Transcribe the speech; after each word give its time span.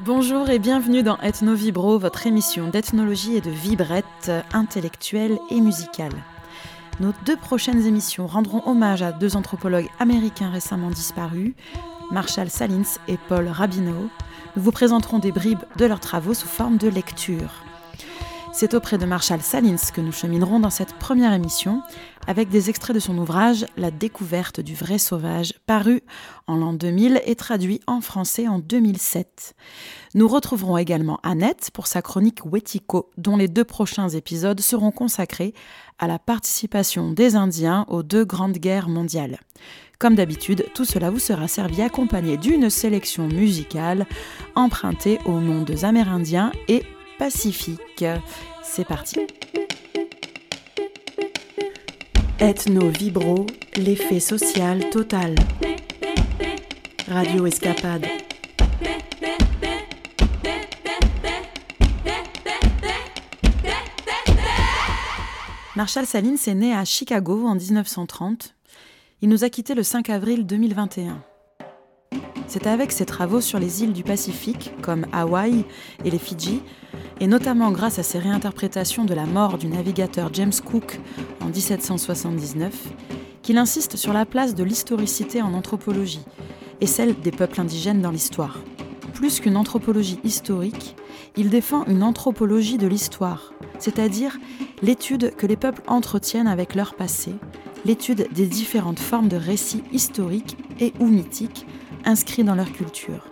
Bonjour 0.00 0.50
et 0.50 0.58
bienvenue 0.58 1.02
dans 1.02 1.18
Ethno 1.18 1.54
Vibro, 1.54 1.98
votre 1.98 2.26
émission 2.26 2.68
d'ethnologie 2.68 3.36
et 3.36 3.40
de 3.40 3.50
vibrette 3.50 4.32
intellectuelle 4.52 5.38
et 5.50 5.60
musicale. 5.60 6.14
Nos 6.98 7.12
deux 7.24 7.36
prochaines 7.36 7.86
émissions 7.86 8.26
rendront 8.26 8.62
hommage 8.66 9.02
à 9.02 9.12
deux 9.12 9.36
anthropologues 9.36 9.90
américains 10.00 10.50
récemment 10.50 10.90
disparus, 10.90 11.52
Marshall 12.10 12.50
Salins 12.50 12.98
et 13.06 13.18
Paul 13.28 13.46
Rabineau. 13.46 14.08
Nous 14.56 14.62
vous 14.62 14.72
présenterons 14.72 15.18
des 15.18 15.30
bribes 15.30 15.62
de 15.76 15.84
leurs 15.84 16.00
travaux 16.00 16.34
sous 16.34 16.48
forme 16.48 16.78
de 16.78 16.88
lecture. 16.88 17.62
C'est 18.52 18.74
auprès 18.74 18.98
de 18.98 19.06
Marshall 19.06 19.40
Salins 19.40 19.76
que 19.94 20.00
nous 20.00 20.12
cheminerons 20.12 20.58
dans 20.58 20.70
cette 20.70 20.94
première 20.94 21.32
émission, 21.32 21.82
avec 22.26 22.48
des 22.48 22.70
extraits 22.70 22.94
de 22.94 23.00
son 23.00 23.18
ouvrage 23.18 23.66
La 23.76 23.90
découverte 23.90 24.60
du 24.60 24.74
vrai 24.74 24.98
sauvage, 24.98 25.54
paru 25.66 26.02
en 26.46 26.56
l'an 26.56 26.72
2000 26.72 27.22
et 27.24 27.34
traduit 27.34 27.80
en 27.86 28.00
français 28.00 28.48
en 28.48 28.58
2007. 28.58 29.54
Nous 30.14 30.28
retrouverons 30.28 30.78
également 30.78 31.18
Annette 31.22 31.70
pour 31.72 31.86
sa 31.86 32.02
chronique 32.02 32.44
Wetiko, 32.44 33.10
dont 33.16 33.36
les 33.36 33.48
deux 33.48 33.64
prochains 33.64 34.08
épisodes 34.08 34.60
seront 34.60 34.90
consacrés 34.90 35.54
à 35.98 36.06
la 36.06 36.18
participation 36.18 37.12
des 37.12 37.36
Indiens 37.36 37.86
aux 37.88 38.02
deux 38.02 38.24
grandes 38.24 38.58
guerres 38.58 38.88
mondiales. 38.88 39.38
Comme 39.98 40.16
d'habitude, 40.16 40.66
tout 40.74 40.84
cela 40.84 41.10
vous 41.10 41.20
sera 41.20 41.46
servi 41.46 41.80
accompagné 41.80 42.36
d'une 42.36 42.70
sélection 42.70 43.28
musicale 43.28 44.06
empruntée 44.56 45.20
aux 45.26 45.38
mondes 45.38 45.84
amérindiens 45.84 46.50
et 46.66 46.82
pacifiques. 47.18 48.04
C'est 48.64 48.84
parti. 48.84 49.20
Ethno 52.44 52.88
Vibro, 52.88 53.46
l'effet 53.76 54.18
social 54.18 54.90
total. 54.90 55.36
Radio 57.06 57.46
Escapade. 57.46 58.04
Marshall 65.76 66.04
Salins 66.04 66.34
est 66.34 66.54
né 66.56 66.74
à 66.74 66.84
Chicago 66.84 67.46
en 67.46 67.54
1930. 67.54 68.56
Il 69.20 69.28
nous 69.28 69.44
a 69.44 69.48
quittés 69.48 69.76
le 69.76 69.84
5 69.84 70.10
avril 70.10 70.44
2021. 70.44 71.22
C'est 72.52 72.66
avec 72.66 72.92
ses 72.92 73.06
travaux 73.06 73.40
sur 73.40 73.58
les 73.58 73.82
îles 73.82 73.94
du 73.94 74.02
Pacifique, 74.02 74.72
comme 74.82 75.06
Hawaï 75.10 75.64
et 76.04 76.10
les 76.10 76.18
Fidji, 76.18 76.60
et 77.18 77.26
notamment 77.26 77.70
grâce 77.70 77.98
à 77.98 78.02
ses 78.02 78.18
réinterprétations 78.18 79.06
de 79.06 79.14
la 79.14 79.24
mort 79.24 79.56
du 79.56 79.68
navigateur 79.68 80.28
James 80.34 80.52
Cook 80.62 81.00
en 81.40 81.46
1779, 81.46 82.74
qu'il 83.40 83.56
insiste 83.56 83.96
sur 83.96 84.12
la 84.12 84.26
place 84.26 84.54
de 84.54 84.64
l'historicité 84.64 85.40
en 85.40 85.54
anthropologie 85.54 86.26
et 86.82 86.86
celle 86.86 87.18
des 87.20 87.30
peuples 87.30 87.58
indigènes 87.58 88.02
dans 88.02 88.10
l'histoire. 88.10 88.58
Plus 89.14 89.40
qu'une 89.40 89.56
anthropologie 89.56 90.20
historique, 90.22 90.94
il 91.38 91.48
défend 91.48 91.86
une 91.86 92.02
anthropologie 92.02 92.76
de 92.76 92.86
l'histoire, 92.86 93.54
c'est-à-dire 93.78 94.36
l'étude 94.82 95.34
que 95.36 95.46
les 95.46 95.56
peuples 95.56 95.80
entretiennent 95.86 96.48
avec 96.48 96.74
leur 96.74 96.96
passé, 96.96 97.32
l'étude 97.86 98.28
des 98.30 98.46
différentes 98.46 99.00
formes 99.00 99.28
de 99.28 99.38
récits 99.38 99.84
historiques 99.90 100.58
et 100.80 100.92
ou 101.00 101.06
mythiques 101.06 101.64
inscrits 102.04 102.44
dans 102.44 102.54
leur 102.54 102.72
culture. 102.72 103.28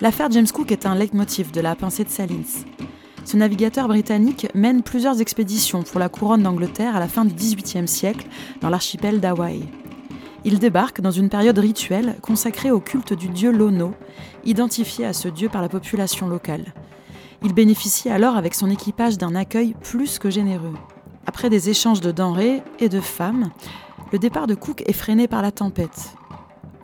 L'affaire 0.00 0.30
James 0.30 0.46
Cook 0.52 0.72
est 0.72 0.86
un 0.86 0.94
leitmotiv 0.94 1.52
de 1.52 1.60
la 1.60 1.74
pensée 1.74 2.04
de 2.04 2.08
Salins. 2.08 2.64
Ce 3.24 3.36
navigateur 3.36 3.86
britannique 3.88 4.48
mène 4.54 4.82
plusieurs 4.82 5.20
expéditions 5.20 5.82
pour 5.82 6.00
la 6.00 6.08
couronne 6.08 6.42
d'Angleterre 6.42 6.96
à 6.96 7.00
la 7.00 7.08
fin 7.08 7.24
du 7.24 7.34
XVIIIe 7.34 7.86
siècle 7.86 8.26
dans 8.60 8.68
l'archipel 8.68 9.20
d'Hawaï. 9.20 9.62
Il 10.44 10.58
débarque 10.58 11.00
dans 11.00 11.12
une 11.12 11.28
période 11.28 11.58
rituelle 11.58 12.16
consacrée 12.20 12.72
au 12.72 12.80
culte 12.80 13.12
du 13.12 13.28
dieu 13.28 13.52
Lono, 13.52 13.94
identifié 14.44 15.06
à 15.06 15.12
ce 15.12 15.28
dieu 15.28 15.48
par 15.48 15.62
la 15.62 15.68
population 15.68 16.26
locale. 16.26 16.74
Il 17.44 17.54
bénéficie 17.54 18.08
alors 18.08 18.36
avec 18.36 18.54
son 18.54 18.70
équipage 18.70 19.18
d'un 19.18 19.36
accueil 19.36 19.74
plus 19.82 20.18
que 20.18 20.30
généreux. 20.30 20.74
Après 21.26 21.48
des 21.48 21.70
échanges 21.70 22.00
de 22.00 22.10
denrées 22.10 22.62
et 22.80 22.88
de 22.88 23.00
femmes, 23.00 23.50
le 24.12 24.18
départ 24.18 24.48
de 24.48 24.54
Cook 24.54 24.82
est 24.86 24.92
freiné 24.92 25.28
par 25.28 25.42
la 25.42 25.52
tempête. 25.52 26.14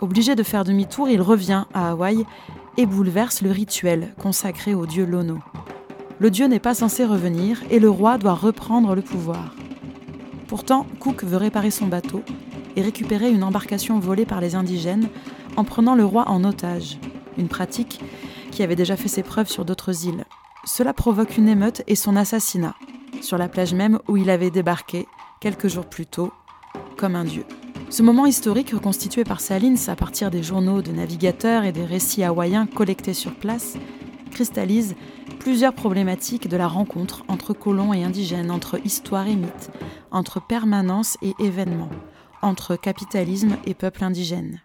Obligé 0.00 0.36
de 0.36 0.42
faire 0.42 0.64
demi-tour, 0.64 1.08
il 1.08 1.20
revient 1.20 1.64
à 1.74 1.90
Hawaï 1.90 2.24
et 2.76 2.86
bouleverse 2.86 3.42
le 3.42 3.50
rituel 3.50 4.14
consacré 4.20 4.74
au 4.74 4.86
dieu 4.86 5.04
Lono. 5.04 5.38
Le 6.20 6.30
dieu 6.30 6.46
n'est 6.46 6.60
pas 6.60 6.74
censé 6.74 7.04
revenir 7.04 7.62
et 7.70 7.80
le 7.80 7.90
roi 7.90 8.16
doit 8.16 8.34
reprendre 8.34 8.94
le 8.94 9.02
pouvoir. 9.02 9.54
Pourtant, 10.46 10.86
Cook 11.00 11.24
veut 11.24 11.36
réparer 11.36 11.70
son 11.72 11.86
bateau 11.86 12.22
et 12.76 12.82
récupérer 12.82 13.30
une 13.30 13.42
embarcation 13.42 13.98
volée 13.98 14.24
par 14.24 14.40
les 14.40 14.54
indigènes 14.54 15.08
en 15.56 15.64
prenant 15.64 15.96
le 15.96 16.04
roi 16.04 16.28
en 16.28 16.44
otage, 16.44 16.98
une 17.36 17.48
pratique 17.48 18.00
qui 18.52 18.62
avait 18.62 18.76
déjà 18.76 18.96
fait 18.96 19.08
ses 19.08 19.24
preuves 19.24 19.48
sur 19.48 19.64
d'autres 19.64 20.06
îles. 20.06 20.24
Cela 20.64 20.92
provoque 20.92 21.36
une 21.36 21.48
émeute 21.48 21.82
et 21.88 21.96
son 21.96 22.14
assassinat, 22.14 22.74
sur 23.20 23.36
la 23.36 23.48
plage 23.48 23.74
même 23.74 23.98
où 24.06 24.16
il 24.16 24.30
avait 24.30 24.50
débarqué 24.50 25.06
quelques 25.40 25.68
jours 25.68 25.86
plus 25.86 26.06
tôt, 26.06 26.32
comme 26.96 27.16
un 27.16 27.24
dieu. 27.24 27.44
Ce 27.90 28.02
moment 28.02 28.26
historique 28.26 28.72
reconstitué 28.72 29.24
par 29.24 29.40
Salins 29.40 29.88
à 29.88 29.96
partir 29.96 30.30
des 30.30 30.42
journaux 30.42 30.82
de 30.82 30.92
navigateurs 30.92 31.64
et 31.64 31.72
des 31.72 31.86
récits 31.86 32.22
hawaïens 32.22 32.66
collectés 32.66 33.14
sur 33.14 33.34
place 33.34 33.78
cristallise 34.30 34.94
plusieurs 35.40 35.72
problématiques 35.72 36.48
de 36.48 36.56
la 36.58 36.68
rencontre 36.68 37.24
entre 37.28 37.54
colons 37.54 37.94
et 37.94 38.04
indigènes, 38.04 38.50
entre 38.50 38.78
histoire 38.84 39.26
et 39.26 39.36
mythe, 39.36 39.70
entre 40.10 40.38
permanence 40.46 41.16
et 41.22 41.32
événement, 41.40 41.88
entre 42.42 42.76
capitalisme 42.76 43.56
et 43.64 43.74
peuple 43.74 44.04
indigène. 44.04 44.60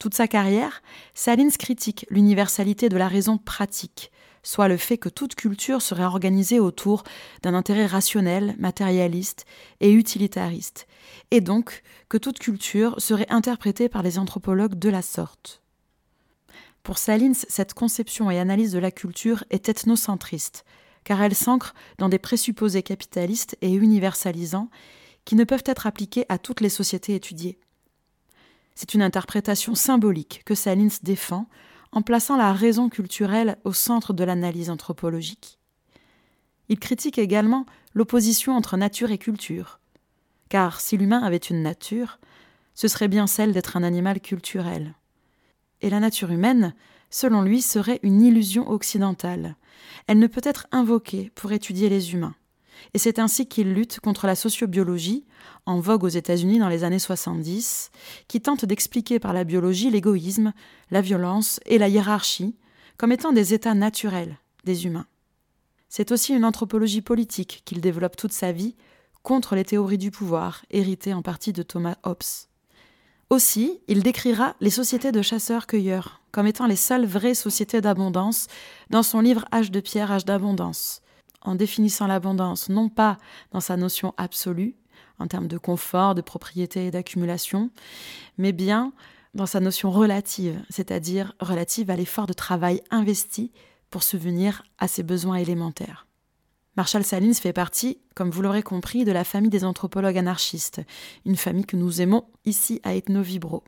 Toute 0.00 0.14
sa 0.14 0.26
carrière, 0.26 0.82
Salins 1.14 1.56
critique 1.56 2.04
l'universalité 2.10 2.88
de 2.88 2.96
la 2.96 3.06
raison 3.06 3.38
pratique, 3.38 4.10
soit 4.42 4.66
le 4.66 4.76
fait 4.76 4.98
que 4.98 5.08
toute 5.08 5.36
culture 5.36 5.80
serait 5.80 6.02
organisée 6.02 6.58
autour 6.58 7.04
d'un 7.42 7.54
intérêt 7.54 7.86
rationnel, 7.86 8.56
matérialiste 8.58 9.46
et 9.80 9.92
utilitariste, 9.92 10.88
et 11.32 11.40
donc 11.40 11.82
que 12.10 12.18
toute 12.18 12.38
culture 12.38 13.00
serait 13.00 13.26
interprétée 13.30 13.88
par 13.88 14.02
les 14.02 14.18
anthropologues 14.18 14.78
de 14.78 14.90
la 14.90 15.00
sorte. 15.00 15.62
Pour 16.82 16.98
Salins, 16.98 17.32
cette 17.48 17.72
conception 17.72 18.30
et 18.30 18.38
analyse 18.38 18.72
de 18.72 18.78
la 18.78 18.90
culture 18.90 19.42
est 19.48 19.70
ethnocentriste, 19.70 20.66
car 21.04 21.22
elle 21.22 21.34
s'ancre 21.34 21.74
dans 21.96 22.10
des 22.10 22.18
présupposés 22.18 22.82
capitalistes 22.82 23.56
et 23.62 23.72
universalisants 23.72 24.68
qui 25.24 25.34
ne 25.34 25.44
peuvent 25.44 25.64
être 25.64 25.86
appliqués 25.86 26.26
à 26.28 26.36
toutes 26.36 26.60
les 26.60 26.68
sociétés 26.68 27.14
étudiées. 27.14 27.58
C'est 28.74 28.92
une 28.92 29.02
interprétation 29.02 29.74
symbolique 29.74 30.42
que 30.44 30.54
Salins 30.54 30.98
défend 31.02 31.46
en 31.92 32.02
plaçant 32.02 32.36
la 32.36 32.52
raison 32.52 32.90
culturelle 32.90 33.56
au 33.64 33.72
centre 33.72 34.12
de 34.12 34.24
l'analyse 34.24 34.68
anthropologique. 34.68 35.58
Il 36.68 36.78
critique 36.78 37.16
également 37.16 37.64
l'opposition 37.94 38.54
entre 38.54 38.76
nature 38.76 39.10
et 39.12 39.18
culture, 39.18 39.78
car 40.52 40.82
si 40.82 40.98
l'humain 40.98 41.22
avait 41.22 41.38
une 41.38 41.62
nature, 41.62 42.18
ce 42.74 42.86
serait 42.86 43.08
bien 43.08 43.26
celle 43.26 43.54
d'être 43.54 43.78
un 43.78 43.82
animal 43.82 44.20
culturel. 44.20 44.94
Et 45.80 45.88
la 45.88 45.98
nature 45.98 46.30
humaine, 46.30 46.74
selon 47.08 47.40
lui, 47.40 47.62
serait 47.62 48.00
une 48.02 48.20
illusion 48.20 48.68
occidentale. 48.68 49.56
Elle 50.08 50.18
ne 50.18 50.26
peut 50.26 50.42
être 50.44 50.66
invoquée 50.70 51.32
pour 51.34 51.52
étudier 51.52 51.88
les 51.88 52.12
humains. 52.12 52.34
Et 52.92 52.98
c'est 52.98 53.18
ainsi 53.18 53.48
qu'il 53.48 53.72
lutte 53.72 54.00
contre 54.00 54.26
la 54.26 54.34
sociobiologie, 54.34 55.24
en 55.64 55.80
vogue 55.80 56.04
aux 56.04 56.08
États-Unis 56.08 56.58
dans 56.58 56.68
les 56.68 56.84
années 56.84 56.98
70, 56.98 57.90
qui 58.28 58.42
tente 58.42 58.66
d'expliquer 58.66 59.18
par 59.18 59.32
la 59.32 59.44
biologie 59.44 59.88
l'égoïsme, 59.88 60.52
la 60.90 61.00
violence 61.00 61.60
et 61.64 61.78
la 61.78 61.88
hiérarchie 61.88 62.58
comme 62.98 63.12
étant 63.12 63.32
des 63.32 63.54
états 63.54 63.74
naturels 63.74 64.36
des 64.64 64.84
humains. 64.84 65.06
C'est 65.88 66.12
aussi 66.12 66.34
une 66.34 66.44
anthropologie 66.44 67.00
politique 67.00 67.62
qu'il 67.64 67.80
développe 67.80 68.16
toute 68.16 68.34
sa 68.34 68.52
vie 68.52 68.76
contre 69.22 69.54
les 69.54 69.64
théories 69.64 69.98
du 69.98 70.10
pouvoir, 70.10 70.64
héritées 70.70 71.14
en 71.14 71.22
partie 71.22 71.52
de 71.52 71.62
Thomas 71.62 71.96
Hobbes. 72.02 72.48
Aussi, 73.30 73.80
il 73.88 74.02
décrira 74.02 74.54
les 74.60 74.70
sociétés 74.70 75.12
de 75.12 75.22
chasseurs-cueilleurs 75.22 76.22
comme 76.32 76.46
étant 76.46 76.66
les 76.66 76.76
seules 76.76 77.06
vraies 77.06 77.34
sociétés 77.34 77.80
d'abondance 77.80 78.48
dans 78.90 79.02
son 79.02 79.20
livre 79.20 79.44
Âge 79.52 79.70
de 79.70 79.80
pierre, 79.80 80.10
âge 80.10 80.24
d'abondance, 80.24 81.02
en 81.42 81.54
définissant 81.54 82.06
l'abondance 82.06 82.68
non 82.68 82.88
pas 82.88 83.18
dans 83.52 83.60
sa 83.60 83.76
notion 83.76 84.14
absolue, 84.16 84.74
en 85.18 85.28
termes 85.28 85.46
de 85.46 85.58
confort, 85.58 86.14
de 86.14 86.22
propriété 86.22 86.86
et 86.86 86.90
d'accumulation, 86.90 87.70
mais 88.38 88.52
bien 88.52 88.92
dans 89.34 89.46
sa 89.46 89.60
notion 89.60 89.90
relative, 89.90 90.60
c'est-à-dire 90.68 91.34
relative 91.40 91.90
à 91.90 91.96
l'effort 91.96 92.26
de 92.26 92.32
travail 92.32 92.82
investi 92.90 93.52
pour 93.90 94.02
subvenir 94.02 94.62
à 94.78 94.88
ses 94.88 95.02
besoins 95.02 95.36
élémentaires. 95.36 96.06
Marshall 96.76 97.04
Salins 97.04 97.34
fait 97.34 97.52
partie, 97.52 97.98
comme 98.14 98.30
vous 98.30 98.40
l'aurez 98.40 98.62
compris, 98.62 99.04
de 99.04 99.12
la 99.12 99.24
famille 99.24 99.50
des 99.50 99.64
anthropologues 99.64 100.16
anarchistes, 100.16 100.80
une 101.26 101.36
famille 101.36 101.66
que 101.66 101.76
nous 101.76 102.00
aimons 102.00 102.24
ici 102.46 102.80
à 102.82 102.94
Ethnovibro. 102.94 103.62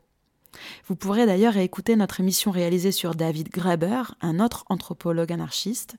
Vous 0.87 0.95
pourrez 0.95 1.25
d'ailleurs 1.25 1.57
écouter 1.57 1.95
notre 1.95 2.19
émission 2.19 2.49
réalisée 2.49 2.91
sur 2.91 3.13
David 3.13 3.49
Graeber, 3.49 4.15
un 4.21 4.39
autre 4.39 4.65
anthropologue 4.69 5.31
anarchiste, 5.31 5.97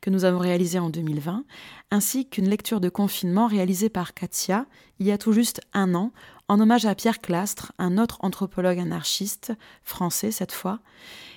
que 0.00 0.10
nous 0.10 0.24
avons 0.24 0.38
réalisé 0.38 0.78
en 0.78 0.90
2020, 0.90 1.44
ainsi 1.90 2.28
qu'une 2.28 2.48
lecture 2.48 2.80
de 2.80 2.88
confinement 2.88 3.46
réalisée 3.46 3.88
par 3.88 4.14
Katia 4.14 4.66
il 4.98 5.06
y 5.06 5.12
a 5.12 5.18
tout 5.18 5.32
juste 5.32 5.60
un 5.72 5.94
an, 5.94 6.12
en 6.48 6.60
hommage 6.60 6.86
à 6.86 6.94
Pierre 6.94 7.20
Clastre, 7.20 7.72
un 7.78 7.98
autre 7.98 8.18
anthropologue 8.20 8.78
anarchiste, 8.78 9.52
français 9.82 10.30
cette 10.30 10.52
fois, 10.52 10.78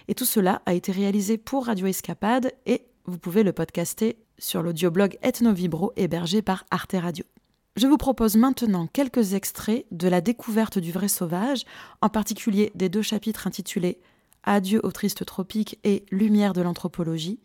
Et 0.08 0.16
tout 0.16 0.26
cela 0.26 0.62
a 0.66 0.74
été 0.74 0.92
réalisé 0.92 1.38
pour 1.38 1.66
Radio 1.66 1.88
Escapade 1.88 2.52
et 2.66 2.86
vous 3.06 3.18
pouvez 3.18 3.44
le 3.44 3.54
podcaster 3.54 4.18
sur 4.40 4.64
l'audioblog 4.64 5.18
Ethnovibro 5.22 5.94
hébergé 5.96 6.42
par 6.42 6.66
Arte 6.72 6.96
Radio. 7.00 7.26
Je 7.76 7.88
vous 7.88 7.98
propose 7.98 8.36
maintenant 8.36 8.88
quelques 8.88 9.34
extraits 9.34 9.86
de 9.92 10.08
la 10.08 10.22
découverte 10.22 10.80
du 10.80 10.92
vrai 10.92 11.08
sauvage, 11.08 11.66
en 12.02 12.10
particulier 12.10 12.72
des 12.76 12.90
deux 12.90 13.02
chapitres 13.02 13.48
intitulés 13.48 14.00
Adieu 14.44 14.80
aux 14.84 14.92
tristes 14.92 15.26
tropiques 15.26 15.80
et 15.84 16.06
Lumière 16.12 16.54
de 16.54 16.62
l'anthropologie, 16.62 17.40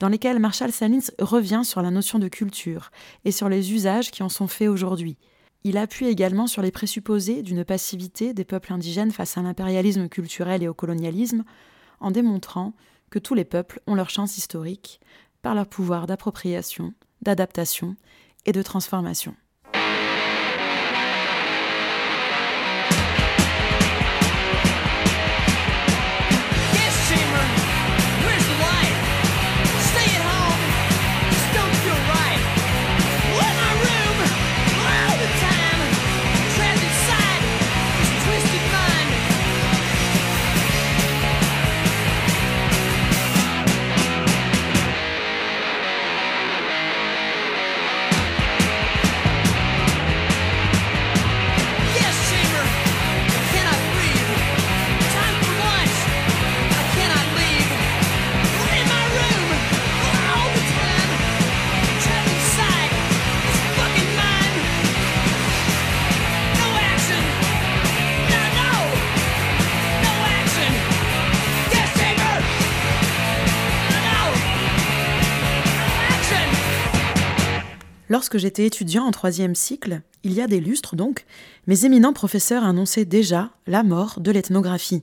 dans 0.00 0.08
lesquels 0.08 0.38
Marshall 0.38 0.72
Salins 0.72 1.10
revient 1.18 1.60
sur 1.62 1.82
la 1.82 1.90
notion 1.90 2.18
de 2.18 2.28
culture 2.28 2.90
et 3.24 3.32
sur 3.32 3.48
les 3.48 3.72
usages 3.72 4.10
qui 4.10 4.22
en 4.22 4.28
sont 4.28 4.48
faits 4.48 4.68
aujourd'hui. 4.68 5.18
Il 5.64 5.76
appuie 5.76 6.06
également 6.06 6.46
sur 6.46 6.62
les 6.62 6.70
présupposés 6.70 7.42
d'une 7.42 7.64
passivité 7.64 8.32
des 8.32 8.44
peuples 8.44 8.72
indigènes 8.72 9.10
face 9.10 9.36
à 9.36 9.42
l'impérialisme 9.42 10.08
culturel 10.08 10.62
et 10.62 10.68
au 10.68 10.74
colonialisme, 10.74 11.44
en 12.00 12.10
démontrant 12.10 12.74
que 13.10 13.18
tous 13.18 13.34
les 13.34 13.44
peuples 13.44 13.80
ont 13.86 13.94
leur 13.94 14.10
chance 14.10 14.38
historique 14.38 15.00
par 15.42 15.54
leur 15.54 15.66
pouvoir 15.66 16.06
d'appropriation, 16.06 16.94
d'adaptation 17.22 17.96
et 18.46 18.52
de 18.52 18.62
transformation. 18.62 19.34
Lorsque 78.30 78.42
j'étais 78.42 78.66
étudiant 78.66 79.04
en 79.04 79.10
troisième 79.10 79.54
cycle, 79.54 80.02
il 80.22 80.34
y 80.34 80.42
a 80.42 80.46
des 80.46 80.60
lustres 80.60 80.96
donc, 80.96 81.24
mes 81.66 81.86
éminents 81.86 82.12
professeurs 82.12 82.62
annonçaient 82.62 83.06
déjà 83.06 83.52
la 83.66 83.82
mort 83.82 84.20
de 84.20 84.30
l'ethnographie. 84.30 85.02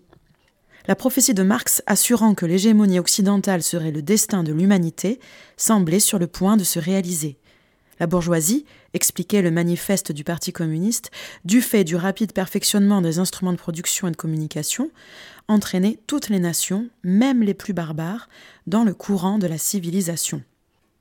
La 0.88 0.96
prophétie 0.96 1.34
de 1.34 1.42
Marx 1.42 1.82
assurant 1.88 2.36
que 2.36 2.46
l'hégémonie 2.46 3.00
occidentale 3.00 3.64
serait 3.64 3.90
le 3.90 4.04
destin 4.04 4.44
de 4.44 4.54
l'humanité 4.54 5.20
semblait 5.58 6.00
sur 6.00 6.20
le 6.20 6.28
point 6.28 6.56
de 6.56 6.64
se 6.64 6.78
réaliser. 6.78 7.40
La 8.00 8.06
bourgeoisie, 8.06 8.64
expliquait 8.94 9.42
le 9.42 9.50
manifeste 9.50 10.12
du 10.12 10.24
Parti 10.24 10.54
communiste, 10.54 11.10
du 11.46 11.64
fait 11.64 11.84
du 11.84 11.96
rapide 11.96 12.32
perfectionnement 12.32 13.02
des 13.02 13.18
instruments 13.18 13.54
de 13.54 13.58
production 13.58 14.08
et 14.08 14.12
de 14.12 14.18
communication, 14.18 14.92
entraînait 15.48 15.98
toutes 16.06 16.30
les 16.30 16.40
nations, 16.40 16.90
même 17.04 17.42
les 17.42 17.56
plus 17.56 17.74
barbares, 17.74 18.30
dans 18.68 18.84
le 18.84 18.94
courant 18.94 19.40
de 19.40 19.48
la 19.48 19.58
civilisation. 19.58 20.44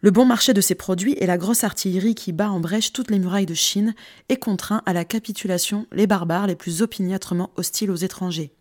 Le 0.05 0.11
bon 0.11 0.27
marché 0.27 0.53
de 0.53 0.61
ces 0.61 0.75
produits 0.75 1.17
et 1.19 1.25
la 1.25 1.39
grosse 1.39 1.65
artillerie 1.65 2.15
qui 2.15 2.33
bat 2.33 2.51
en 2.51 2.61
brèche 2.61 2.93
toutes 2.93 3.11
les 3.11 3.19
murailles 3.19 3.47
de 3.47 3.55
Chine 3.55 3.95
et 4.29 4.37
contraint 4.37 4.83
à 4.85 4.93
la 4.93 5.07
capitulation 5.07 5.87
les 5.93 6.07
barbares 6.07 6.47
les 6.47 6.57
plus 6.57 6.83
opiniâtrement 6.83 7.49
hostiles 7.57 7.91
aux 7.91 7.97
étrangers. 7.97 8.53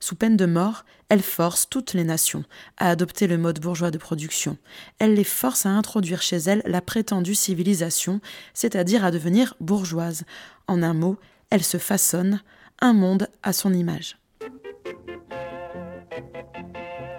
Sous 0.00 0.14
peine 0.14 0.38
de 0.38 0.46
mort, 0.46 0.86
elle 1.10 1.20
force 1.20 1.68
toutes 1.68 1.92
les 1.92 2.02
nations 2.02 2.44
à 2.78 2.88
adopter 2.88 3.26
le 3.26 3.36
mode 3.36 3.60
bourgeois 3.60 3.90
de 3.90 3.98
production. 3.98 4.56
Elle 4.98 5.12
les 5.12 5.22
force 5.22 5.66
à 5.66 5.68
introduire 5.68 6.22
chez 6.22 6.38
elles 6.38 6.62
la 6.64 6.80
prétendue 6.80 7.34
civilisation, 7.34 8.22
c'est-à-dire 8.54 9.04
à 9.04 9.10
devenir 9.10 9.54
bourgeoise. 9.60 10.24
En 10.66 10.82
un 10.82 10.94
mot, 10.94 11.18
elle 11.50 11.62
se 11.62 11.76
façonne 11.76 12.40
un 12.80 12.94
monde 12.94 13.28
à 13.42 13.52
son 13.52 13.74
image. 13.74 14.16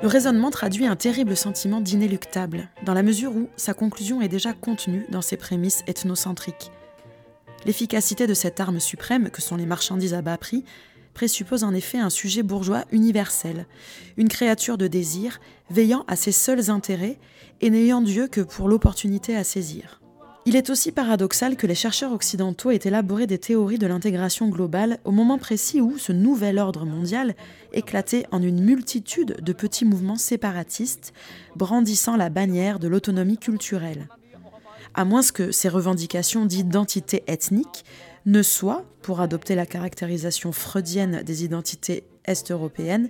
Le 0.02 0.08
raisonnement 0.08 0.50
traduit 0.50 0.86
un 0.86 0.96
terrible 0.96 1.36
sentiment 1.36 1.82
d'inéluctable, 1.82 2.70
dans 2.86 2.94
la 2.94 3.04
mesure 3.04 3.36
où 3.36 3.50
sa 3.58 3.74
conclusion 3.74 4.22
est 4.22 4.30
déjà 4.30 4.54
contenue 4.54 5.06
dans 5.10 5.22
ses 5.22 5.36
prémices 5.36 5.84
ethnocentriques. 5.88 6.72
L'efficacité 7.66 8.26
de 8.26 8.34
cette 8.34 8.62
arme 8.62 8.80
suprême, 8.80 9.30
que 9.30 9.42
sont 9.42 9.58
les 9.58 9.66
marchandises 9.66 10.14
à 10.14 10.22
bas 10.22 10.38
prix, 10.38 10.64
présuppose 11.14 11.66
en 11.66 11.74
effet 11.74 11.98
un 11.98 12.10
sujet 12.10 12.44
bourgeois 12.44 12.86
universel, 12.94 13.66
une 14.16 14.30
créature 14.30 14.78
de 14.78 14.88
désir, 14.88 15.42
veillant 15.70 16.06
à 16.08 16.16
ses 16.16 16.32
seuls 16.32 16.70
intérêts 16.70 17.20
et 17.60 17.70
n'ayant 17.70 18.02
Dieu 18.02 18.30
que 18.30 18.40
pour 18.40 18.70
l'opportunité 18.70 19.36
à 19.36 19.44
saisir. 19.44 20.00
Il 20.46 20.56
est 20.56 20.70
aussi 20.70 20.92
paradoxal 20.92 21.58
que 21.58 21.68
les 21.68 21.76
chercheurs 21.76 22.14
occidentaux 22.14 22.72
aient 22.72 22.80
élaboré 22.84 23.28
des 23.28 23.38
théories 23.38 23.78
de 23.78 23.88
l'intégration 23.88 24.48
globale 24.48 25.00
au 25.04 25.12
moment 25.12 25.38
précis 25.38 25.82
où 25.82 25.98
ce 25.98 26.12
nouvel 26.12 26.60
ordre 26.60 26.86
mondial 26.86 27.36
éclatait 27.74 28.26
en 28.32 28.42
une 28.42 28.64
multitude 28.64 29.38
de 29.42 29.54
petits 29.54 29.86
mouvements 29.86 30.16
séparatistes 30.16 31.14
brandissant 31.56 32.16
la 32.16 32.30
bannière 32.30 32.80
de 32.80 32.88
l'autonomie 32.88 33.38
culturelle. 33.38 34.08
À 34.96 35.06
moins 35.06 35.22
que 35.22 35.52
ces 35.52 35.70
revendications 35.70 36.46
d'identité 36.46 37.24
ethnique 37.28 37.86
ne 38.26 38.42
soient, 38.42 38.86
pour 39.02 39.22
adopter 39.22 39.56
la 39.56 39.66
caractérisation 39.66 40.52
freudienne 40.52 41.22
des 41.24 41.44
identités 41.44 42.04
est-européennes, 42.26 43.10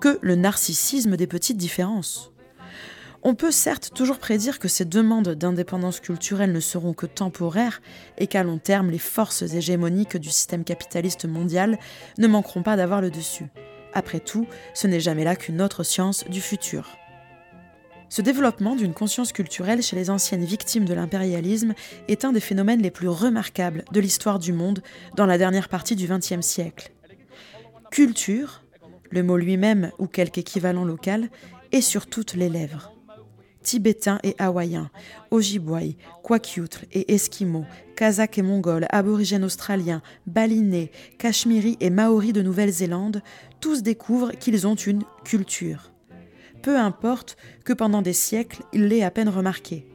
que 0.00 0.18
le 0.22 0.34
narcissisme 0.34 1.16
des 1.16 1.26
petites 1.26 1.56
différences. 1.56 2.29
On 3.22 3.34
peut 3.34 3.50
certes 3.50 3.90
toujours 3.94 4.18
prédire 4.18 4.58
que 4.58 4.68
ces 4.68 4.86
demandes 4.86 5.34
d'indépendance 5.34 6.00
culturelle 6.00 6.52
ne 6.52 6.60
seront 6.60 6.94
que 6.94 7.04
temporaires 7.04 7.82
et 8.16 8.26
qu'à 8.26 8.42
long 8.42 8.56
terme, 8.56 8.90
les 8.90 8.98
forces 8.98 9.42
hégémoniques 9.42 10.16
du 10.16 10.30
système 10.30 10.64
capitaliste 10.64 11.26
mondial 11.26 11.78
ne 12.16 12.26
manqueront 12.26 12.62
pas 12.62 12.76
d'avoir 12.76 13.02
le 13.02 13.10
dessus. 13.10 13.48
Après 13.92 14.20
tout, 14.20 14.46
ce 14.72 14.86
n'est 14.86 15.00
jamais 15.00 15.24
là 15.24 15.36
qu'une 15.36 15.60
autre 15.60 15.82
science 15.82 16.24
du 16.30 16.40
futur. 16.40 16.96
Ce 18.08 18.22
développement 18.22 18.74
d'une 18.74 18.94
conscience 18.94 19.32
culturelle 19.32 19.82
chez 19.82 19.96
les 19.96 20.08
anciennes 20.08 20.44
victimes 20.44 20.86
de 20.86 20.94
l'impérialisme 20.94 21.74
est 22.08 22.24
un 22.24 22.32
des 22.32 22.40
phénomènes 22.40 22.82
les 22.82 22.90
plus 22.90 23.08
remarquables 23.08 23.84
de 23.92 24.00
l'histoire 24.00 24.38
du 24.38 24.54
monde 24.54 24.82
dans 25.14 25.26
la 25.26 25.36
dernière 25.36 25.68
partie 25.68 25.94
du 25.94 26.08
XXe 26.08 26.40
siècle. 26.40 26.90
Culture, 27.90 28.64
le 29.10 29.22
mot 29.22 29.36
lui-même 29.36 29.92
ou 29.98 30.06
quelque 30.06 30.38
équivalent 30.38 30.84
local, 30.84 31.28
est 31.70 31.82
sur 31.82 32.06
toutes 32.06 32.34
les 32.34 32.48
lèvres 32.48 32.94
tibétains 33.62 34.18
et 34.22 34.34
hawaïens, 34.38 34.90
Ojibway, 35.30 35.96
Kwakiutl 36.22 36.86
et 36.92 37.14
Esquimaux, 37.14 37.66
Kazakhs 37.96 38.38
et 38.38 38.42
Mongols, 38.42 38.86
aborigènes 38.90 39.44
australiens, 39.44 40.02
balinais, 40.26 40.90
cachemiris 41.18 41.76
et 41.80 41.90
maoris 41.90 42.32
de 42.32 42.42
Nouvelle-Zélande, 42.42 43.22
tous 43.60 43.82
découvrent 43.82 44.32
qu'ils 44.32 44.66
ont 44.66 44.74
une 44.74 45.02
culture. 45.24 45.92
Peu 46.62 46.78
importe 46.78 47.36
que 47.64 47.72
pendant 47.72 48.02
des 48.02 48.12
siècles, 48.12 48.62
il 48.72 48.88
l'ait 48.88 49.02
à 49.02 49.10
peine 49.10 49.28
remarqué. 49.28 49.86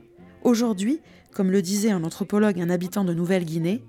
Aujourd'hui, 0.43 0.99
comme 1.31 1.51
le 1.51 1.61
disait 1.61 1.91
un 1.91 2.03
anthropologue 2.03 2.59
un 2.59 2.69
habitant 2.69 3.03
de 3.03 3.13
Nouvelle-Guinée, 3.13 3.83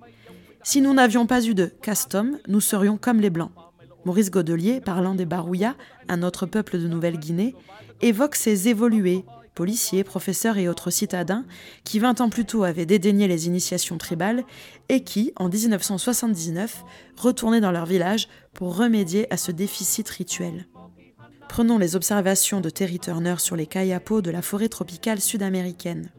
si 0.63 0.81
nous 0.81 0.93
n'avions 0.93 1.27
pas 1.27 1.45
eu 1.45 1.55
de 1.55 1.67
custom, 1.81 2.39
nous 2.49 2.61
serions 2.61 2.97
comme 2.97 3.21
les 3.21 3.31
Blancs. 3.31 3.53
Maurice 4.05 4.31
Godelier, 4.31 4.81
parlant 4.81 5.15
des 5.15 5.27
Barouillas, 5.27 5.77
un 6.09 6.23
autre 6.23 6.47
peuple 6.47 6.79
de 6.79 6.89
Nouvelle-Guinée, 6.89 7.55
évoque 8.03 8.35
ces 8.35 8.69
évolués, 8.69 9.25
policiers, 9.57 10.05
professeurs 10.05 10.59
et 10.59 10.69
autres 10.69 10.91
citadins 10.91 11.45
qui 11.83 11.99
20 11.99 12.21
ans 12.21 12.29
plus 12.29 12.45
tôt 12.45 12.63
avaient 12.63 12.87
dédaigné 12.87 13.27
les 13.27 13.49
initiations 13.49 13.99
tribales 13.99 14.45
et 14.89 15.03
qui, 15.03 15.33
en 15.35 15.49
1979, 15.49 16.85
retournaient 17.17 17.61
dans 17.61 17.73
leur 17.73 17.87
village 17.87 18.29
pour 18.55 18.77
remédier 18.77 19.27
à 19.33 19.37
ce 19.37 19.51
déficit 19.51 20.09
rituel. 20.09 20.67
Prenons 21.49 21.79
les 21.79 21.97
observations 21.97 22.61
de 22.61 22.71
Terry 22.71 23.01
Turner 23.01 23.37
sur 23.39 23.57
les 23.57 23.67
kayapos 23.67 24.21
de 24.21 24.31
la 24.31 24.43
forêt 24.43 24.69
tropicale 24.69 25.21
sud-américaine. 25.21 26.11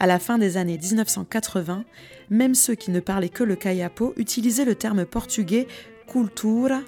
À 0.00 0.06
la 0.06 0.18
fin 0.18 0.36
des 0.36 0.56
années 0.56 0.78
1980, 0.78 1.84
même 2.28 2.54
ceux 2.54 2.74
qui 2.74 2.90
ne 2.90 3.00
parlaient 3.00 3.28
que 3.28 3.44
le 3.44 3.56
kayapo 3.56 4.12
utilisaient 4.16 4.64
le 4.64 4.74
terme 4.74 5.06
portugais 5.06 5.68
cultura 6.06 6.80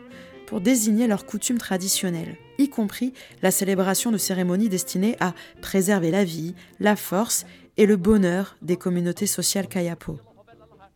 pour 0.47 0.61
désigner 0.61 1.07
leurs 1.07 1.25
coutumes 1.25 1.59
traditionnelles 1.59 2.37
y 2.59 2.69
compris 2.69 3.13
la 3.43 3.51
célébration 3.51 4.11
de 4.11 4.19
cérémonies 4.19 4.69
destinées 4.69 5.17
à 5.21 5.33
préserver 5.63 6.11
la 6.11 6.25
vie, 6.25 6.55
la 6.81 6.97
force 6.97 7.47
et 7.77 7.87
le 7.87 7.97
bonheur 7.97 8.57
des 8.61 8.77
communautés 8.77 9.27
sociales 9.27 9.69
kayapo. 9.69 10.19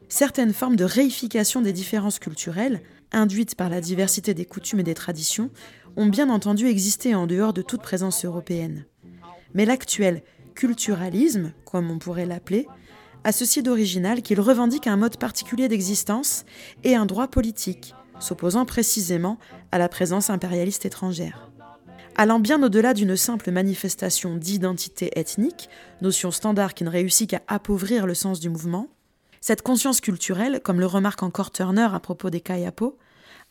Certaines 0.09 0.53
formes 0.53 0.77
de 0.77 0.85
réification 0.85 1.63
des 1.63 1.73
différences 1.73 2.19
culturelles, 2.19 2.83
induites 3.13 3.55
par 3.55 3.71
la 3.71 3.81
diversité 3.81 4.35
des 4.35 4.45
coutumes 4.45 4.81
et 4.81 4.85
des 4.85 4.95
traditions, 4.95 5.51
ont 5.97 6.07
bien 6.07 6.29
entendu 6.29 6.67
existé 6.67 7.15
en 7.15 7.27
dehors 7.27 7.53
de 7.53 7.63
toute 7.63 7.83
présence 7.83 8.25
européenne. 8.25 8.85
Mais 9.55 9.65
l'actuel 9.65 10.23
culturalisme, 10.55 11.53
comme 11.65 11.91
on 11.91 11.99
pourrait 11.99 12.27
l'appeler, 12.27 12.67
a 13.25 13.33
ceci 13.33 13.63
d'original 13.63 14.23
qu'il 14.23 14.41
revendique 14.41 14.87
un 14.87 14.97
mode 14.97 15.17
particulier 15.17 15.69
d'existence 15.69 16.45
et 16.85 16.97
un 16.97 17.07
droit 17.07 17.29
politique, 17.29 17.95
s'opposant 18.19 18.65
précisément 18.65 19.39
à 19.71 19.79
la 19.79 19.89
présence 19.89 20.31
impérialiste 20.31 20.85
étrangère. 20.87 21.52
Allant 22.17 22.41
bien 22.41 22.63
au-delà 22.63 22.93
d'une 22.93 23.17
simple 23.17 23.51
manifestation 23.51 24.37
d'identité 24.37 25.19
ethnique, 25.19 25.71
notion 26.03 26.31
standard 26.31 26.75
qui 26.75 26.85
ne 26.85 26.91
réussit 26.91 27.31
qu'à 27.31 27.41
appauvrir 27.49 28.07
le 28.07 28.15
sens 28.15 28.39
du 28.39 28.51
mouvement, 28.51 28.89
cette 29.41 29.63
conscience 29.63 30.01
culturelle, 30.01 30.61
comme 30.63 30.79
le 30.79 30.87
remarque 30.87 31.23
encore 31.23 31.51
Turner 31.51 31.89
à 31.93 32.01
propos 32.01 32.29
des 32.29 32.41
Kayapo, 32.41 32.99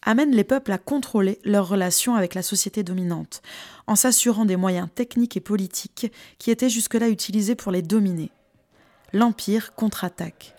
amène 0.03 0.32
les 0.32 0.44
peuples 0.44 0.72
à 0.72 0.77
contrôler 0.77 1.39
leurs 1.44 1.68
relations 1.68 2.15
avec 2.15 2.36
la 2.36 2.44
société 2.44 2.84
dominante, 2.84 3.41
en 3.88 3.96
s'assurant 3.96 4.46
des 4.46 4.56
moyens 4.56 4.89
techniques 4.94 5.38
et 5.38 5.41
politiques 5.41 6.12
qui 6.38 6.51
étaient 6.51 6.70
jusque-là 6.70 7.10
utilisés 7.10 7.56
pour 7.56 7.72
les 7.72 7.82
dominer. 7.82 8.32
L'Empire 9.12 9.74
contre-attaque. 9.74 10.56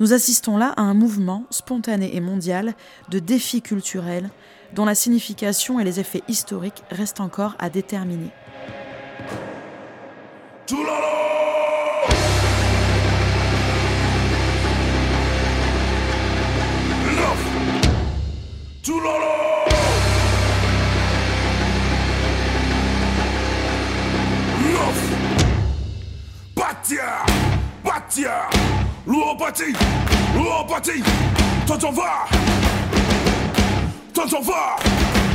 Nous 0.00 0.12
assistons 0.12 0.56
là 0.56 0.74
à 0.76 0.82
un 0.82 0.94
mouvement 0.94 1.46
spontané 1.50 2.16
et 2.16 2.20
mondial 2.20 2.74
de 3.08 3.18
défis 3.18 3.62
culturels 3.62 4.30
dont 4.72 4.84
la 4.84 4.94
signification 4.94 5.80
et 5.80 5.84
les 5.84 6.00
effets 6.00 6.22
historiques 6.28 6.82
restent 6.90 7.20
encore 7.20 7.54
à 7.58 7.70
déterminer. 7.70 8.30
Il 34.18 34.22
existe 34.22 35.25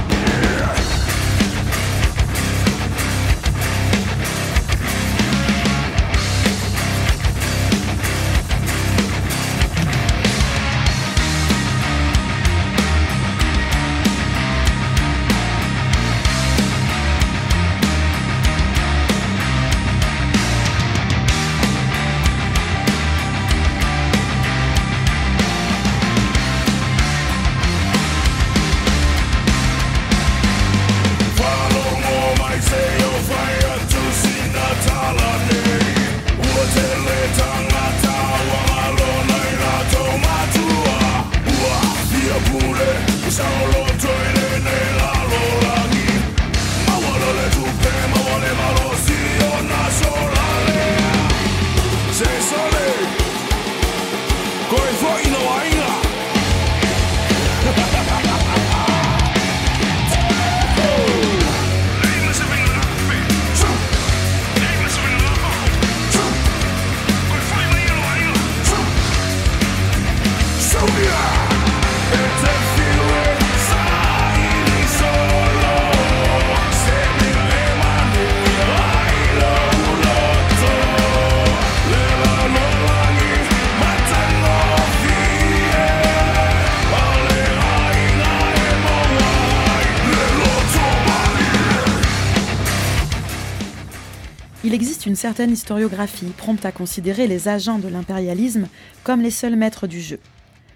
une 95.12 95.18
certaine 95.18 95.52
historiographie 95.52 96.32
prompte 96.38 96.64
à 96.64 96.72
considérer 96.72 97.28
les 97.28 97.50
agents 97.50 97.80
de 97.80 97.90
l'impérialisme 97.90 98.70
comme 99.04 99.20
les 99.20 99.30
seuls 99.30 99.58
maîtres 99.58 99.86
du 99.86 100.00
jeu. 100.00 100.22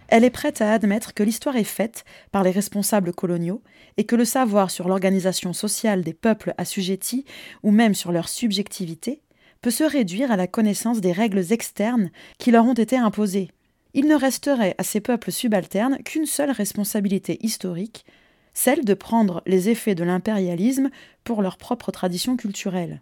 Elle 0.10 0.26
est 0.26 0.30
prête 0.30 0.60
à 0.60 0.74
admettre 0.74 1.14
que 1.14 1.24
l'histoire 1.24 1.56
est 1.56 1.64
faite 1.64 2.04
par 2.34 2.44
les 2.44 2.52
responsables 2.52 3.14
coloniaux 3.14 3.62
et 3.96 4.04
que 4.04 4.18
le 4.18 4.26
savoir 4.26 4.72
sur 4.72 4.90
l'organisation 4.90 5.54
sociale 5.54 6.04
des 6.04 6.14
peuples 6.14 6.54
assujettis 6.58 7.24
ou 7.64 7.72
même 7.72 7.94
sur 7.94 8.12
leur 8.12 8.28
subjectivité 8.28 9.22
peut 9.62 9.72
se 9.72 9.86
réduire 9.86 10.34
à 10.34 10.36
la 10.36 10.48
connaissance 10.48 11.00
des 11.00 11.14
règles 11.14 11.54
externes 11.54 12.10
qui 12.38 12.52
leur 12.52 12.66
ont 12.66 12.74
été 12.74 12.98
imposées. 12.98 13.52
Il 13.94 14.06
ne 14.06 14.16
resterait 14.16 14.76
à 14.78 14.84
ces 14.84 15.00
peuples 15.00 15.32
subalternes 15.32 16.00
qu'une 16.04 16.26
seule 16.26 16.52
responsabilité 16.52 17.38
historique, 17.40 18.06
celle 18.54 18.84
de 18.84 18.96
prendre 18.96 19.42
les 19.46 19.70
effets 19.70 19.96
de 19.96 20.04
l'impérialisme 20.04 20.90
pour 21.24 21.42
leur 21.42 21.56
propre 21.56 21.94
tradition 21.94 22.36
culturelle. 22.36 23.02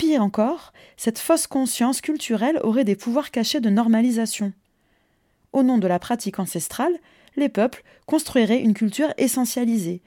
Pire 0.00 0.22
encore, 0.22 0.72
cette 0.96 1.18
fausse 1.18 1.46
conscience 1.46 2.00
culturelle 2.00 2.58
aurait 2.62 2.84
des 2.84 2.96
pouvoirs 2.96 3.30
cachés 3.30 3.60
de 3.60 3.68
normalisation. 3.68 4.54
Au 5.52 5.62
nom 5.62 5.76
de 5.76 5.86
la 5.86 5.98
pratique 5.98 6.38
ancestrale, 6.38 6.94
les 7.36 7.50
peuples 7.50 7.84
construiraient 8.06 8.62
une 8.62 8.72
culture 8.72 9.12
essentialisée, 9.18 10.00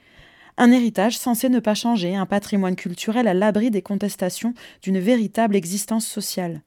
un 0.56 0.72
héritage 0.72 1.16
censé 1.16 1.48
ne 1.48 1.60
pas 1.60 1.76
changer, 1.76 2.16
un 2.16 2.26
patrimoine 2.26 2.74
culturel 2.74 3.28
à 3.28 3.34
l'abri 3.34 3.70
des 3.70 3.82
contestations 3.82 4.52
d'une 4.82 4.98
véritable 4.98 5.54
existence 5.54 6.08
sociale. 6.08 6.62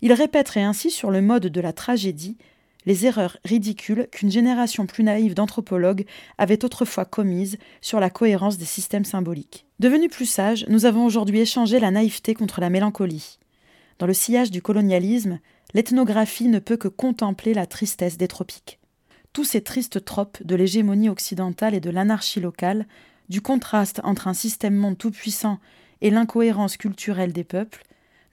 Ils 0.00 0.12
répéteraient 0.12 0.62
ainsi 0.62 0.92
sur 0.92 1.10
le 1.10 1.22
mode 1.22 1.48
de 1.48 1.60
la 1.60 1.72
tragédie 1.72 2.38
les 2.86 3.06
erreurs 3.06 3.36
ridicules 3.44 4.08
qu'une 4.10 4.30
génération 4.30 4.86
plus 4.86 5.04
naïve 5.04 5.34
d'anthropologues 5.34 6.06
avait 6.38 6.64
autrefois 6.64 7.04
commises 7.04 7.58
sur 7.80 8.00
la 8.00 8.10
cohérence 8.10 8.58
des 8.58 8.64
systèmes 8.64 9.04
symboliques. 9.04 9.66
Devenus 9.78 10.10
plus 10.10 10.26
sages, 10.26 10.66
nous 10.68 10.84
avons 10.84 11.04
aujourd'hui 11.04 11.40
échangé 11.40 11.80
la 11.80 11.90
naïveté 11.90 12.34
contre 12.34 12.60
la 12.60 12.70
mélancolie. 12.70 13.38
Dans 13.98 14.06
le 14.06 14.14
sillage 14.14 14.50
du 14.50 14.62
colonialisme, 14.62 15.40
l'ethnographie 15.74 16.48
ne 16.48 16.58
peut 16.58 16.76
que 16.76 16.88
contempler 16.88 17.54
la 17.54 17.66
tristesse 17.66 18.16
des 18.16 18.28
tropiques. 18.28 18.78
Tous 19.32 19.44
ces 19.44 19.60
tristes 19.60 20.04
tropes 20.04 20.38
de 20.44 20.56
l'hégémonie 20.56 21.08
occidentale 21.08 21.74
et 21.74 21.80
de 21.80 21.90
l'anarchie 21.90 22.40
locale, 22.40 22.86
du 23.28 23.40
contraste 23.40 24.00
entre 24.02 24.26
un 24.26 24.34
système 24.34 24.74
monde 24.74 24.98
tout-puissant 24.98 25.58
et 26.00 26.10
l'incohérence 26.10 26.76
culturelle 26.76 27.32
des 27.32 27.44
peuples, 27.44 27.84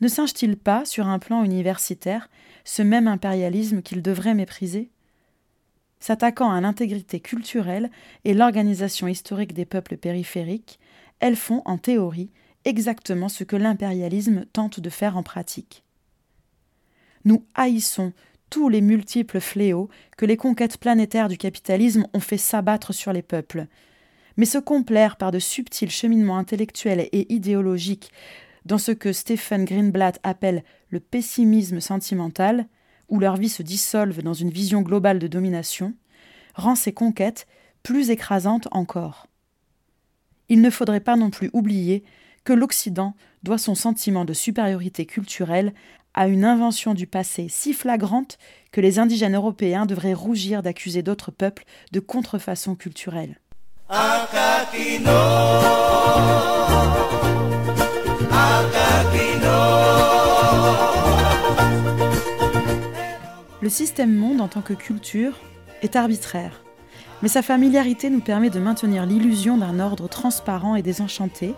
ne 0.02 0.08
singe-t-il 0.08 0.58
pas, 0.58 0.86
sur 0.86 1.08
un 1.08 1.20
plan 1.20 1.44
universitaire, 1.44 2.30
ce 2.64 2.82
même 2.82 3.08
impérialisme 3.08 3.82
qu'il 3.82 4.02
devrait 4.02 4.36
mépriser? 4.36 4.90
S'attaquant 6.00 6.52
à 6.52 6.62
l'intégrité 6.62 7.20
culturelle 7.20 7.90
et 8.24 8.34
l'organisation 8.34 9.08
historique 9.08 9.54
des 9.54 9.66
peuples 9.66 9.98
périphériques, 9.98 10.80
elles 11.20 11.36
font, 11.36 11.64
en 11.66 11.78
théorie, 11.78 12.30
exactement 12.66 13.30
ce 13.30 13.44
que 13.44 13.56
l'impérialisme 13.56 14.46
tente 14.54 14.80
de 14.80 14.90
faire 14.90 15.18
en 15.18 15.24
pratique. 15.24 15.84
Nous 17.26 17.44
haïssons 17.56 18.14
tous 18.50 18.70
les 18.70 18.82
multiples 18.82 19.40
fléaux 19.40 19.90
que 20.16 20.26
les 20.26 20.38
conquêtes 20.38 20.78
planétaires 20.78 21.28
du 21.28 21.38
capitalisme 21.38 22.08
ont 22.14 22.20
fait 22.20 22.38
s'abattre 22.38 22.94
sur 22.94 23.12
les 23.12 23.22
peuples, 23.22 23.68
mais 24.38 24.46
se 24.46 24.60
complaire 24.60 25.18
par 25.18 25.32
de 25.32 25.40
subtils 25.40 25.90
cheminements 25.90 26.38
intellectuels 26.38 27.10
et 27.12 27.34
idéologiques 27.34 28.12
dans 28.68 28.78
ce 28.78 28.92
que 28.92 29.14
Stephen 29.14 29.64
Greenblatt 29.64 30.20
appelle 30.24 30.64
le 30.90 31.00
pessimisme 31.00 31.80
sentimental, 31.80 32.68
où 33.08 33.18
leur 33.18 33.38
vie 33.38 33.50
se 33.50 33.64
dissolve 33.64 34.22
dans 34.22 34.34
une 34.34 34.50
vision 34.50 34.82
globale 34.82 35.20
de 35.20 35.28
domination, 35.28 35.94
rend 36.54 36.76
ces 36.76 36.92
conquêtes 36.92 37.48
plus 37.82 38.10
écrasantes 38.10 38.68
encore. 38.72 39.28
Il 40.50 40.62
ne 40.62 40.70
faudrait 40.70 41.00
pas 41.00 41.16
non 41.16 41.30
plus 41.30 41.50
oublier 41.54 42.04
que 42.44 42.52
l'Occident 42.52 43.16
doit 43.42 43.58
son 43.58 43.74
sentiment 43.74 44.26
de 44.26 44.34
supériorité 44.34 45.06
culturelle 45.06 45.74
à 46.14 46.28
une 46.28 46.44
invention 46.44 46.94
du 46.94 47.08
passé 47.08 47.48
si 47.50 47.72
flagrante 47.72 48.38
que 48.74 48.82
les 48.82 49.00
indigènes 49.00 49.36
européens 49.36 49.86
devraient 49.86 50.14
rougir 50.14 50.62
d'accuser 50.62 51.04
d'autres 51.04 51.32
peuples 51.32 51.64
de 51.94 52.02
contrefaçon 52.02 52.76
culturelle. 52.76 53.40
Le 63.68 63.70
système 63.70 64.16
monde 64.16 64.40
en 64.40 64.48
tant 64.48 64.62
que 64.62 64.74
culture 64.74 65.34
est 65.82 65.98
arbitraire, 65.98 66.62
mais 67.22 67.28
sa 67.28 67.42
familiarité 67.42 68.10
nous 68.10 68.22
permet 68.22 68.50
de 68.50 68.62
maintenir 68.62 69.06
l'illusion 69.06 69.58
d'un 69.58 69.82
ordre 69.82 70.08
transparent 70.08 70.76
et 70.76 70.82
désenchanté, 70.82 71.54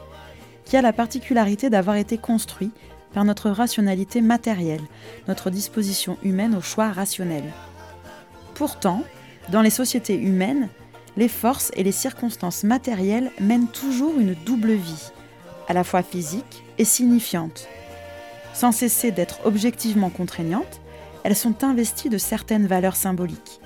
qui 0.66 0.76
a 0.76 0.82
la 0.82 0.92
particularité 0.92 1.70
d'avoir 1.70 1.98
été 1.98 2.18
construit 2.18 2.72
par 3.14 3.26
notre 3.26 3.52
rationalité 3.52 4.22
matérielle, 4.22 4.82
notre 5.28 5.52
disposition 5.52 6.18
humaine 6.24 6.56
au 6.56 6.62
choix 6.62 6.90
rationnel. 6.92 7.44
Pourtant, 8.56 9.04
dans 9.50 9.62
les 9.62 9.70
sociétés 9.70 10.16
humaines, 10.16 10.70
les 11.16 11.28
forces 11.28 11.72
et 11.76 11.84
les 11.84 11.92
circonstances 11.92 12.64
matérielles 12.64 13.32
mènent 13.40 13.68
toujours 13.68 14.18
une 14.20 14.34
double 14.46 14.72
vie, 14.72 15.12
à 15.68 15.74
la 15.74 15.84
fois 15.84 16.02
physique 16.02 16.64
et 16.80 16.86
signifiante. 16.86 17.68
Sans 18.54 18.72
cesser 18.72 19.12
d'être 19.12 19.42
objectivement 19.46 20.10
contraignantes, 20.10 20.82
elles 21.24 21.36
sont 21.36 21.64
investies 21.64 22.10
de 22.10 22.18
certaines 22.18 22.66
valeurs 22.66 22.96
symboliques. 22.96 23.62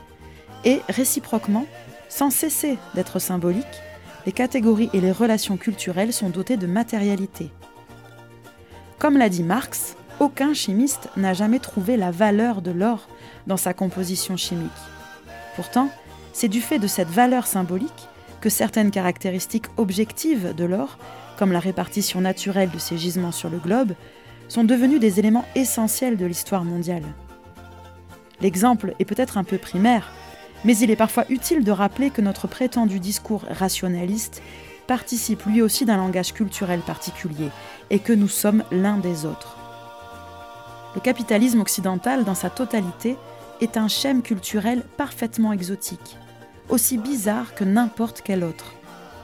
Et 0.65 0.81
réciproquement, 0.89 1.65
sans 2.09 2.29
cesser 2.29 2.77
d'être 2.95 3.19
symboliques, 3.19 3.65
les 4.25 4.31
catégories 4.31 4.89
et 4.93 5.01
les 5.01 5.11
relations 5.11 5.57
culturelles 5.57 6.13
sont 6.13 6.29
dotées 6.29 6.57
de 6.57 6.67
matérialité. 6.67 7.51
Comme 8.99 9.17
l'a 9.17 9.29
dit 9.29 9.43
Marx, 9.43 9.95
aucun 10.19 10.53
chimiste 10.53 11.09
n'a 11.17 11.33
jamais 11.33 11.59
trouvé 11.59 11.97
la 11.97 12.11
valeur 12.11 12.61
de 12.61 12.71
l'or 12.71 13.07
dans 13.47 13.57
sa 13.57 13.73
composition 13.73 14.37
chimique. 14.37 14.71
Pourtant, 15.55 15.89
c'est 16.31 16.47
du 16.47 16.61
fait 16.61 16.79
de 16.79 16.87
cette 16.87 17.09
valeur 17.09 17.45
symbolique 17.45 18.07
que 18.41 18.49
certaines 18.49 18.91
caractéristiques 18.91 19.67
objectives 19.77 20.53
de 20.55 20.65
l'or, 20.65 20.97
comme 21.37 21.51
la 21.51 21.59
répartition 21.59 22.21
naturelle 22.21 22.69
de 22.69 22.79
ses 22.79 22.97
gisements 22.97 23.31
sur 23.31 23.49
le 23.49 23.57
globe, 23.57 23.93
sont 24.47 24.63
devenues 24.63 24.99
des 24.99 25.19
éléments 25.19 25.45
essentiels 25.55 26.17
de 26.17 26.25
l'histoire 26.25 26.63
mondiale. 26.63 27.03
L'exemple 28.41 28.93
est 28.99 29.05
peut-être 29.05 29.37
un 29.37 29.43
peu 29.43 29.57
primaire, 29.57 30.11
mais 30.65 30.77
il 30.77 30.91
est 30.91 30.95
parfois 30.95 31.25
utile 31.29 31.63
de 31.63 31.71
rappeler 31.71 32.09
que 32.09 32.21
notre 32.21 32.47
prétendu 32.47 32.99
discours 32.99 33.43
rationaliste 33.49 34.41
participe 34.87 35.43
lui 35.45 35.61
aussi 35.61 35.85
d'un 35.85 35.97
langage 35.97 36.33
culturel 36.33 36.81
particulier 36.81 37.49
et 37.89 37.99
que 37.99 38.13
nous 38.13 38.27
sommes 38.27 38.63
l'un 38.71 38.97
des 38.97 39.25
autres. 39.25 39.57
Le 40.95 41.01
capitalisme 41.01 41.61
occidental, 41.61 42.23
dans 42.23 42.35
sa 42.35 42.49
totalité, 42.49 43.17
est 43.61 43.77
un 43.77 43.87
schème 43.87 44.21
culturel 44.21 44.83
parfaitement 44.97 45.53
exotique, 45.53 46.17
aussi 46.69 46.97
bizarre 46.97 47.55
que 47.55 47.63
n'importe 47.63 48.21
quel 48.23 48.43
autre, 48.43 48.73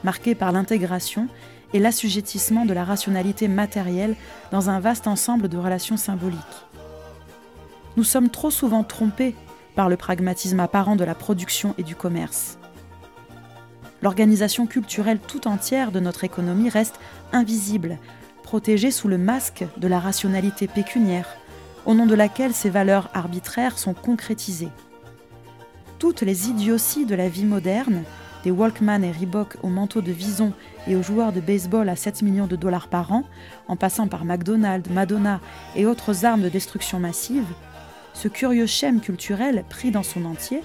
marqué 0.02 0.34
par 0.34 0.52
l'intégration 0.52 1.28
et 1.72 1.78
l'assujettissement 1.78 2.64
de 2.64 2.72
la 2.72 2.84
rationalité 2.84 3.48
matérielle 3.48 4.16
dans 4.50 4.70
un 4.70 4.80
vaste 4.80 5.06
ensemble 5.06 5.48
de 5.48 5.58
relations 5.58 5.96
symboliques. 5.96 6.38
Nous 7.96 8.04
sommes 8.04 8.30
trop 8.30 8.50
souvent 8.50 8.84
trompés 8.84 9.34
par 9.74 9.88
le 9.88 9.96
pragmatisme 9.96 10.60
apparent 10.60 10.96
de 10.96 11.04
la 11.04 11.14
production 11.14 11.74
et 11.78 11.82
du 11.82 11.94
commerce. 11.94 12.58
L'organisation 14.02 14.66
culturelle 14.66 15.18
tout 15.18 15.46
entière 15.46 15.92
de 15.92 16.00
notre 16.00 16.24
économie 16.24 16.70
reste 16.70 16.98
invisible, 17.32 17.98
protégée 18.42 18.90
sous 18.90 19.08
le 19.08 19.18
masque 19.18 19.64
de 19.76 19.88
la 19.88 20.00
rationalité 20.00 20.66
pécuniaire, 20.66 21.28
au 21.86 21.94
nom 21.94 22.06
de 22.06 22.14
laquelle 22.14 22.54
ces 22.54 22.70
valeurs 22.70 23.10
arbitraires 23.14 23.78
sont 23.78 23.94
concrétisées. 23.94 24.70
Toutes 25.98 26.22
les 26.22 26.48
idioties 26.48 27.04
de 27.04 27.14
la 27.14 27.28
vie 27.28 27.44
moderne, 27.44 28.04
des 28.44 28.50
Walkman 28.50 29.02
et 29.02 29.12
Reebok 29.12 29.56
aux 29.62 29.68
manteaux 29.68 30.00
de 30.00 30.12
vison 30.12 30.52
et 30.86 30.96
aux 30.96 31.02
joueurs 31.02 31.32
de 31.32 31.40
baseball 31.40 31.88
à 31.88 31.96
7 31.96 32.22
millions 32.22 32.46
de 32.46 32.56
dollars 32.56 32.88
par 32.88 33.12
an, 33.12 33.24
en 33.68 33.76
passant 33.76 34.08
par 34.08 34.24
McDonald's, 34.24 34.90
Madonna 34.90 35.40
et 35.76 35.86
autres 35.86 36.24
armes 36.24 36.42
de 36.42 36.48
destruction 36.48 36.98
massive, 36.98 37.46
ce 38.14 38.28
curieux 38.28 38.66
schème 38.66 39.00
culturel 39.00 39.64
pris 39.68 39.90
dans 39.90 40.02
son 40.02 40.24
entier 40.24 40.62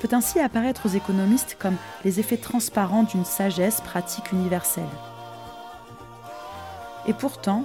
peut 0.00 0.14
ainsi 0.14 0.40
apparaître 0.40 0.86
aux 0.86 0.96
économistes 0.96 1.56
comme 1.58 1.76
les 2.04 2.18
effets 2.18 2.36
transparents 2.36 3.04
d'une 3.04 3.24
sagesse 3.24 3.80
pratique 3.80 4.32
universelle. 4.32 4.84
Et 7.06 7.12
pourtant, 7.12 7.64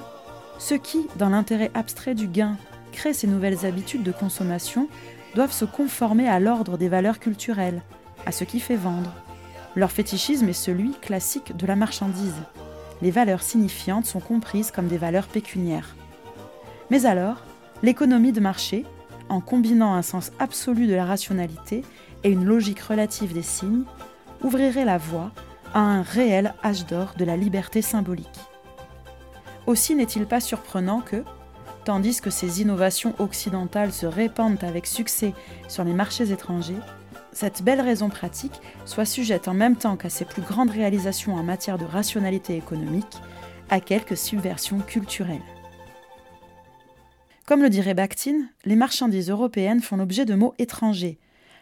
ceux 0.59 0.77
qui, 0.77 1.07
dans 1.17 1.29
l'intérêt 1.29 1.71
abstrait 1.73 2.15
du 2.15 2.27
gain, 2.27 2.57
créent 2.91 3.13
ces 3.13 3.27
nouvelles 3.27 3.65
habitudes 3.65 4.03
de 4.03 4.11
consommation 4.11 4.87
doivent 5.35 5.51
se 5.51 5.65
conformer 5.65 6.27
à 6.27 6.39
l'ordre 6.39 6.77
des 6.77 6.89
valeurs 6.89 7.19
culturelles, 7.19 7.81
à 8.25 8.31
ce 8.31 8.43
qui 8.43 8.59
fait 8.59 8.75
vendre. 8.75 9.13
Leur 9.77 9.91
fétichisme 9.91 10.49
est 10.49 10.53
celui 10.53 10.93
classique 10.93 11.55
de 11.55 11.67
la 11.67 11.75
marchandise. 11.75 12.41
Les 13.03 13.11
valeurs 13.11 13.43
signifiantes 13.43 14.07
sont 14.07 14.19
comprises 14.19 14.71
comme 14.71 14.87
des 14.87 14.97
valeurs 14.97 15.27
pécuniaires. 15.27 15.95
Mais 16.89 17.05
alors, 17.05 17.43
l'économie 17.83 18.31
de 18.31 18.39
marché, 18.39 18.87
en 19.29 19.39
combinant 19.39 19.93
un 19.93 20.01
sens 20.01 20.31
absolu 20.39 20.87
de 20.87 20.95
la 20.95 21.05
rationalité 21.05 21.83
et 22.23 22.31
une 22.31 22.43
logique 22.43 22.79
relative 22.79 23.33
des 23.33 23.43
signes, 23.43 23.83
ouvrirait 24.43 24.83
la 24.83 24.97
voie 24.97 25.31
à 25.75 25.81
un 25.81 26.01
réel 26.01 26.55
âge 26.63 26.87
d'or 26.87 27.13
de 27.15 27.25
la 27.25 27.37
liberté 27.37 27.83
symbolique. 27.83 28.25
Aussi 29.67 29.93
n'est-il 29.93 30.25
pas 30.25 30.39
surprenant 30.39 31.01
que, 31.01 31.23
tandis 31.85 32.19
que 32.19 32.31
ces 32.31 32.63
innovations 32.63 33.13
occidentales 33.19 33.93
se 33.93 34.07
répandent 34.07 34.63
avec 34.63 34.87
succès 34.87 35.35
sur 35.67 35.83
les 35.83 35.93
marchés 35.93 36.31
étrangers, 36.31 36.81
cette 37.37 37.61
belle 37.61 37.81
raison 37.81 38.09
pratique 38.09 38.59
soit 38.85 39.05
sujette 39.05 39.47
en 39.47 39.53
même 39.53 39.75
temps 39.75 39.95
qu'à 39.95 40.09
ses 40.09 40.25
plus 40.25 40.41
grandes 40.41 40.71
réalisations 40.71 41.35
en 41.35 41.43
matière 41.43 41.77
de 41.77 41.85
rationalité 41.85 42.57
économique 42.57 43.21
à 43.69 43.79
quelques 43.79 44.17
subversions 44.17 44.79
culturelles. 44.79 45.43
Comme 47.45 47.61
le 47.61 47.69
dirait 47.69 47.93
Bakhtin, 47.93 48.47
les 48.65 48.75
marchandises 48.75 49.29
européennes 49.29 49.83
font 49.83 49.97
l'objet 49.97 50.25
de 50.25 50.33
mots 50.33 50.55
étrangers, 50.57 51.19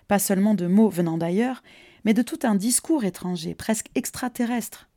pas 0.07 0.17
seulement 0.17 0.53
de 0.53 0.65
mots 0.65 0.87
venant 0.87 1.17
d'ailleurs, 1.17 1.61
mais 2.05 2.13
de 2.13 2.21
tout 2.21 2.39
un 2.43 2.55
discours 2.55 3.03
étranger, 3.03 3.53
presque 3.53 3.87
extraterrestre. 3.95 4.87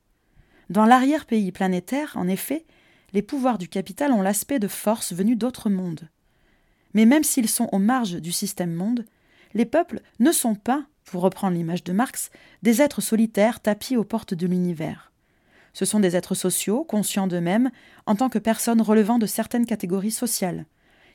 Dans 0.70 0.86
l'arrière-pays 0.86 1.50
planétaire, 1.50 2.12
en 2.14 2.28
effet, 2.28 2.64
les 3.12 3.22
pouvoirs 3.22 3.58
du 3.58 3.66
capital 3.66 4.12
ont 4.12 4.22
l'aspect 4.22 4.60
de 4.60 4.68
forces 4.68 5.12
venues 5.12 5.34
d'autres 5.34 5.70
mondes. 5.70 6.08
Mais 6.94 7.04
même 7.04 7.24
s'ils 7.24 7.48
sont 7.48 7.68
aux 7.72 7.80
marges 7.80 8.20
du 8.20 8.30
système 8.30 8.72
monde, 8.72 9.04
les 9.54 9.64
peuples 9.64 10.00
ne 10.18 10.32
sont 10.32 10.54
pas, 10.54 10.84
pour 11.04 11.22
reprendre 11.22 11.56
l'image 11.56 11.84
de 11.84 11.92
Marx, 11.92 12.30
des 12.62 12.82
êtres 12.82 13.00
solitaires 13.00 13.60
tapis 13.60 13.96
aux 13.96 14.04
portes 14.04 14.34
de 14.34 14.46
l'univers. 14.46 15.12
Ce 15.72 15.84
sont 15.84 16.00
des 16.00 16.16
êtres 16.16 16.34
sociaux, 16.34 16.84
conscients 16.84 17.26
d'eux-mêmes, 17.26 17.70
en 18.06 18.14
tant 18.14 18.28
que 18.28 18.38
personnes 18.38 18.82
relevant 18.82 19.18
de 19.18 19.26
certaines 19.26 19.66
catégories 19.66 20.10
sociales. 20.10 20.66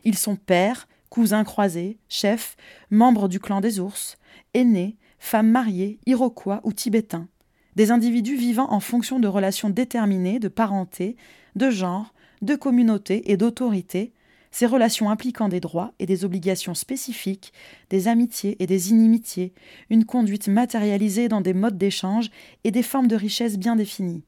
Ils 0.03 0.17
sont 0.17 0.35
pères, 0.35 0.87
cousins 1.09 1.43
croisés, 1.43 1.97
chefs, 2.09 2.55
membres 2.89 3.27
du 3.27 3.39
clan 3.39 3.61
des 3.61 3.79
ours, 3.79 4.17
aînés, 4.53 4.97
femmes 5.19 5.51
mariées, 5.51 5.99
iroquois 6.05 6.61
ou 6.63 6.73
tibétains. 6.73 7.27
Des 7.75 7.91
individus 7.91 8.35
vivant 8.35 8.71
en 8.71 8.79
fonction 8.79 9.19
de 9.19 9.27
relations 9.27 9.69
déterminées 9.69 10.39
de 10.39 10.47
parenté, 10.47 11.17
de 11.55 11.69
genre, 11.69 12.13
de 12.41 12.55
communauté 12.55 13.31
et 13.31 13.37
d'autorité, 13.37 14.11
ces 14.53 14.67
relations 14.67 15.09
impliquant 15.09 15.49
des 15.49 15.59
droits 15.59 15.93
et 15.97 16.05
des 16.05 16.25
obligations 16.25 16.75
spécifiques, 16.75 17.51
des 17.89 18.07
amitiés 18.07 18.55
et 18.61 18.67
des 18.67 18.91
inimitiés, 18.91 19.51
une 19.89 20.05
conduite 20.05 20.47
matérialisée 20.47 21.27
dans 21.27 21.41
des 21.41 21.55
modes 21.55 21.77
d'échange 21.77 22.29
et 22.63 22.69
des 22.69 22.83
formes 22.83 23.07
de 23.07 23.15
richesse 23.15 23.57
bien 23.57 23.75
définies. 23.75 24.23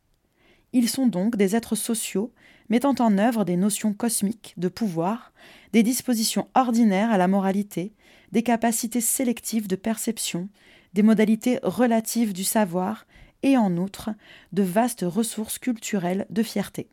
Ils 0.74 0.90
sont 0.90 1.06
donc 1.06 1.38
des 1.38 1.56
êtres 1.56 1.76
sociaux 1.76 2.34
mettant 2.70 2.96
en 2.98 3.20
œuvre 3.20 3.46
des 3.46 3.56
notions 3.56 3.94
cosmiques 3.94 4.56
de 4.58 4.68
pouvoir, 4.68 5.32
des 5.74 5.84
dispositions 5.84 6.48
ordinaires 6.56 7.12
à 7.12 7.20
la 7.20 7.28
moralité, 7.28 7.94
des 8.32 8.42
capacités 8.42 9.02
sélectives 9.02 9.68
de 9.68 9.76
perception, 9.76 10.50
des 10.94 11.04
modalités 11.04 11.60
relatives 11.62 12.34
du 12.34 12.44
savoir 12.44 13.06
et 13.44 13.58
en 13.58 13.78
outre 13.78 14.10
de 14.54 14.64
vastes 14.64 15.06
ressources 15.08 15.60
culturelles 15.60 16.26
de 16.32 16.42
fierté. 16.42 16.90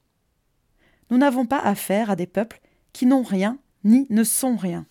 Nous 1.10 1.16
n'avons 1.16 1.46
pas 1.46 1.60
affaire 1.60 2.10
à 2.10 2.16
des 2.16 2.26
peuples 2.26 2.60
qui 2.92 3.06
n'ont 3.06 3.22
rien 3.22 3.58
ni 3.84 4.06
ne 4.10 4.24
sont 4.24 4.56
rien. 4.56 4.86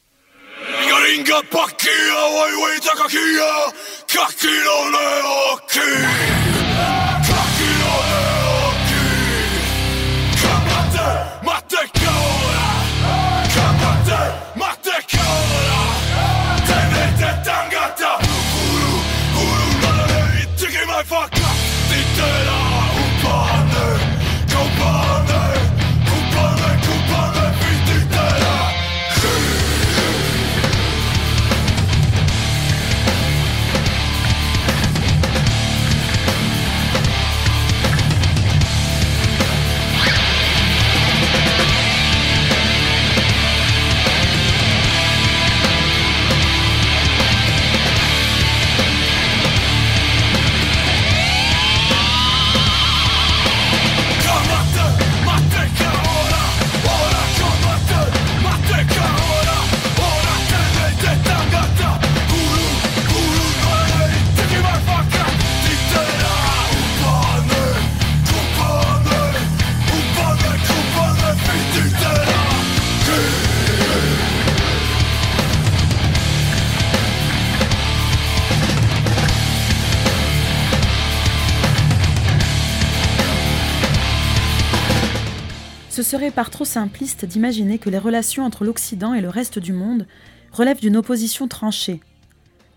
Serait 86.12 86.32
par 86.32 86.50
trop 86.50 86.66
simpliste 86.66 87.24
d'imaginer 87.24 87.80
que 87.80 87.90
les 87.90 87.98
relations 87.98 88.44
entre 88.44 88.66
l'Occident 88.66 89.14
et 89.14 89.22
le 89.22 89.30
reste 89.30 89.60
du 89.60 89.72
monde 89.72 90.06
relèvent 90.52 90.82
d'une 90.82 90.98
opposition 90.98 91.48
tranchée. 91.48 92.02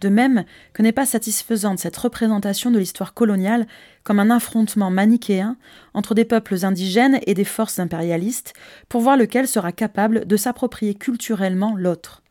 De 0.01 0.09
même 0.09 0.45
que 0.73 0.83
n'est 0.83 0.93
pas 0.93 1.05
satisfaisante 1.05 1.81
cette 1.81 1.97
représentation 1.97 2.71
de 2.71 2.79
l'histoire 2.79 3.13
coloniale 3.13 3.67
comme 4.05 4.21
un 4.21 4.31
affrontement 4.31 4.89
manichéen 4.89 5.57
entre 5.95 6.15
des 6.15 6.25
peuples 6.25 6.65
indigènes 6.65 7.19
et 7.27 7.35
des 7.35 7.45
forces 7.45 7.81
impérialistes, 7.81 8.53
pour 8.89 9.01
voir 9.01 9.17
lequel 9.17 9.49
sera 9.49 9.73
capable 9.73 10.27
de 10.27 10.37
s'approprier 10.37 10.95
culturellement 10.95 11.75
l'autre. 11.75 12.23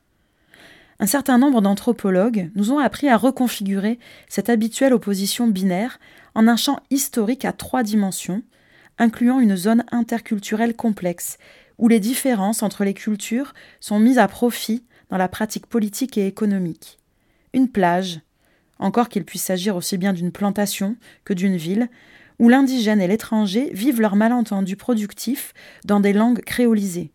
Un 1.02 1.08
certain 1.08 1.38
nombre 1.38 1.60
d'anthropologues 1.60 2.50
nous 2.56 2.72
ont 2.72 2.80
appris 2.80 3.10
à 3.10 3.18
reconfigurer 3.18 4.00
cette 4.30 4.50
habituelle 4.50 4.94
opposition 4.94 5.48
binaire 5.48 6.00
en 6.34 6.48
un 6.48 6.56
champ 6.56 6.80
historique 6.92 7.44
à 7.44 7.52
trois 7.52 7.84
dimensions, 7.84 8.42
incluant 8.98 9.40
une 9.40 9.56
zone 9.56 9.84
interculturelle 9.92 10.76
complexe, 10.76 11.38
où 11.78 11.88
les 11.88 12.00
différences 12.00 12.64
entre 12.64 12.84
les 12.84 12.94
cultures 12.94 13.54
sont 13.80 14.00
mises 14.00 14.18
à 14.20 14.28
profit 14.28 14.84
dans 15.10 15.18
la 15.18 15.28
pratique 15.28 15.68
politique 15.68 16.18
et 16.18 16.28
économique. 16.28 17.00
Une 17.54 17.70
plage, 17.70 18.22
encore 18.80 19.10
qu'il 19.10 19.26
puisse 19.26 19.44
s'agir 19.44 19.76
aussi 19.76 19.98
bien 19.98 20.14
d'une 20.14 20.32
plantation 20.32 20.96
que 21.24 21.34
d'une 21.34 21.58
ville, 21.58 21.90
où 22.40 22.50
l'indigène 22.50 23.02
et 23.02 23.08
l'étranger 23.08 23.70
vivent 23.74 24.02
leurs 24.02 24.16
malentendus 24.16 24.76
productifs 24.76 25.54
dans 25.86 26.00
des 26.00 26.14
langues 26.14 26.42
créolisées. 26.42 27.12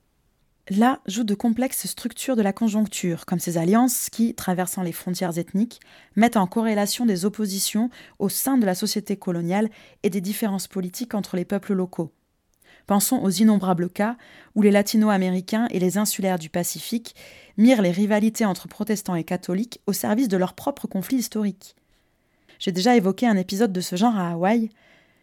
Là 0.70 1.00
jouent 1.06 1.24
de 1.24 1.34
complexes 1.34 1.86
structures 1.86 2.36
de 2.36 2.42
la 2.42 2.52
conjoncture, 2.52 3.24
comme 3.24 3.38
ces 3.38 3.56
alliances 3.56 4.10
qui, 4.10 4.34
traversant 4.34 4.82
les 4.82 4.92
frontières 4.92 5.38
ethniques, 5.38 5.80
mettent 6.14 6.36
en 6.36 6.46
corrélation 6.46 7.06
des 7.06 7.24
oppositions 7.24 7.88
au 8.18 8.28
sein 8.28 8.58
de 8.58 8.66
la 8.66 8.74
société 8.74 9.16
coloniale 9.16 9.70
et 10.02 10.10
des 10.10 10.20
différences 10.20 10.68
politiques 10.68 11.14
entre 11.14 11.36
les 11.36 11.46
peuples 11.46 11.72
locaux. 11.72 12.12
Pensons 12.86 13.22
aux 13.22 13.30
innombrables 13.30 13.88
cas 13.88 14.16
où 14.54 14.62
les 14.62 14.70
latino-américains 14.70 15.68
et 15.70 15.78
les 15.78 15.96
insulaires 15.96 16.38
du 16.38 16.50
Pacifique 16.50 17.14
mirent 17.56 17.82
les 17.82 17.90
rivalités 17.90 18.44
entre 18.44 18.68
protestants 18.68 19.14
et 19.14 19.24
catholiques 19.24 19.80
au 19.86 19.94
service 19.94 20.28
de 20.28 20.36
leur 20.36 20.54
propre 20.54 20.86
conflit 20.86 21.16
historique. 21.16 21.76
J'ai 22.58 22.72
déjà 22.72 22.96
évoqué 22.96 23.26
un 23.26 23.36
épisode 23.36 23.72
de 23.72 23.80
ce 23.80 23.96
genre 23.96 24.16
à 24.16 24.32
Hawaï, 24.32 24.70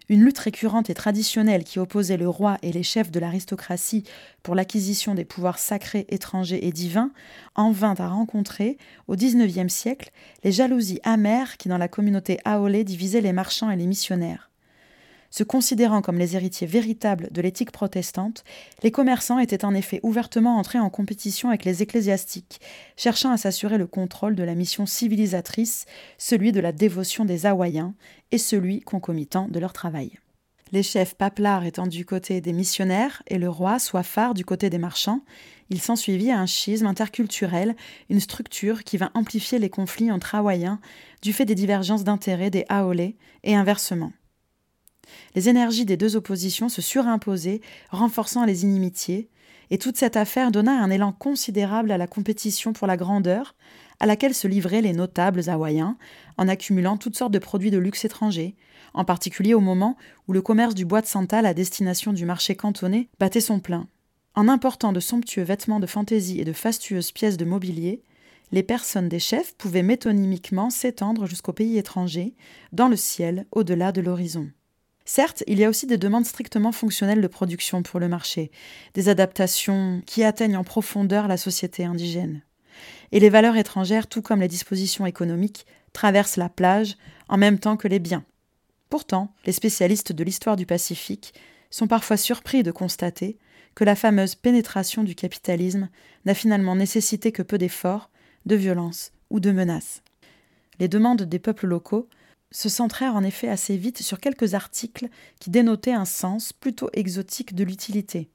une 0.10 0.24
lutte 0.24 0.40
récurrente 0.40 0.90
et 0.90 0.94
traditionnelle 0.94 1.64
qui 1.64 1.80
opposait 1.80 2.18
le 2.18 2.30
roi 2.30 2.58
et 2.62 2.72
les 2.72 2.84
chefs 2.84 3.12
de 3.12 3.20
l'aristocratie 3.20 4.04
pour 4.44 4.56
l'acquisition 4.56 5.16
des 5.16 5.26
pouvoirs 5.26 5.60
sacrés 5.60 6.06
étrangers 6.10 6.68
et 6.68 6.72
divins 6.72 7.12
en 7.56 7.72
vint 7.72 7.96
à 7.98 8.08
rencontrer, 8.08 8.78
au 9.08 9.16
XIXe 9.16 9.72
siècle, 9.72 10.12
les 10.44 10.52
jalousies 10.52 11.00
amères 11.04 11.58
qui 11.58 11.70
dans 11.70 11.78
la 11.78 11.88
communauté 11.88 12.40
aolé 12.46 12.84
divisaient 12.84 13.22
les 13.22 13.34
marchands 13.34 13.70
et 13.70 13.76
les 13.76 13.88
missionnaires. 13.88 14.50
Se 15.38 15.44
considérant 15.44 16.02
comme 16.02 16.18
les 16.18 16.38
héritiers 16.38 16.66
véritables 16.66 17.28
de 17.30 17.42
l'éthique 17.42 17.72
protestante, 17.72 18.46
les 18.84 18.92
commerçants 18.92 19.38
étaient 19.38 19.66
en 19.66 19.76
effet 19.76 20.00
ouvertement 20.02 20.58
entrés 20.58 20.80
en 20.80 20.90
compétition 20.90 21.50
avec 21.50 21.66
les 21.66 21.84
ecclésiastiques, 21.84 22.62
cherchant 22.96 23.32
à 23.32 23.38
s'assurer 23.38 23.78
le 23.78 23.86
contrôle 23.86 24.36
de 24.36 24.44
la 24.44 24.56
mission 24.56 24.86
civilisatrice, 24.86 25.88
celui 26.18 26.54
de 26.54 26.62
la 26.62 26.72
dévotion 26.72 27.26
des 27.26 27.46
Hawaïens 27.46 27.96
et 28.32 28.38
celui 28.38 28.80
concomitant 28.80 29.50
de 29.50 29.60
leur 29.60 29.74
travail. 29.74 30.20
Les 30.72 30.84
chefs 30.84 31.16
paplards 31.16 31.66
étant 31.66 31.86
du 31.86 32.06
côté 32.06 32.40
des 32.40 32.54
missionnaires 32.54 33.22
et 33.28 33.38
le 33.38 33.50
roi 33.50 33.78
soit 33.78 34.04
phare 34.04 34.36
du 34.36 34.46
côté 34.46 34.70
des 34.70 34.78
marchands, 34.78 35.20
il 35.70 35.82
s'ensuivit 35.82 36.32
un 36.32 36.46
schisme 36.46 36.88
interculturel, 36.88 37.76
une 38.10 38.22
structure 38.22 38.86
qui 38.86 38.96
vint 38.96 39.12
amplifier 39.16 39.60
les 39.60 39.70
conflits 39.70 40.14
entre 40.14 40.36
Hawaïens 40.36 40.80
du 41.22 41.34
fait 41.34 41.44
des 41.44 41.56
divergences 41.56 42.06
d'intérêts 42.06 42.52
des 42.52 42.64
Aolés 42.70 43.18
et 43.44 43.54
inversement. 43.54 44.14
Les 45.36 45.50
énergies 45.50 45.86
des 45.86 45.98
deux 45.98 46.16
oppositions 46.16 46.70
se 46.70 46.82
surimposaient, 46.82 47.62
renforçant 47.90 48.46
les 48.46 48.64
inimitiés, 48.64 49.30
et 49.72 49.78
toute 49.78 49.98
cette 49.98 50.18
affaire 50.18 50.52
donna 50.52 50.72
un 50.72 50.90
élan 50.90 51.12
considérable 51.12 51.92
à 51.92 51.98
la 51.98 52.08
compétition 52.08 52.74
pour 52.74 52.88
la 52.88 52.98
grandeur, 52.98 53.56
à 54.00 54.06
laquelle 54.06 54.34
se 54.34 54.48
livraient 54.48 54.82
les 54.82 54.94
notables 54.94 55.50
hawaïens, 55.50 55.98
en 56.38 56.48
accumulant 56.48 56.98
toutes 56.98 57.18
sortes 57.18 57.34
de 57.34 57.40
produits 57.40 57.72
de 57.72 57.78
luxe 57.78 58.06
étrangers, 58.06 58.56
en 58.94 59.06
particulier 59.06 59.54
au 59.54 59.60
moment 59.60 59.98
où 60.28 60.34
le 60.34 60.42
commerce 60.42 60.76
du 60.76 60.86
bois 60.86 61.02
de 61.02 61.08
Santal 61.08 61.46
à 61.46 61.54
destination 61.54 62.14
du 62.14 62.26
marché 62.26 62.56
cantonné 62.56 63.10
battait 63.20 63.42
son 63.42 63.60
plein. 63.60 63.88
En 64.36 64.50
important 64.50 64.92
de 64.92 65.00
somptueux 65.00 65.44
vêtements 65.44 65.80
de 65.80 65.88
fantaisie 65.88 66.42
et 66.42 66.46
de 66.46 66.54
fastueuses 66.54 67.12
pièces 67.12 67.38
de 67.38 67.46
mobilier, 67.46 68.04
les 68.52 68.64
personnes 68.64 69.10
des 69.10 69.20
chefs 69.20 69.56
pouvaient 69.56 69.84
métonymiquement 69.84 70.70
s'étendre 70.70 71.26
jusqu'aux 71.26 71.54
pays 71.54 71.78
étrangers, 71.78 72.36
dans 72.74 72.88
le 72.88 72.96
ciel, 72.96 73.48
au-delà 73.52 73.92
de 73.92 74.02
l'horizon. 74.02 74.50
Certes, 75.06 75.44
il 75.46 75.60
y 75.60 75.64
a 75.64 75.70
aussi 75.70 75.86
des 75.86 76.00
demandes 76.00 76.26
strictement 76.26 76.72
fonctionnelles 76.72 77.22
de 77.22 77.28
production 77.28 77.84
pour 77.84 78.00
le 78.00 78.08
marché, 78.08 78.52
des 78.96 79.08
adaptations 79.08 80.02
qui 80.08 80.24
atteignent 80.24 80.58
en 80.58 80.64
profondeur 80.64 81.28
la 81.28 81.38
société 81.38 81.86
indigène. 81.86 82.42
Et 83.12 83.20
les 83.20 83.30
valeurs 83.30 83.56
étrangères, 83.56 84.08
tout 84.08 84.24
comme 84.24 84.42
les 84.42 84.48
dispositions 84.48 85.06
économiques, 85.06 85.68
traversent 85.94 86.38
la 86.38 86.50
plage 86.50 86.98
en 87.30 87.38
même 87.38 87.60
temps 87.60 87.78
que 87.78 87.88
les 87.88 88.00
biens. 88.00 88.26
Pourtant, 88.90 89.32
les 89.46 89.52
spécialistes 89.52 90.12
de 90.12 90.24
l'histoire 90.24 90.56
du 90.56 90.66
Pacifique 90.66 91.34
sont 91.70 91.88
parfois 91.88 92.18
surpris 92.18 92.64
de 92.64 92.72
constater 92.72 93.38
que 93.76 93.84
la 93.84 93.96
fameuse 93.96 94.36
pénétration 94.36 95.04
du 95.04 95.16
capitalisme 95.16 95.90
n'a 96.26 96.34
finalement 96.34 96.76
nécessité 96.76 97.32
que 97.32 97.44
peu 97.44 97.58
d'efforts, 97.58 98.10
de 98.46 98.56
violence 98.56 99.12
ou 99.30 99.40
de 99.40 99.52
menaces. 99.52 100.02
Les 100.80 100.88
demandes 100.88 101.24
des 101.24 101.40
peuples 101.40 101.68
locaux 101.68 102.10
se 102.56 102.70
centrèrent 102.70 103.16
en 103.16 103.24
effet 103.24 103.50
assez 103.50 103.76
vite 103.76 104.02
sur 104.02 104.20
quelques 104.20 104.54
articles 104.54 105.10
qui 105.42 105.50
dénotaient 105.50 105.92
un 105.92 106.06
sens 106.06 106.54
plutôt 106.54 106.90
exotique 106.94 107.54
de 107.54 107.66
l'utilité. 107.66 108.30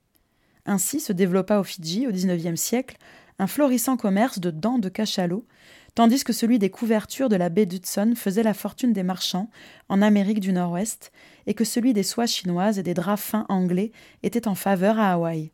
Ainsi 0.67 1.01
se 1.01 1.15
développa 1.15 1.59
au 1.59 1.65
Fidji, 1.65 2.07
au 2.07 2.13
XIXe 2.13 2.61
siècle, 2.61 2.99
un 3.39 3.47
florissant 3.47 3.97
commerce 3.97 4.39
de 4.39 4.51
dents 4.51 4.79
de 4.79 4.91
cachalot, 4.91 5.47
tandis 5.95 6.23
que 6.23 6.35
celui 6.35 6.59
des 6.59 6.69
couvertures 6.69 7.31
de 7.31 7.37
la 7.37 7.49
baie 7.49 7.65
d'Hudson 7.65 8.13
faisait 8.15 8.43
la 8.43 8.53
fortune 8.53 8.93
des 8.93 9.03
marchands 9.03 9.49
en 9.89 10.03
Amérique 10.03 10.41
du 10.41 10.53
Nord-Ouest, 10.53 11.13
et 11.47 11.55
que 11.55 11.65
celui 11.65 11.95
des 11.95 12.03
soies 12.03 12.27
chinoises 12.27 12.79
et 12.79 12.83
des 12.83 12.95
draps 12.95 13.23
fins 13.23 13.47
anglais 13.49 13.91
était 14.23 14.49
en 14.49 14.55
faveur 14.55 14.99
à 14.99 15.13
Hawaï. 15.13 15.51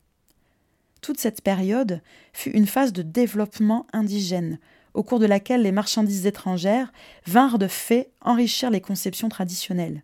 Toute 1.03 1.21
cette 1.21 1.43
période 1.43 2.03
fut 2.33 2.51
une 2.51 2.67
phase 2.67 2.93
de 2.93 3.03
développement 3.03 3.87
indigène, 3.93 4.59
au 4.97 5.03
cours 5.03 5.19
de 5.19 5.27
laquelle 5.27 5.63
les 5.63 5.73
marchandises 5.73 6.27
étrangères 6.27 6.93
vinrent 7.27 7.59
de 7.59 7.69
fait 7.69 8.11
enrichir 8.23 8.71
les 8.71 8.81
conceptions 8.81 9.29
traditionnelles. 9.29 10.03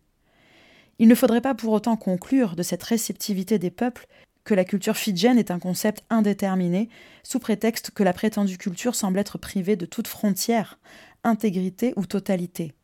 Il 0.98 1.08
ne 1.08 1.14
faudrait 1.14 1.40
pas 1.40 1.54
pour 1.54 1.72
autant 1.72 1.96
conclure 1.96 2.54
de 2.54 2.62
cette 2.62 2.82
réceptivité 2.82 3.58
des 3.58 3.70
peuples 3.70 4.06
que 4.44 4.54
la 4.54 4.64
culture 4.64 4.96
fidjienne 4.96 5.38
est 5.38 5.50
un 5.50 5.58
concept 5.58 6.04
indéterminé, 6.10 6.88
sous 7.22 7.38
prétexte 7.38 7.90
que 7.92 8.02
la 8.02 8.12
prétendue 8.12 8.58
culture 8.58 8.94
semble 8.94 9.18
être 9.18 9.38
privée 9.38 9.76
de 9.76 9.86
toute 9.86 10.08
frontière, 10.08 10.78
intégrité 11.24 11.94
ou 11.96 12.04
totalité. 12.04 12.74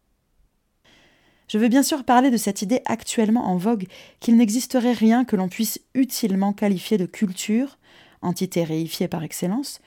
Je 1.49 1.59
veux 1.59 1.69
bien 1.69 1.83
sûr 1.83 2.05
parler 2.05 2.31
de 2.31 2.37
cette 2.37 2.63
idée 2.63 2.81
actuellement 2.87 3.47
en 3.47 3.57
vogue 3.57 3.87
qu'il 4.21 4.37
n'existerait 4.37 4.93
rien 4.93 5.25
que 5.25 5.37
l'on 5.37 5.49
puisse 5.49 5.81
utilement 5.95 6.53
qualifier 6.53 6.97
de 6.97 7.07
culture, 7.07 7.79
entité 8.23 8.65
réifiée 8.65 9.09
par 9.09 9.23
excellence, 9.23 9.81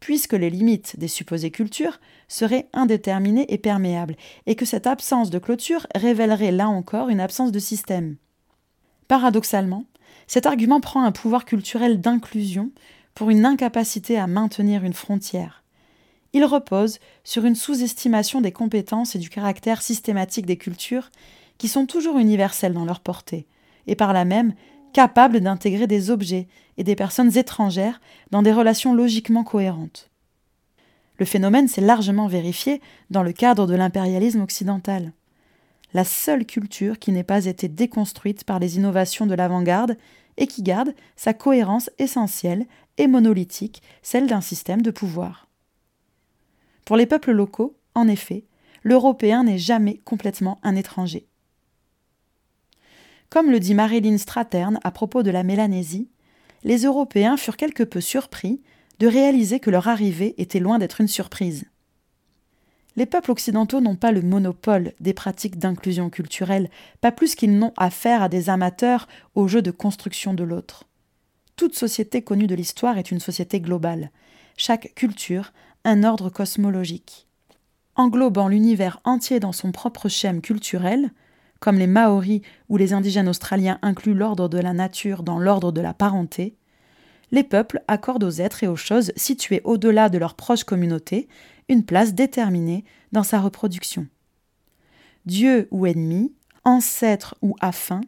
puisque 0.00 0.32
les 0.32 0.50
limites 0.50 0.98
des 0.98 1.08
supposées 1.08 1.50
cultures 1.50 2.00
seraient 2.28 2.68
indéterminées 2.72 3.52
et 3.52 3.58
perméables, 3.58 4.16
et 4.46 4.54
que 4.54 4.64
cette 4.64 4.86
absence 4.86 5.30
de 5.30 5.38
clôture 5.38 5.86
révélerait 5.94 6.52
là 6.52 6.68
encore 6.68 7.08
une 7.08 7.20
absence 7.20 7.52
de 7.52 7.58
système. 7.58 8.16
Paradoxalement, 9.08 9.84
cet 10.26 10.46
argument 10.46 10.80
prend 10.80 11.02
un 11.02 11.12
pouvoir 11.12 11.44
culturel 11.44 12.00
d'inclusion 12.00 12.70
pour 13.14 13.30
une 13.30 13.46
incapacité 13.46 14.18
à 14.18 14.26
maintenir 14.26 14.84
une 14.84 14.92
frontière. 14.92 15.64
Il 16.34 16.44
repose 16.44 16.98
sur 17.24 17.46
une 17.46 17.54
sous-estimation 17.54 18.40
des 18.40 18.52
compétences 18.52 19.16
et 19.16 19.18
du 19.18 19.30
caractère 19.30 19.80
systématique 19.80 20.46
des 20.46 20.58
cultures 20.58 21.10
qui 21.56 21.68
sont 21.68 21.86
toujours 21.86 22.18
universelles 22.18 22.74
dans 22.74 22.84
leur 22.84 23.00
portée, 23.00 23.46
et 23.86 23.96
par 23.96 24.12
là 24.12 24.24
même 24.24 24.54
capable 24.92 25.40
d'intégrer 25.40 25.86
des 25.86 26.10
objets 26.10 26.48
et 26.76 26.84
des 26.84 26.96
personnes 26.96 27.36
étrangères 27.36 28.00
dans 28.30 28.42
des 28.42 28.52
relations 28.52 28.94
logiquement 28.94 29.44
cohérentes. 29.44 30.10
Le 31.18 31.26
phénomène 31.26 31.68
s'est 31.68 31.80
largement 31.80 32.28
vérifié 32.28 32.80
dans 33.10 33.22
le 33.22 33.32
cadre 33.32 33.66
de 33.66 33.74
l'impérialisme 33.74 34.40
occidental. 34.40 35.12
La 35.92 36.04
seule 36.04 36.46
culture 36.46 36.98
qui 36.98 37.12
n'ait 37.12 37.24
pas 37.24 37.46
été 37.46 37.68
déconstruite 37.68 38.44
par 38.44 38.58
les 38.58 38.76
innovations 38.76 39.26
de 39.26 39.34
l'avant-garde 39.34 39.96
et 40.36 40.46
qui 40.46 40.62
garde 40.62 40.94
sa 41.16 41.34
cohérence 41.34 41.90
essentielle 41.98 42.66
et 42.98 43.06
monolithique, 43.06 43.82
celle 44.02 44.26
d'un 44.26 44.40
système 44.40 44.82
de 44.82 44.90
pouvoir. 44.90 45.48
Pour 46.84 46.96
les 46.96 47.06
peuples 47.06 47.32
locaux, 47.32 47.76
en 47.94 48.08
effet, 48.08 48.44
l'Européen 48.82 49.44
n'est 49.44 49.58
jamais 49.58 49.98
complètement 50.04 50.58
un 50.62 50.76
étranger. 50.76 51.27
Comme 53.30 53.50
le 53.50 53.60
dit 53.60 53.74
Marilyn 53.74 54.16
Stratern 54.16 54.78
à 54.82 54.90
propos 54.90 55.22
de 55.22 55.30
la 55.30 55.42
Mélanésie, 55.42 56.08
les 56.64 56.84
Européens 56.84 57.36
furent 57.36 57.56
quelque 57.56 57.82
peu 57.82 58.00
surpris 58.00 58.62
de 58.98 59.06
réaliser 59.06 59.60
que 59.60 59.70
leur 59.70 59.88
arrivée 59.88 60.34
était 60.38 60.60
loin 60.60 60.78
d'être 60.78 61.00
une 61.00 61.08
surprise. 61.08 61.64
Les 62.96 63.06
peuples 63.06 63.30
occidentaux 63.30 63.80
n'ont 63.80 63.96
pas 63.96 64.10
le 64.10 64.22
monopole 64.22 64.92
des 64.98 65.14
pratiques 65.14 65.58
d'inclusion 65.58 66.10
culturelle, 66.10 66.68
pas 67.00 67.12
plus 67.12 67.36
qu'ils 67.36 67.56
n'ont 67.56 67.72
affaire 67.76 68.22
à 68.22 68.28
des 68.28 68.50
amateurs 68.50 69.06
au 69.36 69.46
jeu 69.46 69.62
de 69.62 69.70
construction 69.70 70.34
de 70.34 70.42
l'autre. 70.42 70.84
toute 71.54 71.76
société 71.76 72.22
connue 72.22 72.46
de 72.46 72.54
l'histoire 72.54 72.98
est 72.98 73.10
une 73.10 73.20
société 73.20 73.60
globale. 73.60 74.10
Chaque 74.56 74.94
culture, 74.94 75.52
un 75.84 76.02
ordre 76.02 76.30
cosmologique. 76.30 77.28
Englobant 77.94 78.48
l'univers 78.48 79.00
entier 79.04 79.38
dans 79.38 79.52
son 79.52 79.70
propre 79.70 80.08
schème 80.08 80.40
culturel, 80.40 81.12
comme 81.60 81.78
les 81.78 81.86
Maoris 81.86 82.42
ou 82.68 82.76
les 82.76 82.92
indigènes 82.92 83.28
australiens 83.28 83.78
incluent 83.82 84.14
l'ordre 84.14 84.48
de 84.48 84.58
la 84.58 84.72
nature 84.72 85.22
dans 85.22 85.38
l'ordre 85.38 85.72
de 85.72 85.80
la 85.80 85.94
parenté, 85.94 86.56
les 87.30 87.44
peuples 87.44 87.82
accordent 87.88 88.24
aux 88.24 88.30
êtres 88.30 88.64
et 88.64 88.68
aux 88.68 88.76
choses 88.76 89.12
situés 89.16 89.60
au-delà 89.64 90.08
de 90.08 90.18
leur 90.18 90.34
proche 90.34 90.64
communauté 90.64 91.28
une 91.68 91.84
place 91.84 92.14
déterminée 92.14 92.84
dans 93.12 93.22
sa 93.22 93.40
reproduction. 93.40 94.06
Dieu 95.26 95.68
ou 95.70 95.86
ennemi, 95.86 96.32
ancêtre 96.64 97.36
ou 97.42 97.54
afin, 97.60 98.00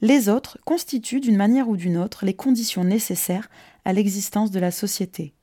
les 0.00 0.28
autres 0.28 0.58
constituent 0.64 1.20
d'une 1.20 1.36
manière 1.36 1.68
ou 1.68 1.76
d'une 1.76 1.98
autre 1.98 2.24
les 2.24 2.34
conditions 2.34 2.84
nécessaires 2.84 3.48
à 3.84 3.92
l'existence 3.92 4.50
de 4.50 4.58
la 4.58 4.70
société. 4.70 5.34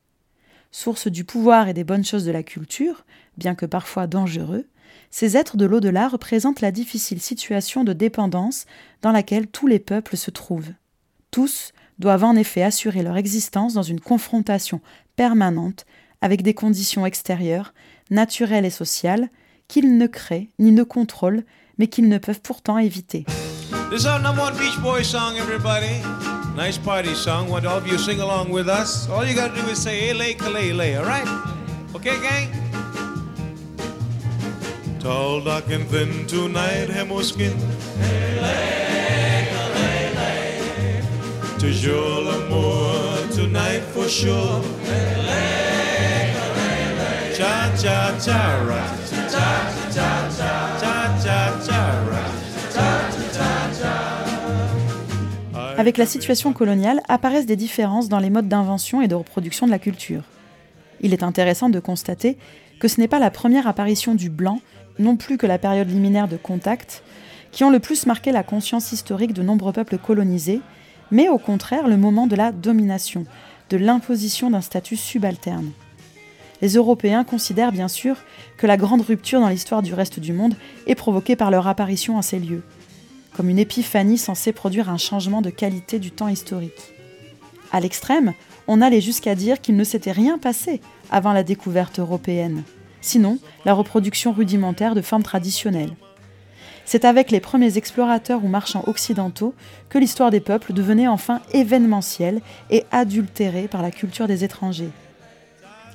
Source 0.72 1.08
du 1.08 1.24
pouvoir 1.24 1.70
et 1.70 1.74
des 1.74 1.84
bonnes 1.84 2.04
choses 2.04 2.26
de 2.26 2.32
la 2.32 2.44
culture, 2.44 3.06
bien 3.38 3.56
que 3.56 3.66
parfois 3.66 4.08
dangereux, 4.08 4.68
ces 5.10 5.38
êtres 5.38 5.58
de 5.58 5.66
l'au-delà 5.66 6.08
représentent 6.08 6.62
la 6.62 6.72
difficile 6.72 7.22
situation 7.22 7.84
de 7.84 7.94
dépendance 7.94 8.66
dans 9.02 9.12
laquelle 9.12 9.48
tous 9.48 9.68
les 9.68 9.80
peuples 9.80 10.18
se 10.18 10.32
trouvent. 10.32 10.74
Tous 11.32 11.72
doivent 12.00 12.24
en 12.24 12.36
effet 12.36 12.64
assurer 12.64 13.04
leur 13.04 13.18
existence 13.18 13.74
dans 13.74 13.84
une 13.84 14.00
confrontation 14.00 14.82
permanente 15.16 15.86
avec 16.22 16.42
des 16.42 16.54
conditions 16.54 17.06
extérieures, 17.06 17.74
naturelles 18.10 18.66
et 18.66 18.70
sociales, 18.70 19.30
qu'ils 19.68 19.98
ne 19.98 20.08
créent 20.08 20.50
ni 20.60 20.72
ne 20.72 20.84
contrôlent, 20.84 21.44
mais 21.78 21.88
qu'ils 21.88 22.10
ne 22.10 22.18
peuvent 22.18 22.42
pourtant 22.42 22.78
éviter. 22.78 23.26
This 23.90 24.04
is 24.04 24.08
our 24.08 24.20
number 24.20 24.44
one 24.44 24.56
Beach 24.58 24.78
Boys 24.82 25.04
song, 25.04 25.38
everybody. 25.38 26.02
Nice 26.58 26.78
party 26.78 27.16
song. 27.16 27.50
Want 27.50 27.66
all 27.66 27.78
of 27.78 27.88
you? 27.88 27.98
Sing 27.98 28.20
along 28.20 28.50
with 28.50 28.68
us? 28.68 29.08
All 29.10 29.26
you 29.26 29.36
gotta 29.36 29.54
do 29.54 29.70
is 29.70 29.76
say 29.76 30.10
"Ele 30.10 30.36
Kalele," 30.36 30.98
all 30.98 31.06
right? 31.06 31.28
Okay, 31.96 32.20
gang? 32.20 32.50
Tall, 35.00 35.48
and 35.48 36.28
tonight, 36.28 36.88
tonight 43.36 43.82
for. 43.94 44.08
Cha 47.34 47.76
cha 47.78 48.20
cha. 48.20 48.58
Avec 55.78 55.98
la 55.98 56.08
situation 56.08 56.54
coloniale 56.54 57.02
apparaissent 57.08 57.46
des 57.46 57.56
différences 57.56 58.10
dans 58.10 58.18
les 58.20 58.32
modes 58.32 58.48
d'invention 58.48 59.02
et 59.02 59.08
de 59.08 59.14
reproduction 59.14 59.68
de 59.68 59.72
la 59.72 59.78
culture. 59.78 60.24
Il 61.02 61.14
est 61.14 61.22
intéressant 61.22 61.70
de 61.70 61.80
constater 61.80 62.38
que 62.80 62.88
ce 62.88 63.00
n'est 63.00 63.08
pas 63.08 63.20
la 63.20 63.30
première 63.30 63.68
apparition 63.68 64.16
du 64.16 64.32
blanc, 64.32 64.60
non 65.00 65.16
plus 65.16 65.38
que 65.38 65.48
la 65.48 65.58
période 65.58 65.90
liminaire 65.90 66.28
de 66.28 66.38
contact, 66.38 67.04
qui 67.52 67.64
ont 67.64 67.70
le 67.70 67.80
plus 67.80 68.06
marqué 68.06 68.32
la 68.32 68.44
conscience 68.44 68.92
historique 68.92 69.34
de 69.34 69.44
nombreux 69.44 69.74
peuples 69.74 69.98
colonisés, 69.98 70.62
mais 71.12 71.30
au 71.30 71.38
contraire 71.38 71.88
le 71.88 71.98
moment 71.98 72.28
de 72.28 72.36
la 72.36 72.52
domination, 72.52 73.26
de 73.70 73.78
l'imposition 73.78 74.50
d'un 74.50 74.62
statut 74.62 74.98
subalterne. 74.98 75.72
Les 76.62 76.76
Européens 76.76 77.24
considèrent 77.24 77.72
bien 77.72 77.88
sûr 77.88 78.18
que 78.58 78.68
la 78.68 78.78
grande 78.78 79.02
rupture 79.02 79.40
dans 79.40 79.50
l'histoire 79.50 79.84
du 79.84 79.94
reste 79.94 80.20
du 80.20 80.34
monde 80.34 80.56
est 80.88 80.96
provoquée 80.96 81.36
par 81.36 81.52
leur 81.52 81.68
apparition 81.68 82.18
en 82.18 82.22
ces 82.22 82.40
lieux 82.40 82.64
comme 83.38 83.50
une 83.50 83.60
épiphanie 83.60 84.18
censée 84.18 84.52
produire 84.52 84.90
un 84.90 84.98
changement 84.98 85.44
de 85.44 85.52
qualité 85.52 86.00
du 86.00 86.10
temps 86.10 86.28
historique. 86.28 86.96
À 87.72 87.80
l'extrême, 87.80 88.34
on 88.68 88.82
allait 88.82 89.00
jusqu'à 89.00 89.36
dire 89.36 89.62
qu'il 89.62 89.76
ne 89.76 89.84
s'était 89.84 90.12
rien 90.12 90.40
passé 90.40 90.82
avant 91.12 91.34
la 91.34 91.44
découverte 91.44 92.00
européenne, 92.00 92.64
sinon 93.08 93.40
la 93.66 93.74
reproduction 93.74 94.34
rudimentaire 94.34 94.94
de 94.94 95.02
formes 95.02 95.24
traditionnelles. 95.24 95.96
C'est 96.86 97.06
avec 97.06 97.32
les 97.32 97.40
premiers 97.40 97.78
explorateurs 97.78 98.44
ou 98.46 98.48
marchands 98.48 98.84
occidentaux 98.88 99.54
que 99.90 99.98
l'histoire 99.98 100.32
des 100.32 100.40
peuples 100.40 100.74
devenait 100.74 101.08
enfin 101.08 101.42
événementielle 101.52 102.42
et 102.70 102.86
adultérée 102.92 103.68
par 103.68 103.82
la 103.82 103.92
culture 103.92 104.28
des 104.28 104.44
étrangers. 104.44 104.92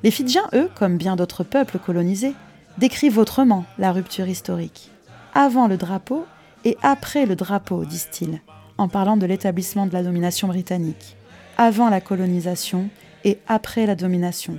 Les 0.03 0.11
Fidjiens, 0.11 0.49
eux, 0.53 0.69
comme 0.75 0.99
bien 0.99 1.17
d'autres 1.17 1.45
peuples 1.45 1.79
colonisés, 1.79 2.35
décrivent 2.79 3.19
autrement 3.19 3.65
la 3.79 3.93
rupture 3.93 4.29
historique. 4.29 4.91
Avant 5.35 5.69
le 5.69 5.77
drapeau, 5.77 6.27
et 6.65 6.77
après 6.83 7.27
le 7.27 7.37
drapeau, 7.37 7.85
disent-ils, 7.85 8.41
en 8.79 8.89
parlant 8.89 9.17
de 9.17 9.27
l'établissement 9.27 9.87
de 9.87 9.93
la 9.93 10.03
domination 10.03 10.49
britannique, 10.49 11.17
avant 11.57 11.89
la 11.89 12.01
colonisation 12.01 12.89
et 13.25 13.39
après 13.49 13.87
la 13.87 13.95
domination. 13.95 14.59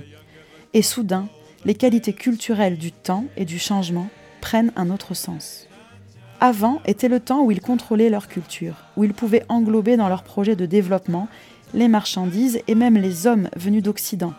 Et 0.72 0.82
soudain, 0.82 1.28
les 1.64 1.74
qualités 1.74 2.12
culturelles 2.12 2.78
du 2.78 2.92
temps 2.92 3.24
et 3.36 3.44
du 3.44 3.58
changement 3.58 4.08
prennent 4.40 4.72
un 4.76 4.90
autre 4.90 5.14
sens. 5.14 5.66
Avant 6.40 6.80
était 6.84 7.08
le 7.08 7.20
temps 7.20 7.42
où 7.42 7.50
ils 7.50 7.60
contrôlaient 7.60 8.10
leur 8.10 8.28
culture, 8.28 8.76
où 8.96 9.04
ils 9.04 9.14
pouvaient 9.14 9.46
englober 9.48 9.96
dans 9.96 10.08
leurs 10.08 10.24
projets 10.24 10.56
de 10.56 10.66
développement 10.66 11.28
les 11.72 11.88
marchandises 11.88 12.60
et 12.68 12.74
même 12.74 12.96
les 12.96 13.26
hommes 13.26 13.48
venus 13.56 13.82
d'Occident. 13.82 14.34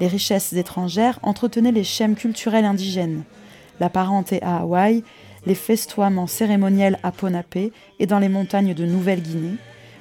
Les 0.00 0.08
richesses 0.08 0.54
étrangères 0.54 1.18
entretenaient 1.22 1.72
les 1.72 1.84
schèmes 1.84 2.14
culturels 2.14 2.64
indigènes. 2.64 3.24
La 3.80 3.90
parenté 3.90 4.42
à 4.42 4.58
Hawaï 4.58 5.04
les 5.46 5.54
festoiements 5.54 6.26
cérémoniels 6.26 6.98
à 7.02 7.12
Ponapé 7.12 7.72
et 7.98 8.06
dans 8.06 8.18
les 8.18 8.28
montagnes 8.28 8.74
de 8.74 8.84
Nouvelle-Guinée, 8.84 9.56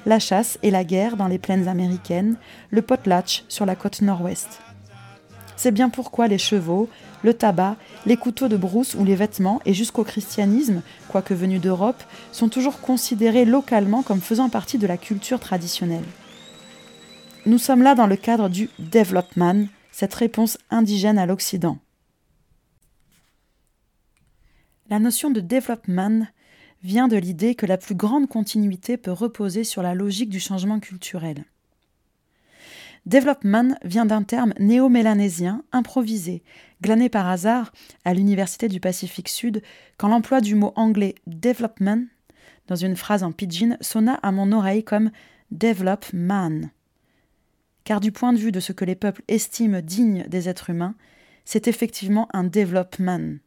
la 0.06 0.20
chasse 0.20 0.58
et 0.64 0.72
la 0.72 0.84
guerre 0.84 1.18
dans 1.18 1.28
les 1.28 1.38
plaines 1.38 1.68
américaines, 1.68 2.38
le 2.72 2.82
potlatch 2.82 3.44
sur 3.48 3.66
la 3.66 3.76
côte 3.76 4.02
nord-ouest. 4.02 4.60
C'est 5.60 5.74
bien 5.74 5.90
pourquoi 5.90 6.30
les 6.30 6.38
chevaux, 6.38 6.88
le 7.22 7.34
tabac, 7.34 7.76
les 8.06 8.16
couteaux 8.16 8.48
de 8.48 8.56
brousse 8.56 8.96
ou 8.96 9.04
les 9.04 9.16
vêtements, 9.16 9.60
et 9.66 9.74
jusqu'au 9.74 10.06
christianisme, 10.06 10.82
quoique 11.10 11.34
venu 11.34 11.60
d'Europe, 11.60 12.02
sont 12.32 12.48
toujours 12.48 12.80
considérés 12.80 13.44
localement 13.44 14.02
comme 14.02 14.22
faisant 14.22 14.48
partie 14.48 14.78
de 14.78 14.88
la 14.88 14.96
culture 14.96 15.42
traditionnelle. 15.42 16.06
Nous 17.46 17.58
sommes 17.58 17.84
là 17.84 17.94
dans 17.94 18.08
le 18.08 18.16
cadre 18.16 18.48
du 18.48 18.70
development, 18.80 19.68
cette 19.92 20.14
réponse 20.14 20.58
indigène 20.70 21.18
à 21.18 21.26
l'Occident. 21.26 21.78
La 24.90 25.00
notion 25.00 25.30
de 25.30 25.42
development 25.42 26.26
vient 26.84 27.10
de 27.10 27.18
l'idée 27.18 27.56
que 27.56 27.66
la 27.66 27.78
plus 27.78 27.96
grande 27.96 28.30
continuité 28.30 28.96
peut 28.96 29.12
reposer 29.12 29.66
sur 29.66 29.82
la 29.82 29.94
logique 29.94 30.30
du 30.30 30.40
changement 30.40 30.80
culturel. 30.80 31.44
Development 33.10 33.76
vient 33.84 34.06
d'un 34.06 34.22
terme 34.22 34.54
néo-mélanésien 34.60 35.64
improvisé, 35.72 36.44
glané 36.84 37.10
par 37.10 37.28
hasard 37.28 37.74
à 38.06 38.14
l'Université 38.14 38.68
du 38.68 38.80
Pacifique 38.80 39.30
Sud, 39.30 39.64
quand 39.98 40.10
l'emploi 40.10 40.42
du 40.42 40.54
mot 40.54 40.74
anglais 40.76 41.16
development 41.26 42.06
dans 42.68 42.76
une 42.76 42.96
phrase 42.96 43.24
en 43.24 43.32
pidgin 43.32 43.78
sonna 43.82 44.14
à 44.22 44.32
mon 44.32 44.52
oreille 44.52 44.84
comme 44.84 45.10
develop 45.50 46.14
man. 46.14 46.70
Car 47.84 48.00
du 48.00 48.12
point 48.12 48.32
de 48.32 48.38
vue 48.38 48.52
de 48.52 48.60
ce 48.60 48.74
que 48.74 48.86
les 48.86 48.94
peuples 48.94 49.24
estiment 49.28 49.82
digne 49.82 50.26
des 50.28 50.48
êtres 50.48 50.70
humains, 50.70 50.94
c'est 51.46 51.68
effectivement 51.68 52.28
un 52.32 52.44
development. 52.44 53.40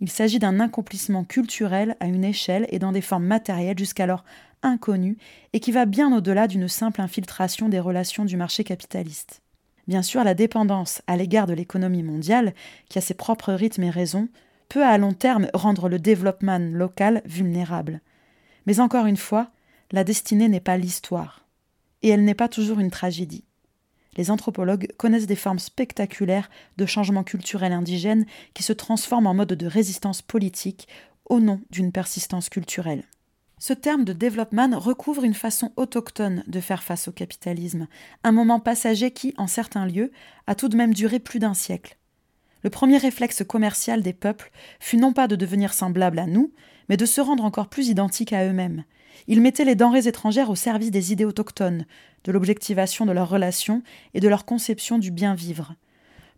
Il 0.00 0.10
s'agit 0.10 0.38
d'un 0.38 0.60
accomplissement 0.60 1.24
culturel 1.24 1.96
à 2.00 2.06
une 2.06 2.24
échelle 2.24 2.66
et 2.70 2.78
dans 2.78 2.92
des 2.92 3.00
formes 3.00 3.26
matérielles 3.26 3.78
jusqu'alors 3.78 4.24
inconnues 4.62 5.18
et 5.52 5.60
qui 5.60 5.72
va 5.72 5.86
bien 5.86 6.14
au-delà 6.16 6.48
d'une 6.48 6.68
simple 6.68 7.00
infiltration 7.00 7.68
des 7.68 7.80
relations 7.80 8.24
du 8.24 8.36
marché 8.36 8.64
capitaliste. 8.64 9.42
Bien 9.86 10.02
sûr, 10.02 10.24
la 10.24 10.34
dépendance 10.34 11.02
à 11.06 11.16
l'égard 11.16 11.46
de 11.46 11.52
l'économie 11.52 12.02
mondiale, 12.02 12.54
qui 12.88 12.98
a 12.98 13.02
ses 13.02 13.14
propres 13.14 13.52
rythmes 13.52 13.84
et 13.84 13.90
raisons, 13.90 14.28
peut 14.68 14.84
à 14.84 14.96
long 14.98 15.12
terme 15.12 15.48
rendre 15.52 15.88
le 15.88 15.98
développement 15.98 16.58
local 16.58 17.22
vulnérable. 17.26 18.00
Mais 18.66 18.80
encore 18.80 19.06
une 19.06 19.18
fois, 19.18 19.50
la 19.92 20.04
destinée 20.04 20.48
n'est 20.48 20.60
pas 20.60 20.78
l'histoire. 20.78 21.44
Et 22.02 22.08
elle 22.08 22.24
n'est 22.24 22.34
pas 22.34 22.48
toujours 22.48 22.80
une 22.80 22.90
tragédie 22.90 23.44
les 24.16 24.30
anthropologues 24.30 24.88
connaissent 24.96 25.26
des 25.26 25.36
formes 25.36 25.58
spectaculaires 25.58 26.50
de 26.76 26.86
changement 26.86 27.24
culturel 27.24 27.72
indigène 27.72 28.26
qui 28.54 28.62
se 28.62 28.72
transforment 28.72 29.26
en 29.26 29.34
mode 29.34 29.54
de 29.54 29.66
résistance 29.66 30.22
politique 30.22 30.88
au 31.26 31.40
nom 31.40 31.60
d'une 31.70 31.92
persistance 31.92 32.48
culturelle. 32.48 33.04
Ce 33.58 33.72
terme 33.72 34.04
de 34.04 34.12
développement 34.12 34.78
recouvre 34.78 35.24
une 35.24 35.34
façon 35.34 35.72
autochtone 35.76 36.44
de 36.46 36.60
faire 36.60 36.82
face 36.82 37.08
au 37.08 37.12
capitalisme, 37.12 37.86
un 38.22 38.32
moment 38.32 38.60
passager 38.60 39.10
qui, 39.10 39.32
en 39.38 39.46
certains 39.46 39.86
lieux, 39.86 40.12
a 40.46 40.54
tout 40.54 40.68
de 40.68 40.76
même 40.76 40.92
duré 40.92 41.18
plus 41.18 41.38
d'un 41.38 41.54
siècle. 41.54 41.96
Le 42.62 42.70
premier 42.70 42.98
réflexe 42.98 43.44
commercial 43.44 44.02
des 44.02 44.12
peuples 44.12 44.50
fut 44.80 44.96
non 44.96 45.12
pas 45.12 45.28
de 45.28 45.36
devenir 45.36 45.72
semblable 45.72 46.18
à 46.18 46.26
nous, 46.26 46.52
mais 46.88 46.96
de 46.96 47.06
se 47.06 47.20
rendre 47.20 47.44
encore 47.44 47.68
plus 47.68 47.88
identiques 47.88 48.32
à 48.32 48.46
eux-mêmes. 48.46 48.84
Ils 49.26 49.40
mettaient 49.40 49.64
les 49.64 49.74
denrées 49.74 50.08
étrangères 50.08 50.50
au 50.50 50.54
service 50.54 50.90
des 50.90 51.12
idées 51.12 51.24
autochtones, 51.24 51.86
de 52.24 52.32
l'objectivation 52.32 53.06
de 53.06 53.12
leurs 53.12 53.28
relations 53.28 53.82
et 54.14 54.20
de 54.20 54.28
leur 54.28 54.44
conception 54.44 54.98
du 54.98 55.10
bien 55.10 55.34
vivre. 55.34 55.74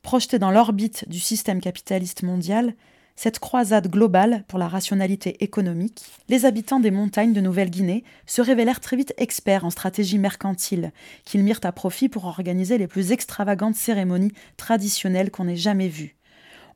Projetés 0.02 0.38
dans 0.38 0.50
l'orbite 0.50 1.08
du 1.08 1.18
système 1.18 1.60
capitaliste 1.60 2.22
mondial, 2.22 2.74
cette 3.16 3.38
croisade 3.38 3.88
globale 3.88 4.44
pour 4.46 4.58
la 4.58 4.68
rationalité 4.68 5.42
économique, 5.42 6.04
les 6.28 6.44
habitants 6.44 6.80
des 6.80 6.90
montagnes 6.90 7.32
de 7.32 7.40
Nouvelle-Guinée 7.40 8.04
se 8.26 8.42
révélèrent 8.42 8.80
très 8.80 8.96
vite 8.96 9.14
experts 9.16 9.64
en 9.64 9.70
stratégie 9.70 10.18
mercantile, 10.18 10.92
qu'ils 11.24 11.42
mirent 11.42 11.60
à 11.64 11.72
profit 11.72 12.10
pour 12.10 12.26
organiser 12.26 12.76
les 12.76 12.86
plus 12.86 13.12
extravagantes 13.12 13.74
cérémonies 13.74 14.32
traditionnelles 14.58 15.30
qu'on 15.30 15.48
ait 15.48 15.56
jamais 15.56 15.88
vues. 15.88 16.15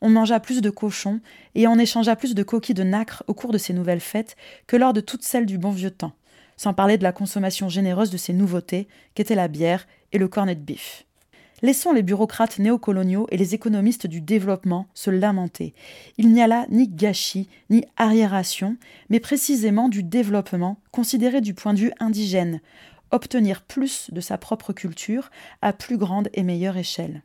On 0.01 0.09
mangea 0.09 0.41
plus 0.41 0.61
de 0.61 0.71
cochons 0.71 1.21
et 1.55 1.67
on 1.67 1.79
échangea 1.79 2.17
plus 2.17 2.35
de 2.35 2.43
coquilles 2.43 2.75
de 2.75 2.83
nacre 2.83 3.23
au 3.27 3.35
cours 3.35 3.53
de 3.53 3.59
ces 3.59 3.73
nouvelles 3.73 4.01
fêtes 4.01 4.37
que 4.67 4.77
lors 4.77 4.93
de 4.93 5.01
toutes 5.01 5.23
celles 5.23 5.47
du 5.47 5.59
bon 5.59 5.71
vieux 5.71 5.91
temps, 5.91 6.15
sans 6.57 6.75
parler 6.75 6.99
de 6.99 7.03
la 7.03 7.13
consommation 7.13 7.69
généreuse 7.69 8.11
de 8.11 8.17
ces 8.17 8.33
nouveautés 8.33 8.89
qu'étaient 9.15 9.35
la 9.35 9.49
bière 9.49 9.87
et 10.13 10.19
le 10.19 10.29
cornet 10.29 10.55
de 10.55 10.61
bif. 10.61 11.05
Laissons 11.63 11.93
les 11.93 12.03
bureaucrates 12.03 12.59
néocoloniaux 12.59 13.27
et 13.31 13.37
les 13.37 13.55
économistes 13.55 14.07
du 14.07 14.23
développement 14.23 14.87
se 14.95 15.11
lamenter. 15.11 15.75
Il 16.17 16.33
n'y 16.33 16.43
a 16.43 16.47
là 16.47 16.65
ni 16.71 16.89
gâchis, 16.89 17.49
ni 17.69 17.85
arriération, 17.99 18.79
mais 19.11 19.21
précisément 19.21 19.91
du 19.91 20.03
développement 20.03 20.79
considéré 20.91 21.43
du 21.43 21.53
point 21.53 21.75
de 21.75 21.81
vue 21.81 21.93
indigène, 22.01 22.61
obtenir 23.11 23.61
plus 23.61 24.11
de 24.11 24.23
sa 24.23 24.39
propre 24.39 24.73
culture 24.73 25.31
à 25.61 25.75
plus 25.75 25.99
grande 25.99 26.31
et 26.33 26.43
meilleure 26.43 26.79
échelle. 26.79 27.23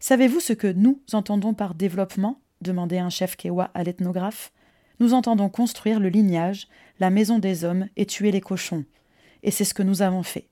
Savez-vous 0.00 0.40
ce 0.40 0.52
que 0.52 0.66
nous 0.66 1.00
entendons 1.12 1.54
par 1.54 1.74
développement 1.74 2.40
demandait 2.60 2.98
un 2.98 3.10
chef 3.10 3.36
Kewa 3.36 3.70
à 3.74 3.84
l'ethnographe. 3.84 4.52
Nous 5.00 5.14
entendons 5.14 5.48
construire 5.48 6.00
le 6.00 6.08
lignage, 6.08 6.68
la 7.00 7.10
maison 7.10 7.38
des 7.38 7.64
hommes 7.64 7.88
et 7.96 8.06
tuer 8.06 8.30
les 8.30 8.40
cochons. 8.40 8.84
Et 9.42 9.50
c'est 9.50 9.64
ce 9.64 9.74
que 9.74 9.82
nous 9.82 10.02
avons 10.02 10.22
fait. 10.22 10.48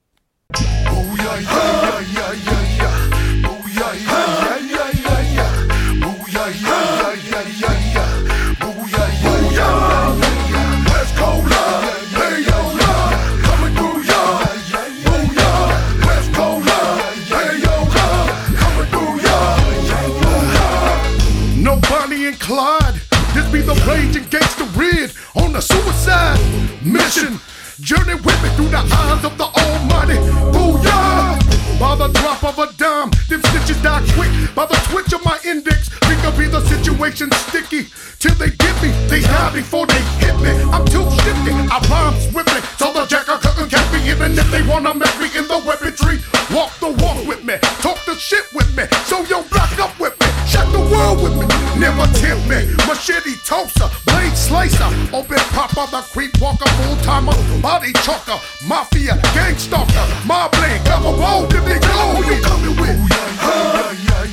On 25.35 25.55
a 25.55 25.61
suicide 25.61 26.39
mission. 26.83 27.39
Journey 27.81 28.15
with 28.15 28.37
me 28.43 28.49
through 28.55 28.69
the 28.69 28.77
eyes 28.77 29.25
of 29.25 29.37
the 29.37 29.45
Almighty. 29.45 30.17
Booyah! 30.53 31.39
By 31.79 31.95
the 31.95 32.07
drop 32.19 32.43
of 32.43 32.59
a 32.59 32.71
dime, 32.77 33.09
them 33.29 33.41
stitches 33.49 33.81
die 33.81 34.05
quick. 34.13 34.29
By 34.55 34.65
the 34.67 34.77
twitch 34.87 35.11
of 35.11 35.25
my 35.25 35.37
index, 35.43 35.89
think 36.05 36.21
be 36.37 36.45
the 36.45 36.61
situation 36.67 37.31
sticky. 37.49 37.89
Till 38.19 38.35
they 38.35 38.51
get 38.51 38.75
me, 38.81 38.89
they 39.09 39.21
die 39.21 39.51
before 39.53 39.85
they 39.87 39.99
hit 40.21 40.37
me. 40.39 40.53
I'm 40.71 40.85
too 40.85 41.03
shifty, 41.25 41.51
I 41.51 41.77
rhyme 41.89 42.15
swiftly. 42.31 42.61
So 42.77 42.93
the 42.93 43.05
jacker 43.07 43.37
couldn't 43.41 43.69
catch 43.69 43.91
me, 43.91 44.09
even 44.09 44.37
if 44.37 44.49
they 44.51 44.63
wanna 44.63 44.93
mess 44.93 45.11
me 45.19 45.27
in 45.35 45.47
the 45.47 45.59
weaponry. 45.65 46.21
Walk 46.55 46.71
the 46.79 46.91
walk 47.03 47.25
with 47.27 47.43
me, 47.43 47.57
talk 47.81 47.97
the 48.05 48.15
shit 48.15 48.45
with 48.53 48.69
me. 48.77 48.85
So 49.09 49.25
yo, 49.25 49.41
block 49.49 49.73
up 49.79 49.99
with 49.99 50.13
me, 50.21 50.22
shut 50.53 50.71
the 50.71 50.79
world 50.93 51.17
with 51.23 51.33
me. 51.33 51.47
Never 51.81 52.05
tempt 52.13 52.45
me, 52.47 52.61
machete 52.85 53.35
toaster, 53.43 53.89
blade 54.05 54.37
slicer. 54.37 54.89
Open 55.11 55.41
pop 55.57 55.75
of 55.77 55.89
the 55.89 56.01
creep 56.13 56.39
walker, 56.39 56.69
full 56.77 56.95
timer, 56.97 57.33
body 57.61 57.91
choker, 58.05 58.37
mafia, 58.67 59.17
gang 59.33 59.57
stalker, 59.57 60.05
my 60.25 60.47
blade, 60.53 60.85
cover 60.85 61.17
roll, 61.17 61.45
if 61.45 61.63
they 61.65 61.79
go, 61.79 61.97
who 62.13 62.21
you 62.29 62.41
coming 62.43 62.75
with? 62.79 62.97
Huh? 63.41 64.32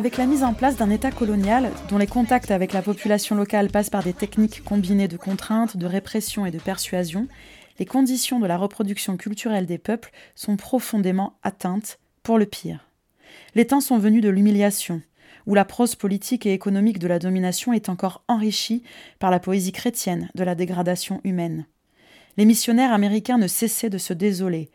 Avec 0.00 0.16
la 0.16 0.24
mise 0.24 0.44
en 0.44 0.54
place 0.54 0.76
d'un 0.76 0.88
État 0.88 1.10
colonial, 1.10 1.70
dont 1.90 1.98
les 1.98 2.06
contacts 2.06 2.50
avec 2.50 2.72
la 2.72 2.80
population 2.80 3.36
locale 3.36 3.68
passent 3.68 3.90
par 3.90 4.02
des 4.02 4.14
techniques 4.14 4.64
combinées 4.64 5.08
de 5.08 5.18
contraintes, 5.18 5.76
de 5.76 5.84
répression 5.84 6.46
et 6.46 6.50
de 6.50 6.58
persuasion, 6.58 7.28
les 7.78 7.84
conditions 7.84 8.40
de 8.40 8.46
la 8.46 8.56
reproduction 8.56 9.18
culturelle 9.18 9.66
des 9.66 9.76
peuples 9.76 10.10
sont 10.34 10.56
profondément 10.56 11.34
atteintes, 11.42 11.98
pour 12.22 12.38
le 12.38 12.46
pire. 12.46 12.88
Les 13.54 13.66
temps 13.66 13.82
sont 13.82 13.98
venus 13.98 14.22
de 14.22 14.30
l'humiliation, 14.30 15.02
où 15.46 15.54
la 15.54 15.66
prose 15.66 15.96
politique 15.96 16.46
et 16.46 16.54
économique 16.54 16.98
de 16.98 17.06
la 17.06 17.18
domination 17.18 17.74
est 17.74 17.90
encore 17.90 18.24
enrichie 18.26 18.82
par 19.18 19.30
la 19.30 19.38
poésie 19.38 19.72
chrétienne 19.72 20.30
de 20.34 20.44
la 20.44 20.54
dégradation 20.54 21.20
humaine. 21.24 21.66
Les 22.38 22.46
missionnaires 22.46 22.94
américains 22.94 23.36
ne 23.36 23.48
cessaient 23.48 23.90
de 23.90 23.98
se 23.98 24.14
désoler. 24.14 24.70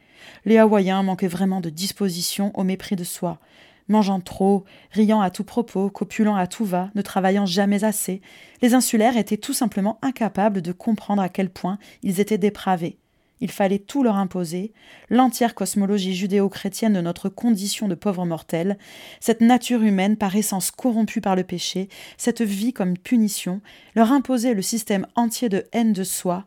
Les 0.46 0.60
Hawaïens 0.60 1.02
manquaient 1.02 1.28
vraiment 1.28 1.62
de 1.62 1.72
disposition 1.72 2.52
au 2.54 2.64
mépris 2.64 2.96
de 2.96 3.04
soi, 3.04 3.40
mangeant 3.88 4.20
trop, 4.20 4.66
riant 4.92 5.22
à 5.22 5.30
tout 5.30 5.44
propos, 5.44 5.90
copulant 5.90 6.36
à 6.36 6.48
tout 6.48 6.66
va, 6.66 6.90
ne 6.96 7.02
travaillant 7.02 7.46
jamais 7.46 7.84
assez, 7.84 8.22
les 8.62 8.74
insulaires 8.74 9.18
étaient 9.18 9.38
tout 9.38 9.54
simplement 9.54 10.00
incapables 10.02 10.62
de 10.62 10.72
comprendre 10.72 11.22
à 11.22 11.30
quel 11.30 11.50
point 11.50 11.78
ils 12.04 12.20
étaient 12.20 12.38
dépravés. 12.38 12.98
Il 13.42 13.52
fallait 13.52 13.80
tout 13.80 14.02
leur 14.02 14.16
imposer, 14.16 14.72
l'entière 15.10 15.56
cosmologie 15.56 16.16
judéo-chrétienne 16.16 16.94
de 16.94 17.02
notre 17.02 17.28
condition 17.28 17.88
de 17.88 17.96
pauvres 17.96 18.26
mortels, 18.26 18.78
cette 19.20 19.42
nature 19.42 19.82
humaine 19.82 20.16
par 20.16 20.36
essence 20.36 20.72
corrompue 20.72 21.22
par 21.22 21.36
le 21.36 21.44
péché, 21.44 21.90
cette 22.18 22.42
vie 22.42 22.72
comme 22.72 22.98
punition, 22.98 23.62
leur 23.94 24.12
imposer 24.12 24.54
le 24.54 24.62
système 24.62 25.06
entier 25.16 25.50
de 25.50 25.66
haine 25.74 25.92
de 25.92 26.04
soi. 26.04 26.46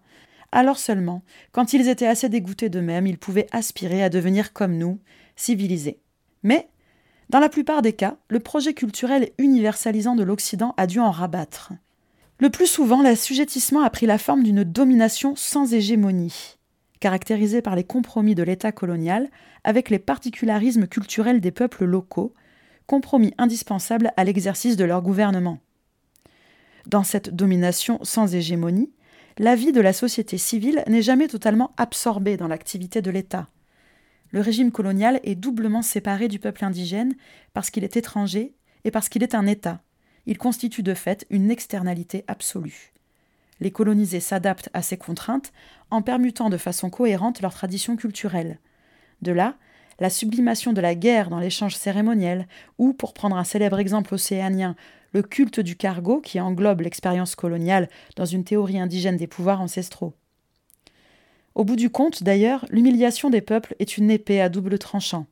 Alors 0.51 0.79
seulement, 0.79 1.23
quand 1.53 1.75
ils 1.75 1.89
étaient 1.89 2.07
assez 2.07 2.31
dégoûtés 2.31 2.71
d'eux-mêmes, 2.71 3.07
ils 3.07 3.19
pouvaient 3.19 3.49
aspirer 3.53 4.03
à 4.03 4.09
devenir 4.09 4.55
comme 4.55 4.79
nous, 4.79 4.99
civilisés. 5.37 5.99
Mais 6.43 6.69
dans 7.31 7.41
la 7.41 7.49
plupart 7.51 7.83
des 7.83 7.93
cas, 7.93 8.17
le 8.29 8.41
projet 8.41 8.73
culturel 8.73 9.31
universalisant 9.39 10.17
de 10.17 10.23
l'Occident 10.23 10.75
a 10.79 10.87
dû 10.87 10.99
en 10.99 11.11
rabattre. 11.11 11.73
Le 12.39 12.51
plus 12.51 12.67
souvent, 12.67 13.03
l'assujettissement 13.03 13.83
a 13.83 13.91
pris 13.91 14.07
la 14.07 14.17
forme 14.17 14.43
d'une 14.43 14.65
domination 14.65 15.35
sans 15.37 15.75
hégémonie, 15.75 16.57
caractérisée 17.01 17.61
par 17.61 17.77
les 17.77 17.85
compromis 17.85 18.35
de 18.35 18.43
l'État 18.43 18.73
colonial 18.73 19.29
avec 19.65 19.91
les 19.91 19.99
particularismes 19.99 20.87
culturels 20.87 21.41
des 21.41 21.51
peuples 21.51 21.85
locaux, 21.85 22.33
compromis 22.87 23.35
indispensables 23.37 24.13
à 24.17 24.25
l'exercice 24.25 24.77
de 24.77 24.85
leur 24.85 25.03
gouvernement. 25.03 25.59
Dans 26.87 27.03
cette 27.03 27.35
domination 27.35 27.99
sans 28.03 28.35
hégémonie, 28.35 28.91
la 29.37 29.55
vie 29.55 29.73
de 29.73 29.81
la 29.81 29.93
société 29.93 30.39
civile 30.39 30.83
n'est 30.87 31.03
jamais 31.03 31.29
totalement 31.29 31.73
absorbée 31.77 32.39
dans 32.39 32.49
l'activité 32.49 33.03
de 33.03 33.11
l'État. 33.11 33.49
Le 34.31 34.41
régime 34.41 34.71
colonial 34.71 35.21
est 35.25 35.35
doublement 35.35 35.83
séparé 35.83 36.29
du 36.29 36.39
peuple 36.39 36.65
indigène 36.65 37.15
parce 37.55 37.71
qu'il 37.71 37.85
est 37.85 37.97
étranger 37.97 38.55
et 38.85 38.91
parce 38.91 39.09
qu'il 39.09 39.23
est 39.23 39.35
un 39.35 39.47
État. 39.47 39.81
Il 40.27 40.37
constitue 40.37 40.83
de 40.83 40.95
fait 40.95 41.27
une 41.31 41.51
externalité 41.51 42.25
absolue. 42.29 42.93
Les 43.61 43.71
colonisés 43.71 44.21
s'adaptent 44.21 44.71
à 44.73 44.83
ces 44.83 44.97
contraintes 44.97 45.53
en 45.91 46.03
permutant 46.03 46.51
de 46.51 46.59
façon 46.59 46.91
cohérente 46.91 47.41
leurs 47.41 47.55
traditions 47.55 47.97
culturelles. 47.97 48.59
De 49.23 49.33
là, 49.33 49.57
la 49.99 50.11
sublimation 50.11 50.73
de 50.73 50.81
la 50.81 50.95
guerre 50.95 51.29
dans 51.29 51.41
l'échange 51.41 51.75
cérémoniel, 51.75 52.47
ou, 52.79 52.93
pour 52.93 53.15
prendre 53.15 53.37
un 53.37 53.45
célèbre 53.45 53.81
exemple 53.81 54.15
océanien, 54.15 54.77
le 55.13 55.23
culte 55.23 55.61
du 55.61 55.77
cargo 55.77 56.21
qui 56.21 56.39
englobe 56.39 56.83
l'expérience 56.83 57.35
coloniale 57.35 57.89
dans 58.15 58.27
une 58.27 58.45
théorie 58.45 58.79
indigène 58.79 59.17
des 59.17 59.27
pouvoirs 59.27 59.61
ancestraux. 59.61 60.15
Au 61.55 61.65
bout 61.65 61.77
du 61.77 61.91
compte, 61.91 62.23
d'ailleurs, 62.23 62.67
l'humiliation 62.71 63.31
des 63.31 63.41
peuples 63.41 63.75
est 63.79 63.99
une 63.99 64.11
épée 64.11 64.41
à 64.41 64.49
double 64.49 64.79
tranchant. 64.79 65.27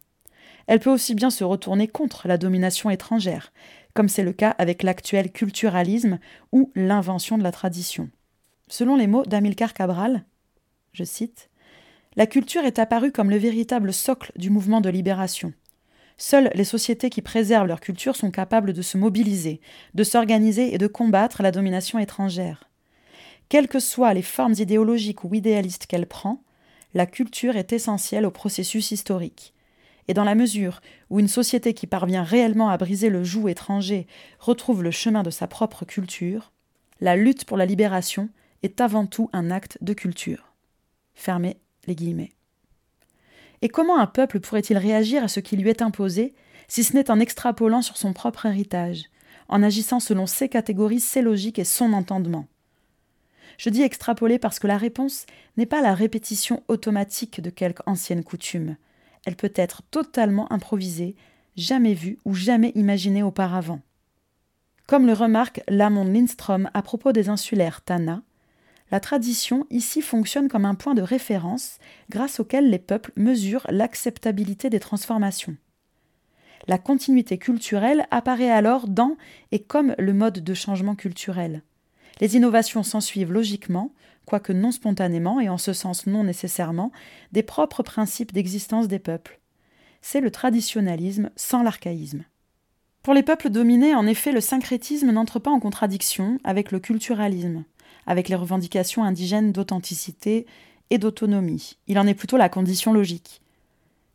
Elle 0.67 0.81
peut 0.81 0.91
aussi 0.91 1.15
bien 1.15 1.31
se 1.31 1.45
retourner 1.45 1.87
contre 1.87 2.27
la 2.27 2.39
domination 2.39 2.91
étrangère, 2.91 3.53
comme 3.95 4.09
c'est 4.09 4.25
le 4.25 4.33
cas 4.33 4.51
avec 4.59 4.83
l'actuel 4.83 5.31
culturalisme 5.31 6.19
ou 6.53 6.73
l'invention 6.75 7.39
de 7.39 7.43
la 7.43 7.53
tradition. 7.53 8.11
Selon 8.69 8.97
les 8.97 9.07
mots 9.07 9.25
d'Amilcar 9.25 9.75
Cabral, 9.75 10.25
je 10.93 11.05
cite, 11.05 11.51
La 12.17 12.27
culture 12.27 12.65
est 12.65 12.79
apparue 12.79 13.13
comme 13.13 13.31
le 13.31 13.37
véritable 13.37 13.93
socle 13.93 14.33
du 14.37 14.51
mouvement 14.51 14.81
de 14.81 14.91
libération. 14.91 15.53
Seules 16.19 16.51
les 16.55 16.65
sociétés 16.65 17.11
qui 17.11 17.23
préservent 17.23 17.67
leur 17.67 17.81
culture 17.81 18.17
sont 18.17 18.31
capables 18.31 18.73
de 18.73 18.83
se 18.83 18.97
mobiliser, 18.97 19.61
de 19.95 20.03
s'organiser 20.03 20.75
et 20.75 20.79
de 20.79 20.87
combattre 20.87 21.43
la 21.43 21.53
domination 21.53 21.99
étrangère. 21.99 22.71
Quelles 23.49 23.69
que 23.69 23.79
soient 23.79 24.15
les 24.15 24.23
formes 24.23 24.55
idéologiques 24.59 25.25
ou 25.25 25.33
idéalistes 25.35 25.87
qu'elle 25.87 26.07
prend, 26.07 26.43
la 26.95 27.07
culture 27.07 27.57
est 27.57 27.73
essentielle 27.73 28.27
au 28.27 28.31
processus 28.31 28.91
historique. 28.91 29.55
Et 30.09 30.15
dans 30.15 30.25
la 30.25 30.35
mesure 30.35 30.81
où 31.11 31.21
une 31.21 31.29
société 31.29 31.75
qui 31.75 31.87
parvient 31.87 32.23
réellement 32.23 32.69
à 32.69 32.77
briser 32.77 33.09
le 33.09 33.23
joug 33.23 33.49
étranger 33.49 34.07
retrouve 34.39 34.83
le 34.83 34.91
chemin 34.91 35.23
de 35.23 35.31
sa 35.31 35.47
propre 35.47 35.85
culture, 35.85 36.53
la 37.01 37.17
lutte 37.17 37.45
pour 37.45 37.57
la 37.57 37.67
libération 37.67 38.29
est 38.63 38.81
avant 38.81 39.07
tout 39.07 39.31
un 39.33 39.51
acte 39.51 39.79
de 39.81 39.93
culture. 39.93 40.55
Fermez 41.15 41.59
les 41.87 41.95
guillemets. 41.95 42.33
Et 43.63 43.69
comment 43.69 43.99
un 43.99 44.07
peuple 44.07 44.41
pourrait-il 44.41 44.79
réagir 44.79 45.23
à 45.23 45.29
ce 45.29 45.41
qui 45.41 45.57
lui 45.57 45.71
est 45.71 45.83
imposé, 45.83 46.35
si 46.69 46.85
ce 46.85 46.95
n'est 46.95 47.11
en 47.11 47.21
extrapolant 47.21 47.83
sur 47.83 47.97
son 47.97 48.13
propre 48.13 48.47
héritage, 48.47 49.05
en 49.49 49.63
agissant 49.63 50.01
selon 50.01 50.27
ses 50.27 50.49
catégories, 50.49 51.01
ses 51.01 51.23
logiques 51.23 51.59
et 51.59 51.65
son 51.65 51.93
entendement? 51.93 52.47
Je 53.59 53.71
dis 53.71 53.83
extrapoler 53.83 54.39
parce 54.39 54.59
que 54.59 54.67
la 54.67 54.77
réponse 54.77 55.27
n'est 55.57 55.67
pas 55.67 55.83
la 55.83 55.95
répétition 55.95 56.63
automatique 56.69 57.41
de 57.41 57.51
quelque 57.51 57.83
ancienne 57.87 58.25
coutume. 58.25 58.77
Elle 59.25 59.37
peut 59.37 59.53
être 59.55 59.83
totalement 59.91 60.51
improvisée, 60.53 61.17
jamais 61.57 61.95
vue 61.95 62.19
ou 62.25 62.35
jamais 62.35 62.73
imaginée 62.75 63.23
auparavant. 63.23 63.81
Comme 64.87 65.07
le 65.07 65.15
remarque 65.15 65.63
Lamont 65.69 66.05
Lindstrom 66.05 66.71
à 66.75 66.83
propos 66.83 67.13
des 67.13 67.29
insulaires 67.29 67.83
Tana, 67.83 68.23
la 68.93 69.01
tradition 69.01 69.67
ici 69.71 70.01
fonctionne 70.01 70.49
comme 70.49 70.65
un 70.65 70.77
point 70.77 70.95
de 70.95 71.03
référence 71.03 71.79
grâce 72.09 72.39
auquel 72.39 72.71
les 72.71 72.79
peuples 72.79 73.13
mesurent 73.17 73.67
l'acceptabilité 73.69 74.71
des 74.71 74.79
transformations. 74.79 75.57
La 76.69 76.79
continuité 76.79 77.39
culturelle 77.39 78.07
apparaît 78.11 78.51
alors 78.51 78.87
dans 78.87 79.17
et 79.51 79.61
comme 79.61 79.95
le 79.99 80.13
mode 80.13 80.45
de 80.45 80.55
changement 80.55 80.95
culturel. 80.95 81.63
Les 82.21 82.37
innovations 82.37 82.83
s'ensuivent 82.83 83.33
logiquement, 83.33 83.93
quoique 84.25 84.53
non 84.53 84.73
spontanément 84.73 85.41
et 85.41 85.49
en 85.49 85.59
ce 85.59 85.73
sens 85.73 86.07
non 86.07 86.25
nécessairement, 86.25 86.93
des 87.33 87.43
propres 87.43 87.83
principes 87.83 88.33
d'existence 88.33 88.89
des 88.89 88.99
peuples. 88.99 89.41
C'est 90.03 90.21
le 90.21 90.31
traditionnalisme 90.31 91.31
sans 91.37 91.63
l'archaïsme. 91.63 92.25
Pour 93.03 93.15
les 93.15 93.23
peuples 93.23 93.51
dominés, 93.51 93.95
en 93.95 94.07
effet, 94.07 94.33
le 94.33 94.41
syncrétisme 94.41 95.13
n'entre 95.13 95.39
pas 95.39 95.51
en 95.51 95.61
contradiction 95.61 96.39
avec 96.43 96.73
le 96.73 96.81
culturalisme, 96.81 97.65
avec 98.07 98.29
les 98.29 98.35
revendications 98.35 99.05
indigènes 99.05 99.53
d'authenticité 99.53 100.47
et 100.91 100.99
d'autonomie. 100.99 101.77
Il 101.87 101.99
en 101.99 102.07
est 102.07 102.15
plutôt 102.15 102.37
la 102.37 102.49
condition 102.49 102.93
logique. 102.93 103.43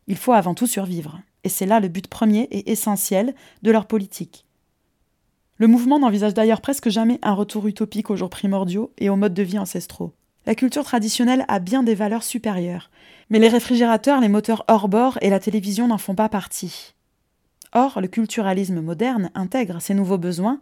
Il 0.08 0.16
faut 0.16 0.32
avant 0.32 0.54
tout 0.54 0.66
survivre, 0.66 1.20
et 1.44 1.48
c'est 1.48 1.66
là 1.66 1.80
le 1.80 1.88
but 1.88 2.06
premier 2.06 2.42
et 2.50 2.70
essentiel 2.72 3.34
de 3.62 3.70
leur 3.70 3.86
politique. 3.86 4.44
Le 5.62 5.68
mouvement 5.68 6.00
n'envisage 6.00 6.34
d'ailleurs 6.34 6.60
presque 6.60 6.88
jamais 6.88 7.20
un 7.22 7.34
retour 7.34 7.68
utopique 7.68 8.10
aux 8.10 8.16
jours 8.16 8.30
primordiaux 8.30 8.90
et 8.98 9.08
aux 9.10 9.14
modes 9.14 9.32
de 9.32 9.44
vie 9.44 9.60
ancestraux. 9.60 10.12
La 10.44 10.56
culture 10.56 10.82
traditionnelle 10.82 11.44
a 11.46 11.60
bien 11.60 11.84
des 11.84 11.94
valeurs 11.94 12.24
supérieures, 12.24 12.90
mais 13.30 13.38
les 13.38 13.46
réfrigérateurs, 13.46 14.20
les 14.20 14.28
moteurs 14.28 14.64
hors 14.66 14.88
bord 14.88 15.18
et 15.20 15.30
la 15.30 15.38
télévision 15.38 15.86
n'en 15.86 15.98
font 15.98 16.16
pas 16.16 16.28
partie. 16.28 16.94
Or, 17.72 18.00
le 18.00 18.08
culturalisme 18.08 18.80
moderne 18.80 19.30
intègre 19.36 19.80
ces 19.80 19.94
nouveaux 19.94 20.18
besoins, 20.18 20.60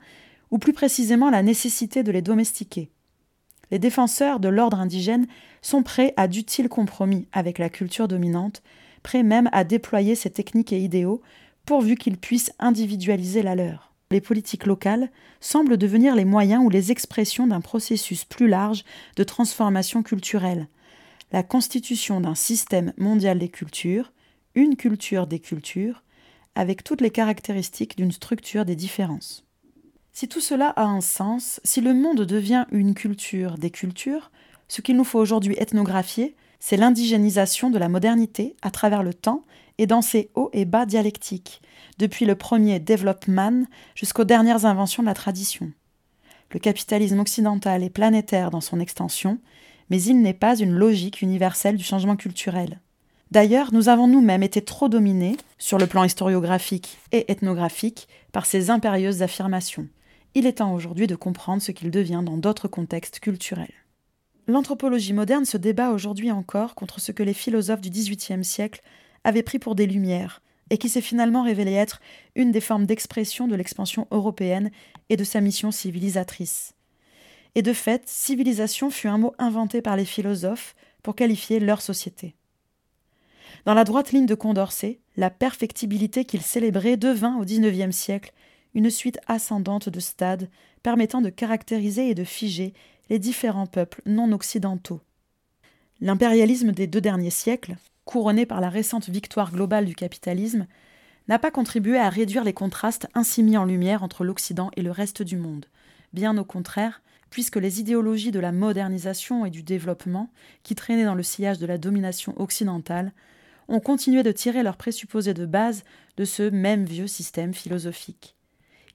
ou 0.51 0.59
plus 0.59 0.74
précisément 0.74 1.30
la 1.30 1.42
nécessité 1.42 2.03
de 2.03 2.12
les 2.12 2.20
domestiquer. 2.20 2.90
Les 3.70 3.78
défenseurs 3.78 4.38
de 4.38 4.48
l'ordre 4.48 4.80
indigène 4.80 5.26
sont 5.62 5.82
prêts 5.82 6.12
à 6.18 6.28
d'utiles 6.28 6.68
compromis 6.68 7.26
avec 7.32 7.57
la 7.59 7.70
culture 7.70 8.07
dominante, 8.07 8.62
prêts 9.03 9.22
même 9.22 9.48
à 9.53 9.64
déployer 9.64 10.14
ces 10.14 10.28
techniques 10.28 10.74
et 10.74 10.78
idéaux 10.78 11.22
pourvu 11.64 11.94
qu'ils 11.94 12.18
puissent 12.18 12.53
individualiser 12.59 13.42
la 13.42 13.55
leur 13.55 13.89
les 14.11 14.20
politiques 14.20 14.66
locales 14.66 15.11
semblent 15.40 15.76
devenir 15.76 16.14
les 16.14 16.24
moyens 16.24 16.64
ou 16.64 16.70
les 16.70 16.90
expressions 16.90 17.46
d'un 17.46 17.61
processus 17.61 18.24
plus 18.24 18.48
large 18.48 18.84
de 19.16 19.24
transformation 19.24 20.02
culturelle, 20.02 20.68
la 21.32 21.42
constitution 21.42 22.20
d'un 22.20 22.34
système 22.34 22.92
mondial 22.96 23.38
des 23.38 23.48
cultures, 23.48 24.12
une 24.54 24.76
culture 24.76 25.26
des 25.26 25.38
cultures, 25.38 26.02
avec 26.56 26.82
toutes 26.82 27.00
les 27.00 27.11
caractéristiques 27.11 27.96
d'une 27.96 28.11
structure 28.11 28.64
des 28.64 28.74
différences. 28.74 29.44
Si 30.12 30.26
tout 30.26 30.40
cela 30.40 30.70
a 30.70 30.84
un 30.84 31.00
sens, 31.00 31.61
si 31.62 31.80
le 31.80 31.94
monde 31.94 32.22
devient 32.22 32.66
une 32.72 32.94
culture 32.94 33.56
des 33.58 33.70
cultures, 33.70 34.32
ce 34.66 34.80
qu'il 34.80 34.96
nous 34.96 35.04
faut 35.04 35.20
aujourd'hui 35.20 35.54
ethnographier, 35.56 36.34
c'est 36.58 36.76
l'indigénisation 36.76 37.70
de 37.70 37.78
la 37.78 37.88
modernité 37.88 38.56
à 38.61 38.70
travers 38.70 39.04
le 39.04 39.14
temps 39.14 39.44
et 39.81 39.87
dans 39.87 40.03
ses 40.03 40.31
hauts 40.35 40.51
et 40.53 40.66
bas 40.66 40.85
dialectiques, 40.85 41.62
depuis 41.99 42.26
le 42.26 42.35
premier 42.35 42.78
développement 42.78 43.64
jusqu'aux 43.95 44.24
dernières 44.24 44.66
inventions 44.66 45.03
de 45.03 45.09
la 45.09 45.14
tradition. 45.14 45.72
Le 46.53 46.61
capitalisme 46.61 47.18
occidental 47.18 47.83
est 47.83 47.89
planétaire 47.89 48.51
dans 48.51 48.61
son 48.61 48.78
extension, 48.78 49.39
mais 49.89 50.03
il 50.03 50.20
n'est 50.20 50.35
pas 50.35 50.55
une 50.59 50.74
logique 50.74 51.22
universelle 51.22 51.78
du 51.78 51.85
changement 51.85 52.16
culturel. 52.16 52.78
D'ailleurs, 53.31 53.72
nous 53.72 53.89
avons 53.89 54.07
nous-mêmes 54.07 54.43
été 54.43 54.61
trop 54.61 54.91
dominés, 54.91 55.39
sur 55.57 55.78
le 55.78 55.87
plan 55.87 56.05
historiographique 56.05 56.99
et 57.12 57.33
ethnographique, 57.33 58.07
par 58.33 58.45
ces 58.45 58.68
impérieuses 58.68 59.22
affirmations. 59.22 59.89
Il 60.35 60.45
est 60.45 60.59
temps 60.59 60.74
aujourd'hui 60.74 61.07
de 61.07 61.16
comprendre 61.16 61.62
ce 61.62 61.72
qu'il 61.72 61.91
devient 61.91 62.22
dans 62.22 62.37
d'autres 62.37 62.68
contextes 62.68 63.18
culturels. 63.18 63.72
L'anthropologie 64.47 65.14
moderne 65.14 65.47
se 65.47 65.57
débat 65.57 65.91
aujourd'hui 65.91 66.31
encore 66.31 66.74
contre 66.74 67.01
ce 67.01 67.12
que 67.12 67.22
les 67.22 67.35
philosophes 67.35 67.81
du 67.81 67.89
XVIIIe 67.89 68.45
siècle 68.45 68.83
avaient 69.24 69.42
pris 69.42 69.58
pour 69.58 69.74
des 69.74 69.86
lumières, 69.86 70.42
et 70.70 70.78
qui 70.78 70.88
s'est 70.88 71.00
finalement 71.00 71.42
révélé 71.42 71.72
être 71.72 72.00
une 72.34 72.52
des 72.52 72.60
formes 72.60 72.86
d'expression 72.86 73.48
de 73.48 73.56
l'expansion 73.56 74.06
européenne 74.10 74.70
et 75.08 75.16
de 75.16 75.24
sa 75.24 75.40
mission 75.40 75.70
civilisatrice. 75.70 76.74
Et 77.54 77.62
de 77.62 77.72
fait, 77.72 78.02
civilisation 78.06 78.90
fut 78.90 79.08
un 79.08 79.18
mot 79.18 79.34
inventé 79.38 79.82
par 79.82 79.96
les 79.96 80.04
philosophes 80.04 80.74
pour 81.02 81.16
qualifier 81.16 81.58
leur 81.58 81.82
société. 81.82 82.36
Dans 83.64 83.74
la 83.74 83.84
droite 83.84 84.12
ligne 84.12 84.26
de 84.26 84.34
Condorcet, 84.34 85.00
la 85.16 85.30
perfectibilité 85.30 86.24
qu'il 86.24 86.42
célébrait 86.42 86.96
devint 86.96 87.36
au 87.38 87.44
XIXe 87.44 87.94
siècle 87.94 88.32
une 88.74 88.90
suite 88.90 89.18
ascendante 89.26 89.88
de 89.88 90.00
stades 90.00 90.48
permettant 90.82 91.20
de 91.20 91.28
caractériser 91.30 92.08
et 92.08 92.14
de 92.14 92.24
figer 92.24 92.72
les 93.10 93.18
différents 93.18 93.66
peuples 93.66 94.00
non 94.06 94.30
occidentaux. 94.32 95.00
L'impérialisme 96.00 96.72
des 96.72 96.86
deux 96.86 97.00
derniers 97.00 97.30
siècles, 97.30 97.76
couronné 98.11 98.44
par 98.44 98.61
la 98.61 98.70
récente 98.70 99.08
victoire 99.08 99.52
globale 99.52 99.84
du 99.84 99.94
capitalisme, 99.94 100.66
n'a 101.28 101.38
pas 101.38 101.52
contribué 101.52 101.96
à 101.96 102.08
réduire 102.08 102.42
les 102.42 102.52
contrastes 102.52 103.06
ainsi 103.14 103.40
mis 103.44 103.56
en 103.56 103.64
lumière 103.64 104.02
entre 104.02 104.24
l'Occident 104.24 104.72
et 104.76 104.82
le 104.82 104.90
reste 104.90 105.22
du 105.22 105.36
monde. 105.36 105.66
Bien 106.12 106.36
au 106.36 106.44
contraire, 106.44 107.02
puisque 107.30 107.54
les 107.54 107.78
idéologies 107.78 108.32
de 108.32 108.40
la 108.40 108.50
modernisation 108.50 109.46
et 109.46 109.50
du 109.50 109.62
développement, 109.62 110.28
qui 110.64 110.74
traînaient 110.74 111.04
dans 111.04 111.14
le 111.14 111.22
sillage 111.22 111.58
de 111.58 111.66
la 111.66 111.78
domination 111.78 112.34
occidentale, 112.40 113.12
ont 113.68 113.78
continué 113.78 114.24
de 114.24 114.32
tirer 114.32 114.64
leurs 114.64 114.76
présupposés 114.76 115.32
de 115.32 115.46
base 115.46 115.84
de 116.16 116.24
ce 116.24 116.50
même 116.50 116.86
vieux 116.86 117.06
système 117.06 117.54
philosophique. 117.54 118.34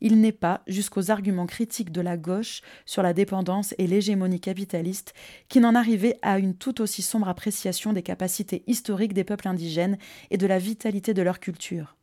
Il 0.02 0.20
n'est 0.20 0.32
pas 0.32 0.62
jusqu'aux 0.68 1.12
arguments 1.12 1.46
critiques 1.46 1.92
de 1.92 2.02
la 2.02 2.18
gauche 2.18 2.62
sur 2.86 3.04
la 3.04 3.14
dépendance 3.14 3.74
et 3.78 3.88
l'hégémonie 3.88 4.40
capitaliste 4.40 5.14
qui 5.50 5.60
n'en 5.60 5.76
arrivait 5.76 6.18
à 6.22 6.40
une 6.40 6.56
tout 6.56 6.82
aussi 6.82 7.02
sombre 7.02 7.30
appréciation 7.30 7.94
des 7.94 8.04
capacités 8.04 8.64
historiques 8.68 9.14
des 9.14 9.24
peuples 9.24 9.48
indigènes 9.48 9.98
et 10.32 10.38
de 10.38 10.48
la 10.48 10.60
vitalité 10.60 11.14
de 11.14 11.22
leur 11.22 11.40
culture. 11.40 11.96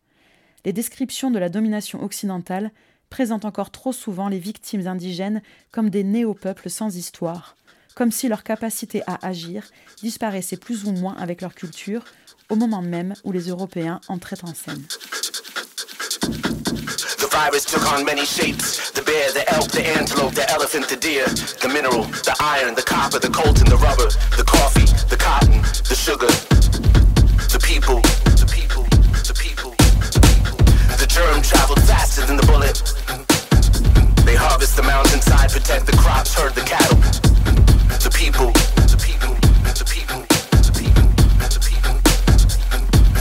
Les 0.64 0.72
descriptions 0.72 1.30
de 1.30 1.38
la 1.38 1.48
domination 1.48 2.02
occidentale 2.02 2.70
présentent 3.10 3.44
encore 3.44 3.70
trop 3.70 3.92
souvent 3.92 4.28
les 4.28 4.38
victimes 4.38 4.86
indigènes 4.86 5.42
comme 5.70 5.90
des 5.90 6.04
néo-peuples 6.04 6.70
sans 6.70 6.96
histoire, 6.96 7.56
comme 7.94 8.10
si 8.10 8.28
leur 8.28 8.42
capacité 8.42 9.02
à 9.06 9.26
agir 9.26 9.68
disparaissait 10.00 10.56
plus 10.56 10.84
ou 10.84 10.92
moins 10.92 11.14
avec 11.16 11.42
leur 11.42 11.54
culture, 11.54 12.04
au 12.48 12.56
moment 12.56 12.82
même 12.82 13.14
où 13.24 13.32
les 13.32 13.48
Européens 13.48 14.00
entraient 14.08 14.44
en 14.44 14.54
scène. 14.54 14.82
Virus 17.32 17.64
took 17.64 17.90
on 17.90 18.04
many 18.04 18.26
shapes. 18.26 18.90
The 18.90 19.00
bear, 19.00 19.32
the 19.32 19.48
elk, 19.54 19.70
the 19.72 19.80
antelope, 19.80 20.34
the 20.34 20.44
elephant, 20.52 20.86
the 20.88 20.96
deer, 20.96 21.24
the 21.64 21.68
mineral, 21.72 22.04
the 22.28 22.36
iron, 22.40 22.74
the 22.74 22.82
copper, 22.82 23.18
the 23.18 23.32
coltan, 23.32 23.64
the 23.72 23.80
rubber, 23.80 24.12
the 24.36 24.44
coffee, 24.44 24.84
the 25.08 25.16
cotton, 25.16 25.64
the 25.88 25.96
sugar, 25.96 26.28
the 27.48 27.60
people, 27.64 28.04
the 28.36 28.44
people, 28.52 28.84
the 29.24 29.32
people, 29.32 29.72
the 31.00 31.08
germ 31.08 31.40
traveled 31.40 31.80
faster 31.88 32.20
than 32.28 32.36
the 32.36 32.44
bullet. 32.44 32.76
They 34.28 34.36
harvest 34.36 34.76
the 34.76 34.84
mountainside, 34.84 35.50
protect 35.50 35.86
the 35.86 35.96
crops, 35.96 36.34
herd 36.36 36.52
the 36.52 36.68
cattle. 36.68 37.00
The 37.96 38.12
people, 38.12 38.52
the 38.92 39.00
people, 39.00 39.32
the 39.72 39.88
people, 39.88 40.20
the 40.52 40.72
people, 40.76 41.04
the 41.48 41.60
people. 41.64 41.96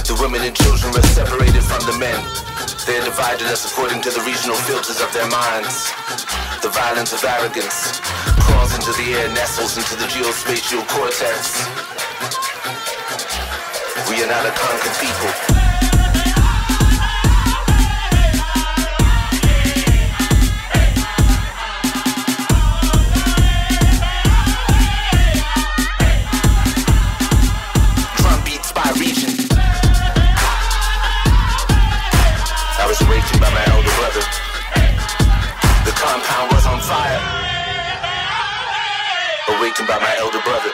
The 0.04 0.16
women 0.20 0.44
and 0.44 0.56
children 0.56 0.92
were 0.92 1.08
separated 1.16 1.64
from 1.64 1.88
the 1.88 1.96
men. 1.96 2.51
They're 2.86 3.04
dividing 3.06 3.48
us 3.48 3.72
according 3.72 4.02
to 4.02 4.10
the 4.10 4.22
regional 4.22 4.56
filters 4.56 5.02
of 5.02 5.14
their 5.14 5.30
minds. 5.30 5.92
The 6.62 6.70
violence 6.70 7.14
of 7.14 7.24
arrogance 7.24 8.02
crawls 8.42 8.74
into 8.74 8.92
the 8.94 9.14
air, 9.14 9.30
nestles 9.30 9.78
into 9.78 9.96
the 9.96 10.06
geospatial 10.06 10.88
cortex. 10.88 11.62
We 14.10 14.24
are 14.24 14.28
not 14.28 14.46
a 14.48 14.52
conquered 14.52 14.98
people. 15.00 15.61
By 39.92 40.00
my 40.00 40.16
elder 40.20 40.42
brother. 40.42 40.72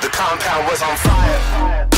The 0.00 0.08
compound 0.08 0.66
was 0.68 0.82
on 0.82 0.96
fire. 0.96 1.93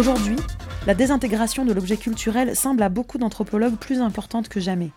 Aujourd'hui, 0.00 0.36
la 0.86 0.94
désintégration 0.94 1.66
de 1.66 1.74
l'objet 1.74 1.98
culturel 1.98 2.56
semble 2.56 2.82
à 2.82 2.88
beaucoup 2.88 3.18
d'anthropologues 3.18 3.76
plus 3.76 4.00
importante 4.00 4.48
que 4.48 4.58
jamais. 4.58 4.92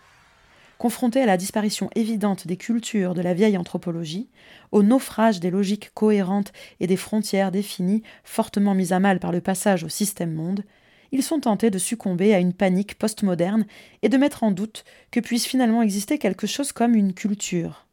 Confrontés 0.77 1.21
à 1.21 1.25
la 1.25 1.35
disparition 1.35 1.89
évidente 1.93 2.47
des 2.47 2.55
cultures 2.55 3.13
de 3.13 3.21
la 3.21 3.33
vieille 3.33 3.57
anthropologie, 3.57 4.29
au 4.71 4.81
naufrage 4.81 5.41
des 5.41 5.51
logiques 5.51 5.91
cohérentes 5.93 6.53
et 6.79 6.87
des 6.87 6.95
frontières 6.95 7.51
définies, 7.51 8.01
fortement 8.23 8.75
mises 8.75 8.93
à 8.93 9.01
mal 9.01 9.19
par 9.19 9.33
le 9.33 9.41
passage 9.41 9.83
au 9.83 9.89
système 9.89 10.33
monde, 10.33 10.63
ils 11.11 11.21
sont 11.21 11.41
tentés 11.41 11.69
de 11.69 11.79
succomber 11.79 12.33
à 12.33 12.39
une 12.39 12.53
panique 12.53 12.97
postmoderne 12.97 13.65
et 14.03 14.07
de 14.07 14.17
mettre 14.17 14.43
en 14.43 14.51
doute 14.51 14.85
que 15.11 15.19
puisse 15.19 15.45
finalement 15.45 15.81
exister 15.81 16.17
quelque 16.17 16.47
chose 16.47 16.71
comme 16.71 16.95
une 16.95 17.13
culture. 17.13 17.87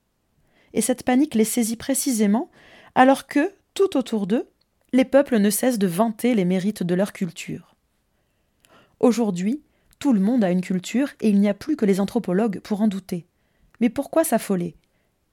Et 0.75 0.81
cette 0.81 1.03
panique 1.03 1.35
les 1.35 1.43
saisit 1.43 1.75
précisément 1.75 2.53
alors 2.95 3.27
que, 3.27 3.53
tout 3.75 3.97
autour 3.97 4.29
d'eux, 4.29 4.47
les 4.93 5.05
peuples 5.05 5.39
ne 5.39 5.51
cessent 5.51 5.79
de 5.79 5.87
vanter 5.87 6.35
les 6.35 6.45
mérites 6.45 6.83
de 6.83 6.95
leur 6.95 7.13
culture. 7.13 7.77
Aujourd'hui, 8.99 9.63
tout 9.99 10.13
le 10.13 10.21
monde 10.21 10.43
a 10.43 10.51
une 10.51 10.63
culture 10.63 11.11
et 11.21 11.29
il 11.29 11.39
n'y 11.41 11.49
a 11.49 11.55
plus 11.55 11.77
que 11.77 11.85
les 11.85 12.01
anthropologues 12.01 12.61
pour 12.61 12.83
en 12.83 12.89
douter. 12.89 13.27
Mais 13.81 13.89
pourquoi 13.89 14.25
s'affoler? 14.25 14.75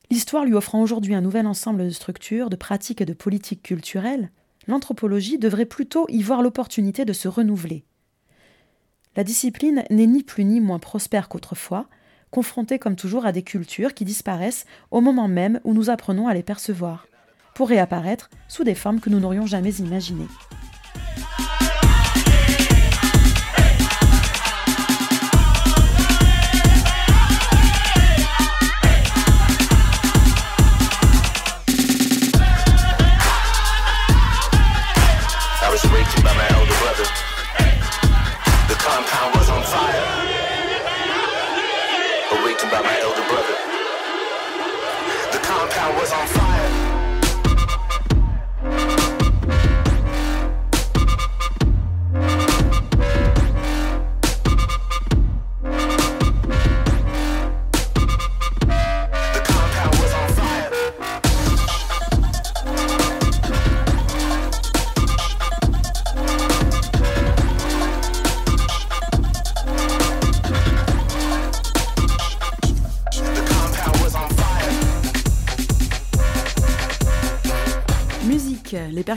L'histoire 0.09 0.45
lui 0.45 0.53
offrant 0.53 0.81
aujourd'hui 0.81 1.15
un 1.15 1.21
nouvel 1.21 1.47
ensemble 1.47 1.85
de 1.85 1.89
structures, 1.89 2.49
de 2.49 2.55
pratiques 2.55 3.01
et 3.01 3.05
de 3.05 3.13
politiques 3.13 3.63
culturelles, 3.63 4.31
l'anthropologie 4.67 5.37
devrait 5.37 5.65
plutôt 5.65 6.05
y 6.09 6.21
voir 6.21 6.41
l'opportunité 6.41 7.03
de 7.03 7.13
se 7.13 7.27
renouveler. 7.27 7.83
La 9.15 9.23
discipline 9.23 9.83
n'est 9.89 10.07
ni 10.07 10.23
plus 10.23 10.45
ni 10.45 10.61
moins 10.61 10.79
prospère 10.79 11.27
qu'autrefois, 11.27 11.87
confrontée 12.29 12.77
comme 12.77 12.95
toujours 12.95 13.25
à 13.25 13.31
des 13.31 13.41
cultures 13.41 13.93
qui 13.93 14.05
disparaissent 14.05 14.65
au 14.91 15.01
moment 15.01 15.27
même 15.27 15.59
où 15.63 15.73
nous 15.73 15.89
apprenons 15.89 16.27
à 16.27 16.33
les 16.33 16.43
percevoir, 16.43 17.07
pour 17.57 17.69
réapparaître 17.69 18.29
sous 18.47 18.63
des 18.63 18.75
formes 18.75 18.99
que 18.99 19.09
nous 19.09 19.19
n'aurions 19.19 19.47
jamais 19.47 19.73
imaginées. 19.73 20.27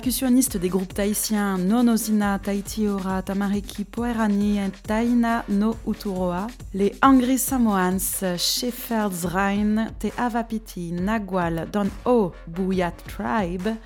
Percussionnistes 0.00 0.56
des 0.56 0.70
groupes 0.70 0.94
tahitiens 0.94 1.58
Nonozina, 1.58 2.38
Taitiora, 2.38 3.20
Tamariki, 3.20 3.84
Poerani 3.84 4.58
et 4.58 4.70
Taina 4.70 5.44
no 5.50 5.76
Uturoa, 5.86 6.46
les 6.72 6.94
Angry 7.02 7.36
Samoans, 7.36 8.24
Shepherd's 8.38 9.26
Rhine, 9.26 9.92
Te 9.98 10.06
Avapiti, 10.16 10.92
Nagual, 10.92 11.68
Don 11.70 11.88
O, 12.06 12.32
Buyat 12.46 12.94
Tribe, 13.08 13.76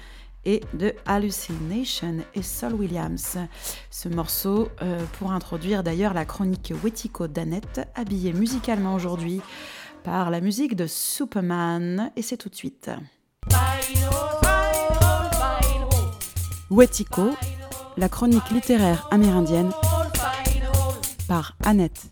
et 0.45 0.61
de 0.75 0.95
Hallucination 1.05 2.19
et 2.33 2.43
Sol 2.43 2.75
Williams. 2.75 3.37
Ce 3.91 4.09
morceau 4.09 4.69
euh, 4.83 5.05
pour 5.19 5.33
introduire 5.33 5.83
d'ailleurs 5.83 6.15
la 6.15 6.25
chronique 6.25 6.73
Wetiko 6.85 7.27
d'Annette, 7.27 7.89
habillée 7.97 8.33
musicalement 8.33 8.95
aujourd'hui 8.95 9.41
par 10.05 10.31
la 10.31 10.41
musique 10.41 10.77
de 10.77 10.87
Superman, 10.87 12.13
et 12.15 12.23
c'est 12.23 12.37
tout 12.37 12.51
de 12.51 12.55
suite. 12.55 12.89
Wetiko, 16.71 17.31
la 17.99 18.09
chronique 18.09 18.49
littéraire 18.51 19.07
amérindienne 19.11 19.71
par 21.29 21.57
Annette. 21.63 22.05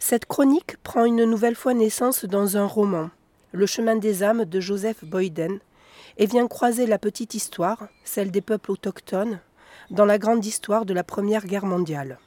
Cette 0.00 0.26
chronique 0.26 0.76
prend 0.82 1.04
une 1.04 1.24
nouvelle 1.24 1.54
fois 1.54 1.74
naissance 1.74 2.24
dans 2.24 2.56
un 2.56 2.66
roman, 2.66 3.10
Le 3.52 3.66
chemin 3.66 3.94
des 3.94 4.24
âmes 4.24 4.46
de 4.46 4.58
Joseph 4.58 5.04
Boyden, 5.04 5.60
et 6.18 6.26
vient 6.26 6.48
croiser 6.48 6.86
la 6.86 6.98
petite 6.98 7.34
histoire, 7.34 7.86
celle 8.02 8.32
des 8.32 8.40
peuples 8.40 8.72
autochtones, 8.72 9.38
dans 9.90 10.04
la 10.04 10.18
grande 10.18 10.44
histoire 10.44 10.86
de 10.86 10.92
la 10.92 11.04
Première 11.04 11.46
Guerre 11.46 11.66
mondiale. 11.66 12.18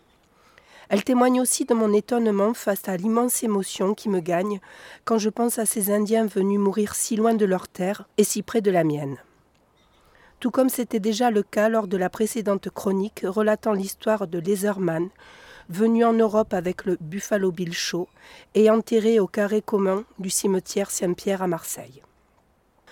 Elle 0.88 1.04
témoigne 1.04 1.42
aussi 1.42 1.66
de 1.66 1.74
mon 1.74 1.92
étonnement 1.92 2.54
face 2.54 2.88
à 2.88 2.96
l'immense 2.96 3.44
émotion 3.44 3.94
qui 3.94 4.08
me 4.08 4.22
gagne 4.22 4.62
quand 5.04 5.18
je 5.18 5.30
pense 5.30 5.60
à 5.60 5.66
ces 5.66 5.92
Indiens 5.92 6.28
venus 6.28 6.60
mourir 6.60 6.96
si 6.96 7.18
loin 7.18 7.34
de 7.34 7.46
leur 7.46 7.68
terre 7.68 8.08
et 8.18 8.24
si 8.24 8.42
près 8.42 8.62
de 8.62 8.72
la 8.72 8.86
mienne 8.86 9.18
tout 10.40 10.52
comme 10.52 10.70
c'était 10.70 11.00
déjà 11.00 11.32
le 11.32 11.44
cas 11.44 11.70
lors 11.70 11.88
de 11.88 11.98
la 11.98 12.10
précédente 12.10 12.70
chronique 12.70 13.24
relatant 13.26 13.74
l'histoire 13.74 14.28
de 14.28 14.40
Leatherman, 14.40 15.10
venu 15.70 16.06
en 16.06 16.14
Europe 16.14 16.54
avec 16.54 16.86
le 16.86 16.98
Buffalo 17.02 17.52
Bill 17.52 17.74
Show 17.74 18.08
et 18.56 18.70
enterré 18.70 19.20
au 19.20 19.28
carré 19.28 19.62
commun 19.62 20.04
du 20.20 20.30
cimetière 20.30 20.92
Saint-Pierre 20.92 21.42
à 21.42 21.48
Marseille. 21.48 22.02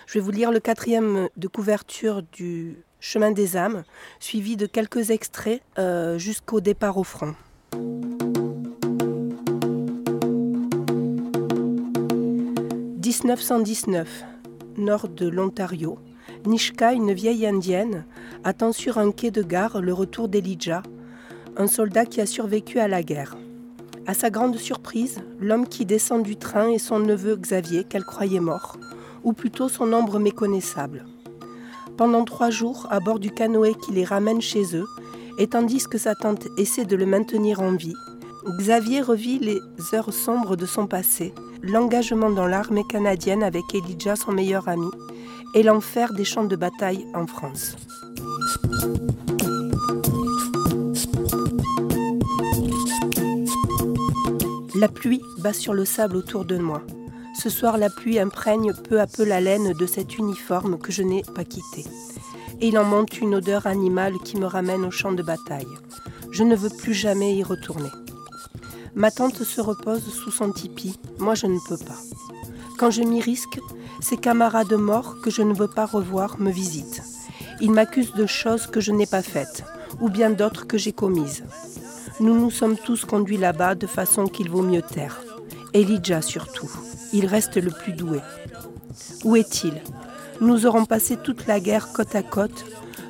Je 0.07 0.15
vais 0.15 0.19
vous 0.19 0.31
lire 0.31 0.51
le 0.51 0.59
quatrième 0.59 1.29
de 1.35 1.47
couverture 1.47 2.21
du 2.31 2.83
Chemin 2.99 3.31
des 3.31 3.55
âmes, 3.55 3.83
suivi 4.19 4.57
de 4.57 4.65
quelques 4.65 5.11
extraits 5.11 5.61
euh, 5.77 6.17
jusqu'au 6.17 6.59
départ 6.59 6.97
au 6.97 7.03
front. 7.03 7.35
1919, 13.05 14.23
nord 14.77 15.07
de 15.07 15.27
l'Ontario, 15.29 15.99
Nishka, 16.45 16.93
une 16.93 17.13
vieille 17.13 17.47
indienne, 17.47 18.05
attend 18.43 18.71
sur 18.71 18.97
un 18.97 19.11
quai 19.11 19.31
de 19.31 19.41
gare 19.41 19.81
le 19.81 19.93
retour 19.93 20.27
d'Elijah, 20.27 20.83
un 21.57 21.67
soldat 21.67 22.05
qui 22.05 22.21
a 22.21 22.25
survécu 22.25 22.79
à 22.79 22.87
la 22.87 23.01
guerre. 23.01 23.35
À 24.05 24.13
sa 24.13 24.29
grande 24.29 24.57
surprise, 24.57 25.19
l'homme 25.39 25.67
qui 25.67 25.85
descend 25.85 26.21
du 26.21 26.35
train 26.35 26.69
est 26.69 26.77
son 26.77 26.99
neveu 26.99 27.35
Xavier, 27.35 27.83
qu'elle 27.83 28.03
croyait 28.03 28.39
mort, 28.39 28.77
ou 29.23 29.33
plutôt 29.33 29.69
son 29.69 29.91
ombre 29.93 30.19
méconnaissable. 30.19 31.05
Pendant 31.97 32.23
trois 32.25 32.51
jours, 32.51 32.87
à 32.91 32.99
bord 32.99 33.19
du 33.19 33.31
canoë 33.31 33.73
qui 33.73 33.93
les 33.93 34.05
ramène 34.05 34.41
chez 34.41 34.75
eux, 34.75 34.85
et 35.39 35.47
tandis 35.47 35.85
que 35.85 35.97
sa 35.97 36.13
tante 36.13 36.47
essaie 36.57 36.85
de 36.85 36.95
le 36.95 37.05
maintenir 37.05 37.61
en 37.61 37.73
vie, 37.73 37.95
Xavier 38.59 39.01
revit 39.01 39.39
les 39.39 39.59
heures 39.93 40.13
sombres 40.13 40.55
de 40.55 40.67
son 40.67 40.85
passé, 40.85 41.33
l'engagement 41.63 42.29
dans 42.29 42.45
l'armée 42.45 42.83
canadienne 42.87 43.41
avec 43.41 43.63
Elijah, 43.73 44.15
son 44.15 44.33
meilleur 44.33 44.69
ami, 44.69 44.89
et 45.55 45.63
l'enfer 45.63 46.13
des 46.13 46.25
champs 46.25 46.43
de 46.43 46.55
bataille 46.55 47.07
en 47.13 47.25
France. 47.25 47.75
La 54.75 54.89
pluie 54.89 55.21
bat 55.39 55.53
sur 55.53 55.73
le 55.73 55.85
sable 55.85 56.17
autour 56.17 56.43
de 56.43 56.57
moi. 56.57 56.81
Ce 57.41 57.49
soir, 57.49 57.77
la 57.77 57.89
pluie 57.89 58.19
imprègne 58.19 58.73
peu 58.73 58.99
à 58.99 59.07
peu 59.07 59.23
la 59.23 59.39
laine 59.39 59.73
de 59.73 59.85
cet 59.85 60.17
uniforme 60.17 60.77
que 60.77 60.91
je 60.91 61.01
n'ai 61.01 61.23
pas 61.33 61.45
quitté. 61.45 61.85
Et 62.59 62.67
il 62.67 62.77
en 62.77 62.83
monte 62.83 63.19
une 63.19 63.35
odeur 63.35 63.67
animale 63.67 64.15
qui 64.23 64.37
me 64.37 64.45
ramène 64.45 64.85
au 64.85 64.91
champ 64.91 65.13
de 65.13 65.23
bataille. 65.23 65.67
Je 66.31 66.43
ne 66.43 66.55
veux 66.55 66.69
plus 66.69 66.93
jamais 66.93 67.35
y 67.35 67.43
retourner. 67.43 67.91
Ma 68.93 69.11
tante 69.11 69.43
se 69.43 69.61
repose 69.61 70.03
sous 70.03 70.31
son 70.31 70.51
tipi, 70.51 70.99
moi 71.17 71.35
je 71.35 71.47
ne 71.47 71.59
peux 71.67 71.77
pas. 71.77 71.99
Quand 72.77 72.91
je 72.91 73.03
m'y 73.03 73.21
risque, 73.21 73.59
ces 74.01 74.17
camarades 74.17 74.73
morts 74.73 75.17
que 75.21 75.29
je 75.29 75.41
ne 75.41 75.53
veux 75.53 75.67
pas 75.67 75.85
revoir 75.85 76.39
me 76.39 76.51
visitent. 76.51 77.01
Ils 77.61 77.71
m'accusent 77.71 78.13
de 78.13 78.25
choses 78.25 78.67
que 78.67 78.81
je 78.81 78.91
n'ai 78.91 79.05
pas 79.05 79.21
faites, 79.21 79.63
ou 80.01 80.09
bien 80.09 80.29
d'autres 80.29 80.67
que 80.67 80.77
j'ai 80.77 80.91
commises. 80.91 81.43
Nous 82.19 82.39
nous 82.39 82.51
sommes 82.51 82.77
tous 82.77 83.05
conduits 83.05 83.37
là-bas 83.37 83.75
de 83.75 83.87
façon 83.87 84.27
qu'il 84.27 84.49
vaut 84.49 84.61
mieux 84.61 84.81
taire. 84.81 85.21
Elijah 85.73 86.21
surtout. 86.21 86.71
Il 87.13 87.25
reste 87.25 87.57
le 87.57 87.71
plus 87.71 87.93
doué. 87.93 88.19
Où 89.23 89.35
est-il? 89.35 89.73
Nous 90.41 90.65
aurons 90.65 90.85
passé 90.85 91.17
toute 91.17 91.47
la 91.47 91.59
guerre 91.59 91.91
côte 91.93 92.15
à 92.15 92.23
côte 92.23 92.65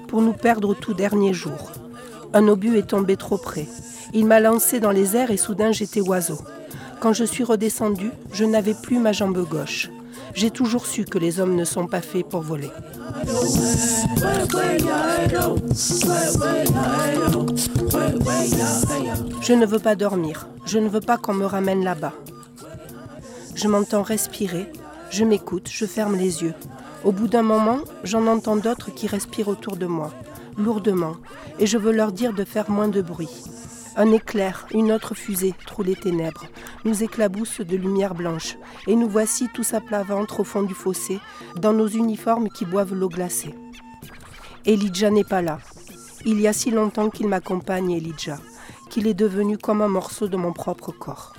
pour 0.07 0.21
nous 0.21 0.33
perdre 0.33 0.69
au 0.69 0.73
tout 0.73 0.93
dernier 0.93 1.33
jour. 1.33 1.71
Un 2.33 2.47
obus 2.47 2.77
est 2.77 2.87
tombé 2.89 3.17
trop 3.17 3.37
près. 3.37 3.67
Il 4.13 4.25
m'a 4.25 4.39
lancé 4.39 4.79
dans 4.79 4.91
les 4.91 5.15
airs 5.15 5.31
et 5.31 5.37
soudain 5.37 5.71
j'étais 5.71 6.01
oiseau. 6.01 6.39
Quand 6.99 7.13
je 7.13 7.23
suis 7.23 7.43
redescendu, 7.43 8.11
je 8.31 8.45
n'avais 8.45 8.73
plus 8.73 8.99
ma 8.99 9.11
jambe 9.11 9.47
gauche. 9.47 9.89
J'ai 10.35 10.51
toujours 10.51 10.85
su 10.85 11.05
que 11.05 11.17
les 11.17 11.39
hommes 11.39 11.55
ne 11.55 11.65
sont 11.65 11.87
pas 11.87 12.01
faits 12.01 12.27
pour 12.27 12.41
voler. 12.41 12.69
Je 19.41 19.53
ne 19.53 19.65
veux 19.65 19.79
pas 19.79 19.95
dormir. 19.95 20.47
Je 20.65 20.77
ne 20.77 20.89
veux 20.89 20.99
pas 20.99 21.17
qu'on 21.17 21.33
me 21.33 21.45
ramène 21.45 21.83
là-bas. 21.83 22.13
Je 23.55 23.67
m'entends 23.67 24.03
respirer. 24.03 24.71
Je 25.09 25.23
m'écoute. 25.23 25.69
Je 25.71 25.85
ferme 25.85 26.15
les 26.15 26.43
yeux. 26.43 26.53
Au 27.05 27.11
bout 27.11 27.27
d'un 27.27 27.43
moment, 27.43 27.79
j'en 28.03 28.25
entends 28.25 28.55
d'autres 28.55 28.91
qui 28.91 29.05
respirent 29.05 29.47
autour 29.47 29.77
de 29.77 29.85
moi, 29.85 30.11
lourdement, 30.57 31.17
et 31.59 31.67
je 31.67 31.77
veux 31.77 31.91
leur 31.91 32.11
dire 32.11 32.33
de 32.33 32.43
faire 32.43 32.71
moins 32.71 32.87
de 32.87 33.03
bruit. 33.03 33.43
Un 33.97 34.11
éclair, 34.11 34.67
une 34.73 34.91
autre 34.91 35.15
fusée 35.15 35.53
troue 35.65 35.83
les 35.83 35.95
ténèbres, 35.95 36.45
nous 36.83 37.01
éclabousse 37.01 37.61
de 37.61 37.77
lumière 37.77 38.13
blanche, 38.13 38.57
et 38.87 38.95
nous 38.95 39.07
voici 39.07 39.47
tous 39.53 39.73
à 39.73 39.79
plat 39.79 40.03
ventre 40.03 40.41
au 40.41 40.43
fond 40.43 40.63
du 40.63 40.73
fossé, 40.73 41.19
dans 41.55 41.71
nos 41.71 41.87
uniformes 41.87 42.49
qui 42.49 42.65
boivent 42.65 42.93
l'eau 42.93 43.07
glacée. 43.07 43.55
Elijah 44.65 45.11
n'est 45.11 45.23
pas 45.23 45.41
là. 45.41 45.59
Il 46.25 46.41
y 46.41 46.47
a 46.47 46.53
si 46.53 46.71
longtemps 46.71 47.09
qu'il 47.09 47.29
m'accompagne, 47.29 47.91
Elijah, 47.91 48.39
qu'il 48.89 49.07
est 49.07 49.13
devenu 49.13 49.57
comme 49.57 49.81
un 49.81 49.87
morceau 49.87 50.27
de 50.27 50.35
mon 50.35 50.51
propre 50.51 50.91
corps. 50.91 51.33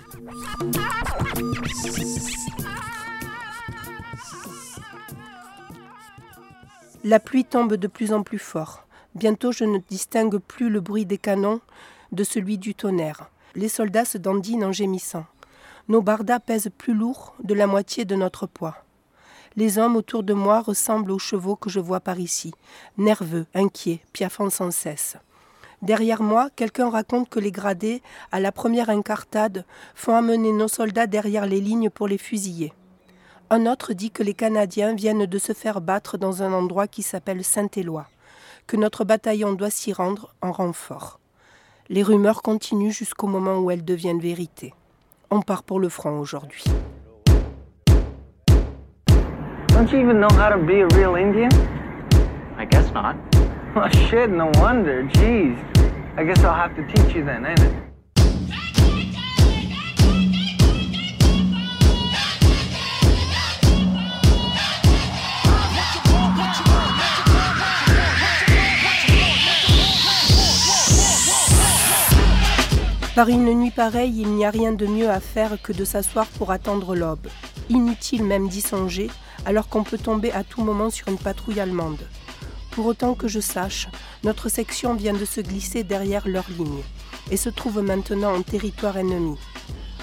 La 7.05 7.21
pluie 7.21 7.45
tombe 7.45 7.75
de 7.75 7.87
plus 7.87 8.13
en 8.13 8.23
plus 8.23 8.39
fort. 8.39 8.87
Bientôt 9.15 9.53
je 9.53 9.65
ne 9.65 9.79
distingue 9.91 10.39
plus 10.39 10.71
le 10.71 10.81
bruit 10.81 11.07
des 11.07 11.19
canons 11.19 11.61
de 12.13 12.25
celui 12.25 12.59
du 12.59 12.75
tonnerre. 12.75 13.31
Les 13.55 13.69
soldats 13.69 14.05
se 14.05 14.19
dandinent 14.19 14.65
en 14.65 14.73
gémissant. 14.73 15.25
Nos 15.89 16.03
bardas 16.03 16.41
pèsent 16.41 16.71
plus 16.77 16.95
lourd 16.95 17.35
de 17.43 17.55
la 17.55 17.67
moitié 17.67 18.05
de 18.05 18.17
notre 18.17 18.47
poids. 18.47 18.77
Les 19.57 19.79
hommes 19.79 19.97
autour 19.97 20.23
de 20.23 20.35
moi 20.35 20.61
ressemblent 20.61 21.13
aux 21.13 21.19
chevaux 21.19 21.57
que 21.57 21.71
je 21.71 21.81
vois 21.81 22.01
par 22.01 22.19
ici, 22.19 22.53
nerveux, 22.99 23.47
inquiets, 23.55 24.01
piaffant 24.13 24.51
sans 24.51 24.71
cesse. 24.71 25.17
Derrière 25.81 26.23
moi, 26.23 26.51
quelqu'un 26.57 26.91
raconte 26.91 27.29
que 27.29 27.41
les 27.41 27.53
gradés, 27.53 28.03
à 28.33 28.41
la 28.41 28.53
première 28.53 28.91
incartade, 28.91 29.65
font 29.95 30.15
amener 30.15 30.53
nos 30.53 30.69
soldats 30.69 31.07
derrière 31.07 31.47
les 31.47 31.61
lignes 31.61 31.91
pour 31.91 32.09
les 32.09 32.19
fusiller. 32.19 32.73
Un 33.49 33.67
autre 33.67 33.93
dit 33.93 34.11
que 34.11 34.23
les 34.23 34.35
Canadiens 34.35 34.95
viennent 34.95 35.27
de 35.27 35.39
se 35.39 35.53
faire 35.53 35.81
battre 35.81 36.19
dans 36.19 36.43
un 36.43 36.53
endroit 36.53 36.89
qui 36.89 37.03
s'appelle 37.03 37.45
Saint-Éloi, 37.45 38.07
que 38.67 38.77
notre 38.77 39.05
bataillon 39.05 39.53
doit 39.53 39.71
s'y 39.71 39.93
rendre 39.93 40.35
en 40.43 40.51
renfort. 40.53 41.21
Les 41.89 42.03
rumeurs 42.03 42.43
continuent 42.43 42.91
jusqu'au 42.91 43.29
moment 43.29 43.59
où 43.59 43.71
elles 43.71 43.85
deviennent 43.85 44.19
vérité. 44.19 44.75
On 45.31 45.41
part 45.41 45.63
pour 45.63 45.79
le 45.79 45.89
front 45.89 46.19
aujourd'hui. 46.19 46.65
Don't 49.69 49.93
you 49.93 50.01
even 50.01 50.19
know 50.19 50.29
how 50.31 50.49
to 50.51 50.59
be 50.59 50.81
a 50.81 50.89
real 50.97 51.15
Indian? 51.15 51.51
I 52.59 52.65
guess 52.65 52.93
not. 52.93 53.15
Oh 53.77 53.89
shit, 54.09 54.31
no 54.31 54.51
wonder. 54.59 55.05
Jeez. 55.13 55.55
I 56.17 56.25
guess 56.25 56.43
I'll 56.43 56.55
have 56.55 56.75
to 56.75 56.83
teach 56.93 57.15
you 57.15 57.25
then, 57.25 57.47
ain't 57.47 57.61
it? 57.61 57.73
Par 73.17 73.31
une 73.31 73.51
nuit 73.55 73.71
pareille, 73.71 74.21
il 74.21 74.29
n'y 74.35 74.45
a 74.45 74.51
rien 74.51 74.73
de 74.73 74.85
mieux 74.85 75.09
à 75.09 75.21
faire 75.21 75.57
que 75.63 75.73
de 75.73 75.87
s'asseoir 75.87 76.27
pour 76.27 76.51
attendre 76.51 76.95
l'aube. 76.95 77.29
Inutile 77.71 78.23
même 78.23 78.47
d'y 78.47 78.61
songer, 78.61 79.09
alors 79.47 79.71
qu'on 79.71 79.85
peut 79.85 79.97
tomber 79.97 80.33
à 80.33 80.45
tout 80.45 80.63
moment 80.63 80.91
sur 80.91 81.09
une 81.09 81.17
patrouille 81.17 81.61
allemande. 81.61 82.07
Pour 82.73 82.85
autant 82.85 83.15
que 83.15 83.27
je 83.27 83.41
sache, 83.41 83.89
notre 84.23 84.51
section 84.51 84.93
vient 84.93 85.15
de 85.15 85.25
se 85.25 85.41
glisser 85.41 85.83
derrière 85.83 86.29
leur 86.29 86.45
ligne 86.51 86.83
et 87.31 87.39
se 87.39 87.49
trouve 87.49 87.81
maintenant 87.81 88.35
en 88.35 88.43
territoire 88.43 88.99
ennemi. 88.99 89.39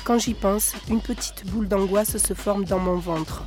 Quand 0.05 0.17
j'y 0.17 0.33
pense, 0.33 0.73
une 0.89 0.99
petite 0.99 1.45
boule 1.45 1.67
d'angoisse 1.67 2.17
se 2.17 2.33
forme 2.33 2.65
dans 2.65 2.79
mon 2.79 2.97
ventre, 2.97 3.43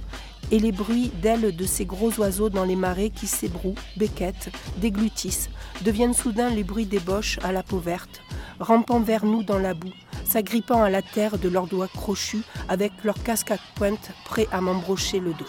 et 0.52 0.60
les 0.60 0.70
bruits 0.70 1.10
d'ailes 1.20 1.56
de 1.56 1.66
ces 1.66 1.86
gros 1.86 2.12
oiseaux 2.20 2.50
dans 2.50 2.64
les 2.64 2.76
marais 2.76 3.10
qui 3.10 3.26
s'ébrouent, 3.26 3.74
béquettent, 3.96 4.50
déglutissent, 4.76 5.50
deviennent 5.82 6.14
soudain 6.14 6.50
les 6.50 6.62
bruits 6.62 6.86
des 6.86 7.00
boches 7.00 7.40
à 7.42 7.50
la 7.50 7.64
peau 7.64 7.78
verte, 7.78 8.22
rampant 8.60 9.00
vers 9.00 9.24
nous 9.24 9.42
dans 9.42 9.58
la 9.58 9.74
boue, 9.74 9.92
s'agrippant 10.24 10.82
à 10.82 10.90
la 10.90 11.02
terre 11.02 11.38
de 11.38 11.48
leurs 11.48 11.66
doigts 11.66 11.88
crochus 11.88 12.42
avec 12.68 12.92
leurs 13.04 13.22
casques 13.22 13.50
à 13.50 13.58
pointe 13.74 14.10
prêts 14.24 14.48
à 14.52 14.60
m'embrocher 14.60 15.20
le 15.20 15.32
dos. 15.32 15.46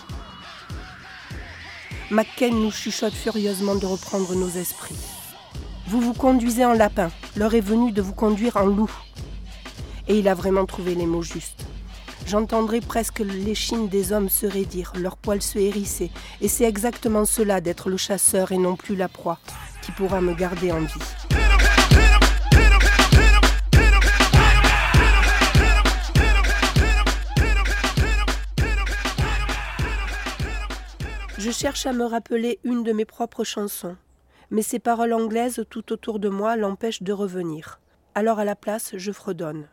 McCain 2.10 2.52
nous 2.52 2.72
chuchote 2.72 3.14
furieusement 3.14 3.76
de 3.76 3.86
reprendre 3.86 4.34
nos 4.36 4.50
esprits. 4.50 4.96
Vous 5.88 6.00
vous 6.00 6.14
conduisez 6.14 6.66
en 6.66 6.74
lapin, 6.74 7.12
l'heure 7.36 7.54
est 7.54 7.62
venue 7.62 7.92
de 7.92 8.02
vous 8.02 8.14
conduire 8.14 8.58
en 8.58 8.66
loup. 8.66 8.92
Et 10.08 10.20
il 10.20 10.28
a 10.28 10.34
vraiment 10.34 10.66
trouvé 10.66 10.96
les 10.96 11.06
mots 11.06 11.22
justes. 11.22 11.66
J'entendrai 12.26 12.82
presque 12.82 13.20
l'échine 13.20 13.88
des 13.88 14.12
hommes 14.12 14.28
se 14.28 14.46
raidir, 14.46 14.92
leurs 14.98 15.16
poils 15.16 15.42
se 15.42 15.60
hérisser, 15.60 16.12
et 16.42 16.50
c'est 16.50 16.66
exactement 16.66 17.24
cela 17.24 17.62
d'être 17.62 17.90
le 17.90 17.98
chasseur 17.98 18.52
et 18.52 18.58
non 18.58 18.76
plus 18.76 18.98
la 18.98 19.08
proie 19.08 19.40
qui 19.82 19.92
pourra 19.94 20.20
me 20.20 20.34
garder 20.34 20.74
en 20.74 20.82
vie. 20.82 21.77
Je 31.48 31.54
cherche 31.54 31.86
à 31.86 31.94
me 31.94 32.04
rappeler 32.04 32.60
une 32.66 32.84
de 32.84 32.92
mes 32.92 33.06
propres 33.06 33.46
chansons, 33.46 33.96
mais 34.52 34.62
ces 34.62 34.80
paroles 34.80 35.14
anglaises 35.14 35.64
tout 35.70 35.94
autour 35.94 36.20
de 36.20 36.28
moi 36.28 36.58
l'empêchent 36.58 37.04
de 37.04 37.14
revenir. 37.14 37.80
Alors 38.16 38.40
à 38.40 38.44
la 38.44 38.58
place, 38.58 38.98
je 38.98 39.14
fredonne. 39.14 39.70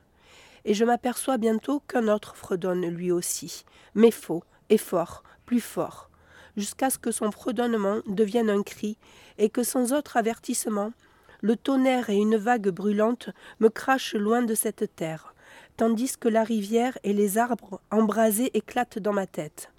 Et 0.64 0.72
je 0.72 0.84
m'aperçois 0.84 1.36
bientôt 1.36 1.80
qu'un 1.80 2.06
autre 2.06 2.36
fredonne 2.36 2.86
lui 2.86 3.10
aussi, 3.10 3.64
mais 3.96 4.12
faux 4.12 4.44
et 4.70 4.78
fort, 4.78 5.24
plus 5.46 5.58
fort, 5.58 6.10
jusqu'à 6.56 6.90
ce 6.90 6.98
que 7.00 7.10
son 7.10 7.32
fredonnement 7.32 8.02
devienne 8.06 8.50
un 8.50 8.62
cri 8.62 8.96
et 9.38 9.50
que 9.50 9.64
sans 9.64 9.92
autre 9.92 10.16
avertissement, 10.16 10.92
le 11.40 11.56
tonnerre 11.56 12.08
et 12.08 12.18
une 12.18 12.36
vague 12.36 12.68
brûlante 12.68 13.30
me 13.58 13.68
crachent 13.68 14.14
loin 14.14 14.42
de 14.42 14.54
cette 14.54 14.94
terre, 14.94 15.34
tandis 15.76 16.16
que 16.18 16.28
la 16.28 16.44
rivière 16.44 16.96
et 17.02 17.12
les 17.12 17.36
arbres 17.36 17.80
embrasés 17.90 18.52
éclatent 18.56 19.00
dans 19.00 19.12
ma 19.12 19.26
tête. 19.26 19.73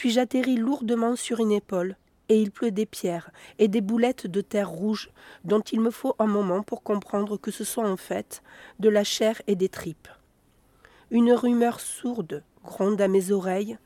Puis 0.00 0.08
j'atterris 0.08 0.56
lourdement 0.56 1.14
sur 1.14 1.40
une 1.40 1.52
épaule, 1.52 1.94
et 2.30 2.40
il 2.40 2.50
pleut 2.50 2.70
des 2.70 2.86
pierres 2.86 3.30
et 3.58 3.68
des 3.68 3.82
boulettes 3.82 4.26
de 4.26 4.40
terre 4.40 4.70
rouge 4.70 5.10
dont 5.44 5.60
il 5.60 5.78
me 5.82 5.90
faut 5.90 6.14
un 6.18 6.26
moment 6.26 6.62
pour 6.62 6.82
comprendre 6.82 7.36
que 7.36 7.50
ce 7.50 7.64
sont 7.64 7.84
en 7.84 7.98
fait 7.98 8.42
de 8.78 8.88
la 8.88 9.04
chair 9.04 9.42
et 9.46 9.56
des 9.56 9.68
tripes. 9.68 10.08
Une 11.10 11.34
rumeur 11.34 11.80
sourde 11.80 12.42
gronde 12.64 12.98
à 13.02 13.08
mes 13.08 13.30
oreilles, 13.30 13.76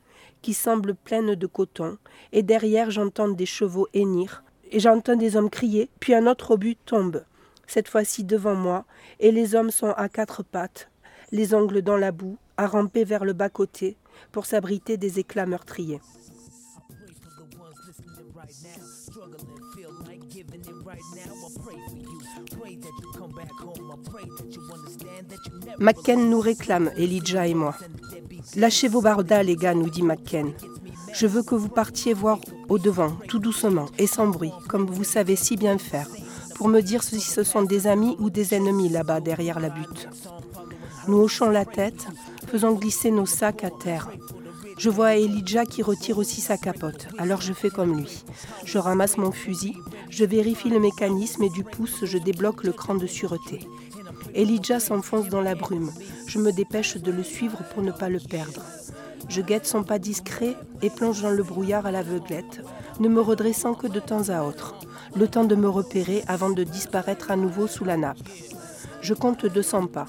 qui 0.41 0.53
semble 0.53 0.95
pleine 0.95 1.35
de 1.35 1.47
coton, 1.47 1.97
et 2.31 2.43
derrière 2.43 2.91
j'entends 2.91 3.27
des 3.27 3.45
chevaux 3.45 3.89
hennir, 3.93 4.45
et 4.71 4.79
j'entends 4.79 5.17
des 5.17 5.35
hommes 5.35 5.49
crier, 5.49 5.89
puis 5.99 6.13
un 6.13 6.27
autre 6.27 6.51
obus 6.51 6.77
tombe, 6.77 7.25
cette 7.67 7.89
fois-ci 7.89 8.23
devant 8.23 8.55
moi, 8.55 8.85
et 9.19 9.33
les 9.33 9.53
hommes 9.53 9.69
sont 9.69 9.91
à 9.91 10.07
quatre 10.07 10.43
pattes, 10.43 10.89
les 11.33 11.53
ongles 11.53 11.81
dans 11.81 11.97
la 11.97 12.13
boue, 12.13 12.37
à 12.55 12.67
ramper 12.67 13.03
vers 13.03 13.25
le 13.25 13.33
bas-côté, 13.33 13.97
pour 14.31 14.45
s'abriter 14.45 14.97
des 14.97 15.19
éclats 15.19 15.45
meurtriers. 15.45 16.01
McKen 25.79 26.29
nous 26.29 26.39
réclame, 26.39 26.91
Elijah 26.97 27.47
et 27.47 27.53
moi. 27.53 27.75
Lâchez 28.55 28.87
vos 28.87 29.01
bardas, 29.01 29.43
les 29.43 29.55
gars, 29.55 29.73
nous 29.73 29.89
dit 29.89 30.03
McKen. 30.03 30.53
Je 31.13 31.27
veux 31.27 31.43
que 31.43 31.55
vous 31.55 31.69
partiez 31.69 32.13
voir 32.13 32.39
au 32.69 32.77
devant, 32.77 33.11
tout 33.27 33.39
doucement 33.39 33.87
et 33.97 34.07
sans 34.07 34.27
bruit, 34.27 34.51
comme 34.67 34.85
vous 34.85 35.03
savez 35.03 35.35
si 35.35 35.55
bien 35.55 35.77
faire, 35.77 36.07
pour 36.55 36.67
me 36.67 36.81
dire 36.81 37.03
si 37.03 37.19
ce 37.21 37.43
sont 37.43 37.63
des 37.63 37.87
amis 37.87 38.15
ou 38.19 38.29
des 38.29 38.53
ennemis 38.53 38.89
là-bas 38.89 39.21
derrière 39.21 39.59
la 39.59 39.69
butte. 39.69 40.09
Nous 41.07 41.17
hochons 41.17 41.49
la 41.49 41.65
tête, 41.65 42.07
faisant 42.47 42.73
glisser 42.73 43.11
nos 43.11 43.25
sacs 43.25 43.63
à 43.63 43.69
terre. 43.69 44.09
Je 44.77 44.89
vois 44.89 45.15
Elijah 45.15 45.65
qui 45.65 45.81
retire 45.81 46.17
aussi 46.17 46.41
sa 46.41 46.57
capote, 46.57 47.07
alors 47.17 47.41
je 47.41 47.53
fais 47.53 47.69
comme 47.69 47.97
lui. 47.97 48.23
Je 48.65 48.77
ramasse 48.77 49.17
mon 49.17 49.31
fusil, 49.31 49.75
je 50.09 50.25
vérifie 50.25 50.69
le 50.69 50.79
mécanisme 50.79 51.43
et 51.43 51.49
du 51.49 51.63
pouce 51.63 52.03
je 52.03 52.17
débloque 52.17 52.63
le 52.63 52.73
cran 52.73 52.95
de 52.95 53.07
sûreté. 53.07 53.59
Elijah 54.33 54.81
s'enfonce 54.81 55.29
dans 55.29 55.41
la 55.41 55.55
brume. 55.55 55.91
Je 56.27 56.39
me 56.39 56.51
dépêche 56.51 56.97
de 56.97 57.11
le 57.11 57.23
suivre 57.23 57.63
pour 57.73 57.83
ne 57.83 57.91
pas 57.91 58.09
le 58.09 58.19
perdre. 58.19 58.61
Je 59.29 59.41
guette 59.41 59.65
son 59.65 59.83
pas 59.83 59.97
discret 59.97 60.55
et 60.81 60.89
plonge 60.89 61.21
dans 61.21 61.29
le 61.29 61.41
brouillard 61.41 61.85
à 61.85 61.91
l'aveuglette, 61.91 62.61
ne 62.99 63.07
me 63.07 63.21
redressant 63.21 63.73
que 63.73 63.87
de 63.87 63.99
temps 63.99 64.29
à 64.29 64.43
autre, 64.43 64.75
le 65.15 65.27
temps 65.27 65.45
de 65.45 65.55
me 65.55 65.69
repérer 65.69 66.23
avant 66.27 66.49
de 66.49 66.63
disparaître 66.63 67.31
à 67.31 67.37
nouveau 67.37 67.67
sous 67.67 67.85
la 67.85 67.95
nappe. 67.95 68.17
Je 69.01 69.13
compte 69.13 69.45
200 69.45 69.87
pas. 69.87 70.07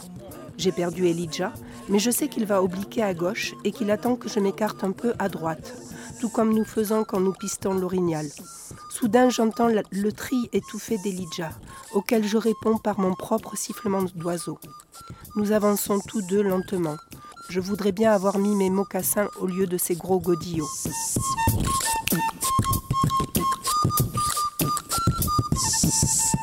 J'ai 0.59 0.73
perdu 0.73 1.07
Elijah, 1.07 1.53
Mais 1.89 1.99
je 1.99 2.11
sais 2.11 2.29
qu'il 2.29 2.47
va 2.47 2.63
obliquer 2.63 3.03
à 3.03 3.15
gauche 3.15 3.55
et 3.65 3.71
qu'il 3.71 3.91
attend 3.91 4.17
que 4.17 4.29
je 4.29 4.41
m'écarte 4.41 4.83
un 4.83 4.93
peu 4.93 5.15
à 5.19 5.29
droite, 5.29 5.75
tout 6.21 6.29
comme 6.29 6.53
nous 6.53 6.65
faisons 6.65 7.05
quand 7.05 7.21
nous 7.21 7.33
pistons 7.33 7.75
l'orignal. 7.75 8.27
Soudain, 8.91 9.29
j'entends 9.29 9.69
le 9.69 10.13
tri 10.13 10.49
étouffé 10.53 10.99
d'Elijah, 10.99 11.51
auquel 11.95 12.27
je 12.27 12.39
réponds 12.39 12.79
par 12.79 12.99
mon 12.99 13.15
propre 13.15 13.57
sifflement 13.57 14.03
d'oiseau. 14.15 14.59
Nous 15.37 15.53
avançons 15.53 16.01
tous 16.09 16.23
deux 16.23 16.43
lentement. 16.43 16.97
Je 17.51 17.61
voudrais 17.61 17.93
bien 17.93 18.13
avoir 18.13 18.39
mis 18.39 18.57
mes 18.57 18.71
mocassins 18.71 19.29
au 19.39 19.47
lieu 19.47 19.67
de 19.67 19.79
ces 19.79 19.95
gros 19.95 20.19
godillots. 20.19 20.67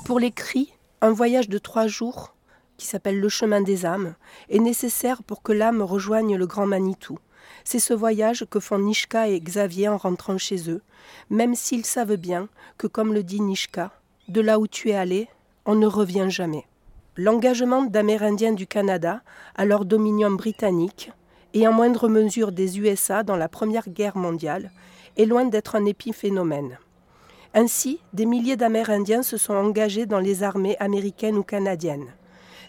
Pour 0.06 0.20
les 0.20 0.32
cris, 0.32 0.72
un 1.02 1.12
voyage 1.12 1.50
de 1.50 1.58
trois 1.58 1.88
jours, 1.88 2.33
qui 2.78 2.88
s'appelle 2.88 3.20
le 3.20 3.30
chemin 3.30 3.62
des 3.62 3.86
âmes, 3.86 4.16
est 4.50 4.60
nécessaire 4.60 5.24
pour 5.24 5.42
que 5.42 5.52
l'âme 5.52 5.82
rejoigne 5.82 6.36
le 6.36 6.48
grand 6.48 6.66
Manitou. 6.66 7.18
C'est 7.64 7.80
ce 7.80 7.94
voyage 7.94 8.46
que 8.50 8.60
font 8.60 8.80
Nishka 8.80 9.30
et 9.30 9.40
Xavier 9.40 9.88
en 9.88 9.98
rentrant 9.98 10.38
chez 10.38 10.70
eux, 10.70 10.82
même 11.30 11.56
s'ils 11.56 11.86
savent 11.86 12.16
bien 12.16 12.50
que, 12.78 12.88
comme 12.88 13.14
le 13.14 13.24
dit 13.24 13.42
Nishka, 13.42 13.92
de 14.28 14.42
là 14.42 14.60
où 14.60 14.68
tu 14.68 14.90
es 14.90 14.96
allé, 14.96 15.28
on 15.66 15.76
ne 15.76 15.88
revient 15.88 16.28
jamais. 16.30 16.66
L'engagement 17.16 17.84
d'Amérindiens 17.84 18.54
du 18.54 18.68
Canada 18.68 19.22
à 19.56 19.66
leur 19.66 19.86
dominion 19.86 20.32
britannique, 20.32 21.12
et 21.54 21.68
en 21.68 21.74
moindre 21.74 22.10
mesure 22.10 22.52
des 22.52 22.80
USA 22.80 23.24
dans 23.24 23.36
la 23.36 23.48
Première 23.48 23.90
Guerre 23.90 24.18
mondiale, 24.18 24.72
est 25.18 25.26
loin 25.26 25.46
d'être 25.46 25.76
un 25.76 25.86
épiphénomène. 25.86 26.80
Ainsi, 27.54 28.00
des 28.14 28.26
milliers 28.26 28.58
d'Amérindiens 28.58 29.22
se 29.22 29.38
sont 29.38 29.54
engagés 29.54 30.08
dans 30.08 30.20
les 30.20 30.42
armées 30.42 30.76
américaines 30.80 31.38
ou 31.38 31.44
canadiennes. 31.44 32.12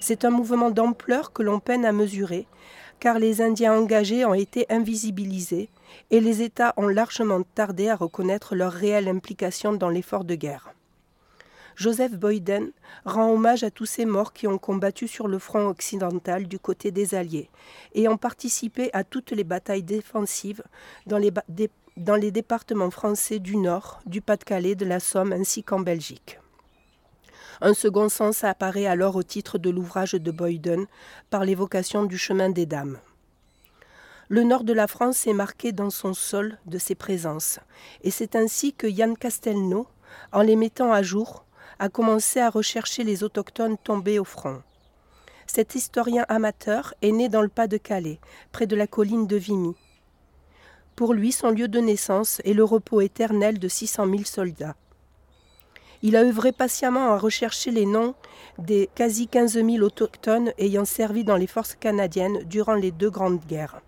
C'est 0.06 0.26
un 0.26 0.30
mouvement 0.30 0.70
d'ampleur 0.70 1.32
que 1.32 1.42
l'on 1.42 1.60
peine 1.60 1.86
à 1.86 1.90
mesurer, 1.90 2.46
car 3.00 3.18
les 3.18 3.40
Indiens 3.40 3.72
engagés 3.72 4.26
ont 4.26 4.34
été 4.34 4.66
invisibilisés 4.68 5.70
et 6.10 6.20
les 6.20 6.42
États 6.42 6.74
ont 6.76 6.88
largement 6.88 7.40
tardé 7.54 7.88
à 7.88 7.96
reconnaître 7.96 8.54
leur 8.54 8.70
réelle 8.70 9.08
implication 9.08 9.72
dans 9.72 9.88
l'effort 9.88 10.24
de 10.24 10.34
guerre. 10.34 10.74
Joseph 11.74 12.18
Boyden 12.18 12.70
rend 13.06 13.32
hommage 13.32 13.64
à 13.64 13.70
tous 13.70 13.86
ces 13.86 14.04
morts 14.04 14.34
qui 14.34 14.46
ont 14.46 14.58
combattu 14.58 15.08
sur 15.08 15.26
le 15.26 15.38
front 15.38 15.68
occidental 15.68 16.48
du 16.48 16.58
côté 16.58 16.90
des 16.90 17.14
Alliés 17.14 17.48
et 17.94 18.06
ont 18.06 18.18
participé 18.18 18.90
à 18.92 19.04
toutes 19.04 19.30
les 19.30 19.42
batailles 19.42 19.82
défensives 19.82 20.62
dans 21.06 21.16
les, 21.16 21.32
dans 21.96 22.16
les 22.16 22.30
départements 22.30 22.90
français 22.90 23.38
du 23.38 23.56
Nord, 23.56 24.02
du 24.04 24.20
Pas-de-Calais, 24.20 24.74
de 24.74 24.84
la 24.84 25.00
Somme 25.00 25.32
ainsi 25.32 25.62
qu'en 25.62 25.80
Belgique. 25.80 26.40
Un 27.60 27.74
second 27.74 28.08
sens 28.08 28.44
apparaît 28.44 28.86
alors 28.86 29.16
au 29.16 29.22
titre 29.22 29.58
de 29.58 29.70
l'ouvrage 29.70 30.12
de 30.12 30.30
Boyden 30.30 30.86
par 31.30 31.44
l'évocation 31.44 32.04
du 32.04 32.18
chemin 32.18 32.50
des 32.50 32.66
dames. 32.66 32.98
Le 34.28 34.42
nord 34.42 34.64
de 34.64 34.72
la 34.72 34.86
France 34.86 35.26
est 35.26 35.34
marqué 35.34 35.72
dans 35.72 35.90
son 35.90 36.14
sol 36.14 36.58
de 36.66 36.78
ses 36.78 36.94
présences, 36.94 37.60
et 38.02 38.10
c'est 38.10 38.36
ainsi 38.36 38.72
que 38.72 38.86
Yann 38.86 39.16
Castelnau, 39.16 39.86
en 40.32 40.42
les 40.42 40.56
mettant 40.56 40.92
à 40.92 41.02
jour, 41.02 41.44
a 41.78 41.88
commencé 41.88 42.40
à 42.40 42.50
rechercher 42.50 43.04
les 43.04 43.22
autochtones 43.22 43.76
tombés 43.76 44.18
au 44.18 44.24
front. 44.24 44.62
Cet 45.46 45.74
historien 45.74 46.24
amateur 46.28 46.94
est 47.02 47.12
né 47.12 47.28
dans 47.28 47.42
le 47.42 47.48
Pas-de-Calais, 47.48 48.18
près 48.50 48.66
de 48.66 48.76
la 48.76 48.86
colline 48.86 49.26
de 49.26 49.36
Vimy. 49.36 49.76
Pour 50.96 51.12
lui, 51.12 51.32
son 51.32 51.50
lieu 51.50 51.68
de 51.68 51.80
naissance 51.80 52.40
est 52.44 52.54
le 52.54 52.64
repos 52.64 53.00
éternel 53.00 53.58
de 53.58 53.68
600 53.68 54.06
000 54.06 54.24
soldats. 54.24 54.76
Il 56.06 56.16
a 56.16 56.20
œuvré 56.20 56.52
patiemment 56.52 57.14
à 57.14 57.18
rechercher 57.18 57.70
les 57.70 57.86
noms 57.86 58.14
des 58.58 58.90
quasi 58.94 59.26
15 59.26 59.54
000 59.54 59.78
autochtones 59.78 60.52
ayant 60.58 60.84
servi 60.84 61.24
dans 61.24 61.38
les 61.38 61.46
forces 61.46 61.76
canadiennes 61.76 62.44
durant 62.44 62.74
les 62.74 62.90
deux 62.90 63.08
grandes 63.08 63.42
guerres. 63.46 63.80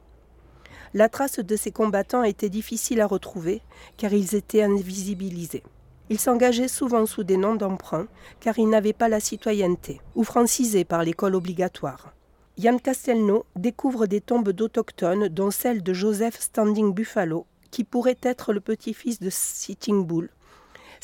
La 0.94 1.10
trace 1.10 1.40
de 1.40 1.56
ces 1.56 1.72
combattants 1.72 2.22
était 2.22 2.48
difficile 2.48 3.02
à 3.02 3.06
retrouver 3.06 3.60
car 3.98 4.14
ils 4.14 4.34
étaient 4.34 4.62
invisibilisés. 4.62 5.62
Ils 6.08 6.18
s'engageaient 6.18 6.68
souvent 6.68 7.04
sous 7.04 7.22
des 7.22 7.36
noms 7.36 7.54
d'emprunt, 7.54 8.06
car 8.40 8.58
ils 8.58 8.70
n'avaient 8.70 8.94
pas 8.94 9.10
la 9.10 9.20
citoyenneté, 9.20 10.00
ou 10.14 10.24
francisés 10.24 10.86
par 10.86 11.02
l'école 11.02 11.34
obligatoire. 11.34 12.14
Yann 12.56 12.80
Castelnau 12.80 13.44
découvre 13.56 14.06
des 14.06 14.22
tombes 14.22 14.52
d'autochtones, 14.52 15.28
dont 15.28 15.50
celle 15.50 15.82
de 15.82 15.92
Joseph 15.92 16.40
Standing 16.40 16.94
Buffalo, 16.94 17.44
qui 17.70 17.84
pourrait 17.84 18.18
être 18.22 18.54
le 18.54 18.60
petit-fils 18.60 19.20
de 19.20 19.28
Sitting 19.28 20.06
Bull. 20.06 20.30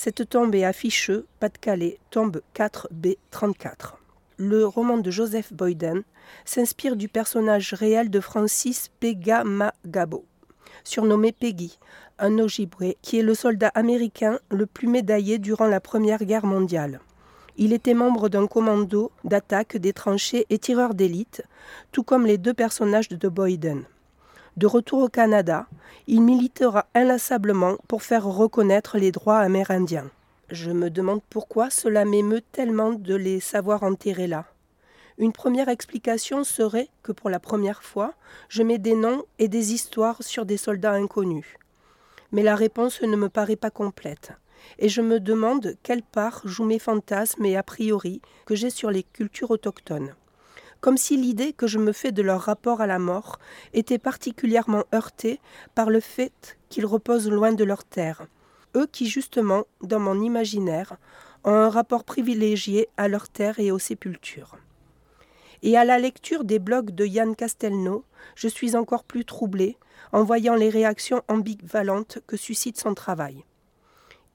Cette 0.05 0.29
tombe 0.29 0.53
est 0.57 0.65
à 0.65 0.73
Ficheux, 0.73 1.27
Pas-de-Calais, 1.39 2.01
tombe 2.11 2.41
4B34. 2.57 3.93
Le 4.37 4.67
roman 4.67 4.99
de 4.99 5.13
Joseph 5.13 5.53
Boyden 5.53 6.03
s'inspire 6.45 6.97
du 6.97 7.09
personnage 7.09 7.73
réel 7.73 8.11
de 8.11 8.19
Francis 8.19 8.91
Pegamagabo, 8.99 10.25
surnommé 10.83 11.31
Peggy, 11.31 11.79
un 12.19 12.37
Ojibwe, 12.41 12.97
qui 13.01 13.21
est 13.21 13.23
le 13.23 13.35
soldat 13.35 13.71
américain 13.77 14.41
le 14.51 14.67
plus 14.67 14.89
médaillé 14.89 15.39
durant 15.39 15.69
la 15.69 15.79
Première 15.79 16.25
Guerre 16.25 16.47
mondiale. 16.47 16.99
Il 17.57 17.73
était 17.73 17.95
membre 17.95 18.29
d'un 18.29 18.49
commando 18.49 19.13
d'attaque 19.23 19.77
des 19.77 19.93
tranchées 19.93 20.47
et 20.51 20.59
tireur 20.59 20.95
d'élite, 20.95 21.45
tout 21.93 22.03
comme 22.03 22.27
les 22.27 22.39
deux 22.39 22.55
personnages 22.55 23.09
de 23.09 23.29
Boyden. 23.29 23.85
De 24.57 24.67
retour 24.67 25.03
au 25.03 25.09
Canada, 25.09 25.67
il 26.07 26.23
militera 26.23 26.87
inlassablement 26.95 27.77
pour 27.89 28.03
faire 28.03 28.25
reconnaître 28.25 28.99
les 28.99 29.13
droits 29.13 29.39
amérindiens. 29.39 30.11
Je 30.51 30.71
me 30.71 30.91
demande 30.91 31.23
pourquoi 31.31 31.71
cela 31.71 32.05
m'émeut 32.05 32.43
tellement 32.53 32.93
de 32.93 33.15
les 33.15 33.41
savoir 33.41 33.83
enterrés 33.83 34.27
là. 34.27 34.45
Une 35.19 35.33
première 35.33 35.69
explication 35.69 36.45
serait 36.45 36.89
que 37.03 37.13
pour 37.13 37.31
la 37.31 37.39
première 37.39 37.83
fois, 37.83 38.15
je 38.49 38.63
mets 38.63 38.79
des 38.79 38.95
noms 38.95 39.25
et 39.39 39.49
des 39.49 39.73
histoires 39.73 40.23
sur 40.23 40.45
des 40.45 40.57
soldats 40.57 40.93
inconnus 40.93 41.57
mais 42.33 42.43
la 42.43 42.57
réponse 42.57 43.03
ne 43.03 43.17
me 43.17 43.29
paraît 43.29 43.57
pas 43.57 43.71
complète. 43.71 44.33
Et 44.79 44.89
je 44.89 45.03
me 45.03 45.21
demande 45.21 45.77
quelle 45.83 46.03
part 46.03 46.41
jouent 46.45 46.65
mes 46.65 46.79
fantasmes 46.79 47.45
et 47.45 47.57
a 47.57 47.63
priori 47.63 48.21
que 48.47 48.55
j'ai 48.55 48.71
sur 48.71 48.91
les 48.91 49.03
cultures 49.03 49.51
autochtones. 49.51 50.15
Comme 50.83 50.97
si 50.97 51.17
l'idée 51.17 51.53
que 51.53 51.69
je 51.69 51.79
me 51.79 51.93
fais 51.93 52.11
de 52.11 52.23
leur 52.23 52.41
rapport 52.41 52.81
à 52.81 52.89
la 52.89 52.99
mort 52.99 53.39
était 53.73 54.01
particulièrement 54.01 54.83
heurtée 54.93 55.39
par 55.77 55.91
le 55.91 56.01
fait 56.01 56.59
qu'ils 56.69 56.87
reposent 56.87 57.31
loin 57.31 57.53
de 57.53 57.63
leur 57.63 57.85
terre. 57.85 58.27
Eux 58.75 58.89
qui, 58.91 59.07
justement, 59.07 59.63
dans 59.83 60.01
mon 60.01 60.21
imaginaire, 60.21 60.97
ont 61.45 61.55
un 61.55 61.71
rapport 61.71 62.03
privilégié 62.03 62.89
à 62.97 63.07
leur 63.07 63.29
terre 63.29 63.61
et 63.61 63.71
aux 63.71 63.79
sépultures. 63.79 64.59
Et 65.63 65.77
à 65.77 65.85
la 65.85 66.01
lecture 66.01 66.43
des 66.43 66.59
blogs 66.59 66.91
de 66.91 67.07
Yann 67.07 67.37
Castelnau, 67.37 68.05
je 68.35 68.49
suis 68.49 68.75
encore 68.75 69.05
plus 69.05 69.25
troublée 69.25 69.77
en 70.11 70.25
voyant 70.25 70.57
les 70.57 70.69
réactions 70.69 71.23
ambivalentes 71.29 72.19
que 72.27 72.37
suscite 72.37 72.81
son 72.81 72.95
travail. 72.95 73.45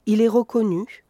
Il 0.06 0.22
est 0.22 0.30
reconnu, 0.30 1.04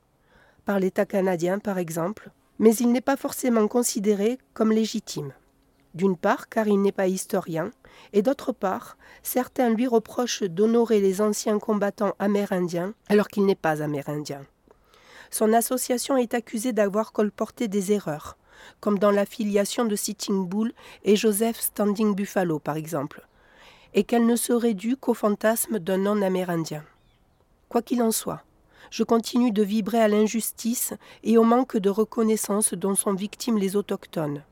par 0.66 0.80
l'État 0.80 1.06
canadien 1.06 1.60
par 1.60 1.78
exemple, 1.78 2.32
mais 2.60 2.76
il 2.76 2.92
n'est 2.92 3.02
pas 3.02 3.18
forcément 3.18 3.68
considéré 3.68 4.38
comme 4.54 4.72
légitime. 4.72 5.34
D'une 5.94 6.18
part, 6.18 6.50
car 6.50 6.68
il 6.68 6.82
n'est 6.82 6.92
pas 6.92 7.08
historien, 7.08 7.72
et 8.14 8.22
d'autre 8.22 8.52
part, 8.52 8.98
certains 9.24 9.70
lui 9.70 9.88
reprochent 9.88 10.44
d'honorer 10.44 11.00
les 11.00 11.22
anciens 11.22 11.60
combattants 11.60 12.14
amérindiens 12.20 12.94
alors 13.10 13.28
qu'il 13.28 13.46
n'est 13.46 13.56
pas 13.56 13.82
amérindien. 13.82 14.46
Son 15.32 15.54
association 15.54 16.18
est 16.18 16.34
accusée 16.34 16.74
d'avoir 16.74 17.12
colporté 17.12 17.68
des 17.68 17.92
erreurs, 17.92 18.38
comme 18.80 19.00
dans 19.00 19.12
l'affiliation 19.12 19.86
de 19.86 19.96
Sitting 19.96 20.48
Bull 20.48 20.74
et 21.04 21.16
Joseph 21.16 21.60
Standing 21.60 22.16
Buffalo 22.16 22.60
par 22.60 22.78
exemple, 22.78 23.28
et 23.94 24.04
qu'elle 24.04 24.26
ne 24.26 24.36
serait 24.36 24.74
due 24.74 24.98
qu'au 24.98 25.14
fantasme 25.14 25.80
d'un 25.80 25.98
non-amérindien. 25.98 26.84
Quoi 27.70 27.82
qu'il 27.82 28.02
en 28.02 28.12
soit, 28.12 28.44
je 28.92 29.04
continue 29.04 29.52
de 29.52 29.64
vibrer 29.64 30.00
à 30.00 30.08
l'injustice 30.08 30.94
et 31.24 31.38
au 31.38 31.44
manque 31.44 31.78
de 31.78 31.90
reconnaissance 31.90 32.74
dont 32.74 32.96
sont 32.96 33.14
victimes 33.14 33.58
les 33.58 33.76
autochtones. 33.76 34.44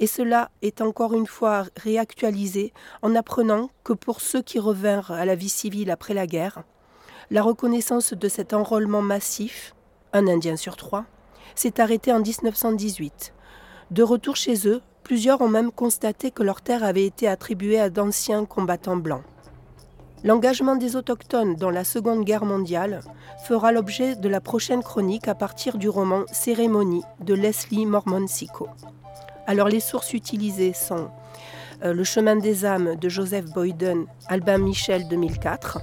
Et 0.00 0.06
cela 0.06 0.50
est 0.62 0.80
encore 0.80 1.14
une 1.14 1.26
fois 1.26 1.64
réactualisé 1.76 2.72
en 3.02 3.14
apprenant 3.14 3.70
que 3.84 3.92
pour 3.92 4.20
ceux 4.20 4.42
qui 4.42 4.58
revinrent 4.58 5.12
à 5.12 5.24
la 5.24 5.34
vie 5.34 5.48
civile 5.48 5.90
après 5.90 6.14
la 6.14 6.26
guerre, 6.26 6.62
la 7.30 7.42
reconnaissance 7.42 8.12
de 8.12 8.28
cet 8.28 8.52
enrôlement 8.52 9.02
massif, 9.02 9.74
un 10.12 10.26
Indien 10.26 10.56
sur 10.56 10.76
trois, 10.76 11.04
s'est 11.54 11.80
arrêtée 11.80 12.12
en 12.12 12.20
1918. 12.20 13.34
De 13.90 14.02
retour 14.02 14.36
chez 14.36 14.66
eux, 14.66 14.82
Plusieurs 15.02 15.40
ont 15.40 15.48
même 15.48 15.72
constaté 15.72 16.30
que 16.30 16.42
leur 16.42 16.62
terre 16.62 16.84
avait 16.84 17.04
été 17.04 17.26
attribuée 17.26 17.80
à 17.80 17.90
d'anciens 17.90 18.44
combattants 18.44 18.96
blancs. 18.96 19.24
L'engagement 20.24 20.76
des 20.76 20.94
Autochtones 20.94 21.56
dans 21.56 21.70
la 21.70 21.82
Seconde 21.82 22.24
Guerre 22.24 22.44
mondiale 22.44 23.00
fera 23.44 23.72
l'objet 23.72 24.14
de 24.14 24.28
la 24.28 24.40
prochaine 24.40 24.82
chronique 24.82 25.26
à 25.26 25.34
partir 25.34 25.78
du 25.78 25.88
roman 25.88 26.22
Cérémonie 26.30 27.02
de 27.24 27.34
Leslie 27.34 27.86
Mormon 27.86 28.28
Sico. 28.28 28.68
Alors 29.48 29.68
les 29.68 29.80
sources 29.80 30.12
utilisées 30.12 30.74
sont 30.74 31.08
euh, 31.84 31.92
Le 31.92 32.04
chemin 32.04 32.36
des 32.36 32.64
âmes 32.64 32.94
de 32.94 33.08
Joseph 33.08 33.46
Boyden, 33.46 34.06
Albin 34.28 34.58
Michel 34.58 35.08
2004, 35.08 35.80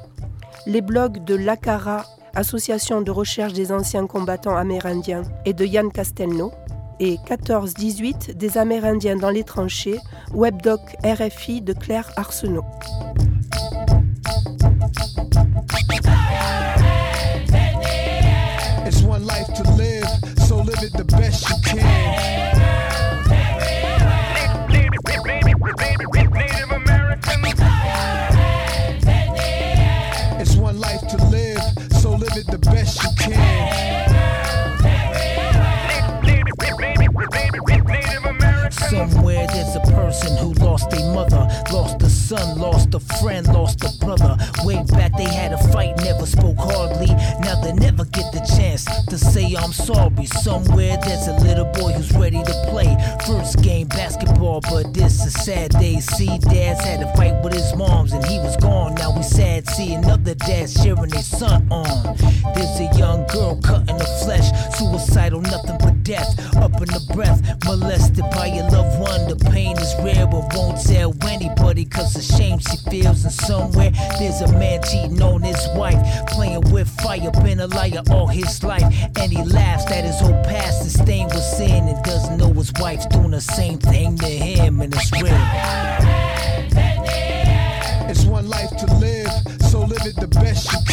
les 0.67 0.81
blogs 0.81 1.21
de 1.25 1.35
l'ACARA, 1.35 2.05
Association 2.33 3.01
de 3.01 3.11
recherche 3.11 3.53
des 3.53 3.73
anciens 3.73 4.07
combattants 4.07 4.55
amérindiens, 4.55 5.23
et 5.43 5.53
de 5.53 5.65
Yann 5.65 5.91
Castelnau, 5.91 6.53
et 7.01 7.15
14-18 7.27 8.35
des 8.35 8.57
Amérindiens 8.57 9.17
dans 9.17 9.31
les 9.31 9.43
tranchées, 9.43 9.99
webdoc 10.33 10.79
RFI 11.03 11.61
de 11.61 11.73
Claire 11.73 12.09
Arsenault. 12.15 12.65
Somewhere 38.99 39.47
there's 39.47 39.77
a 39.77 39.79
person 39.79 40.35
who 40.35 40.51
lost 40.55 40.91
a 40.91 40.99
mother, 41.13 41.47
lost 41.71 42.01
a 42.01 42.08
son, 42.29 42.59
lost 42.59 42.93
a 42.93 42.99
friend, 42.99 43.47
lost 43.47 43.83
a 43.83 44.05
brother. 44.05 44.37
Way 44.63 44.83
back 44.91 45.17
they 45.17 45.23
had 45.23 45.51
a 45.51 45.57
fight, 45.71 45.97
never 45.97 46.27
spoke 46.27 46.57
hardly. 46.59 47.07
Now 47.41 47.59
they 47.63 47.73
never 47.73 48.05
get 48.05 48.31
the 48.31 48.45
chance 48.55 48.85
to 49.07 49.17
say 49.17 49.55
I'm 49.55 49.73
sorry. 49.73 50.25
Somewhere 50.25 50.97
there's 51.01 51.27
a 51.27 51.33
little 51.37 51.65
boy 51.65 51.91
who's 51.93 52.11
ready 52.13 52.43
to 52.43 52.53
play. 52.69 52.95
First 53.25 53.63
game 53.63 53.87
basketball, 53.87 54.61
but 54.69 54.93
this 54.93 55.25
a 55.25 55.31
sad 55.31 55.71
day. 55.71 55.99
See, 55.99 56.37
dads 56.37 56.85
had 56.85 57.01
a 57.01 57.11
fight 57.15 57.43
with 57.43 57.53
his 57.53 57.75
moms 57.75 58.13
and 58.13 58.23
he 58.25 58.37
was 58.37 58.55
gone. 58.57 58.93
Now 58.95 59.15
we 59.15 59.23
sad 59.23 59.67
see 59.67 59.95
another 59.95 60.35
dad 60.35 60.69
cheering 60.69 61.11
his 61.11 61.25
son 61.25 61.67
on. 61.71 62.15
There's 62.53 62.79
a 62.79 62.89
young 62.95 63.25
girl 63.27 63.59
cutting 63.63 63.89
in 63.89 63.97
the 63.97 64.09
flesh, 64.23 64.49
suicidal, 64.77 65.41
nothing 65.41 65.77
but 65.79 66.03
death. 66.03 66.29
Up 66.57 66.73
in 66.77 66.89
the 66.93 67.03
breath, 67.11 67.41
molested 67.65 68.25
by 68.31 68.47
your 68.47 68.69
loved 68.69 68.99
one. 68.99 69.27
The 69.27 69.37
pain 69.49 69.77
is 69.79 69.95
real, 70.03 70.27
but 70.27 70.53
won't 70.55 70.79
tell 70.85 71.15
anybody 71.27 71.85
cause 71.85 72.18
the 72.19 72.33
shame 72.35 72.59
she 72.59 72.77
feels. 72.89 73.23
And 73.23 73.33
somewhere 73.33 73.91
there's 74.19 74.41
a 74.41 74.51
man 74.59 74.81
cheating 74.83 75.21
on 75.21 75.41
his 75.41 75.67
wife, 75.75 75.99
playing 76.27 76.61
with 76.71 76.89
fire, 77.01 77.31
been 77.43 77.59
a 77.61 77.67
liar 77.67 78.03
all 78.11 78.27
his 78.27 78.63
life. 78.63 78.83
And 79.17 79.31
he 79.31 79.43
laughs 79.43 79.85
that 79.85 80.03
his 80.03 80.19
whole 80.19 80.43
past 80.43 80.85
is 80.85 80.93
stained 80.93 81.31
with 81.33 81.43
sin 81.43 81.87
and 81.87 82.03
doesn't 82.03 82.37
know 82.37 82.51
his 82.53 82.73
wife's 82.79 83.05
doing 83.07 83.31
the 83.31 83.41
same 83.41 83.79
thing 83.79 84.17
to 84.17 84.25
him, 84.25 84.81
and 84.81 84.93
it's 84.93 85.11
real. 85.13 85.27
It's 88.09 88.25
one 88.25 88.49
life 88.49 88.75
to 88.77 88.85
live, 88.95 89.31
so 89.69 89.81
live 89.81 90.05
it 90.05 90.15
the 90.15 90.27
best 90.27 90.71
you 90.73 90.88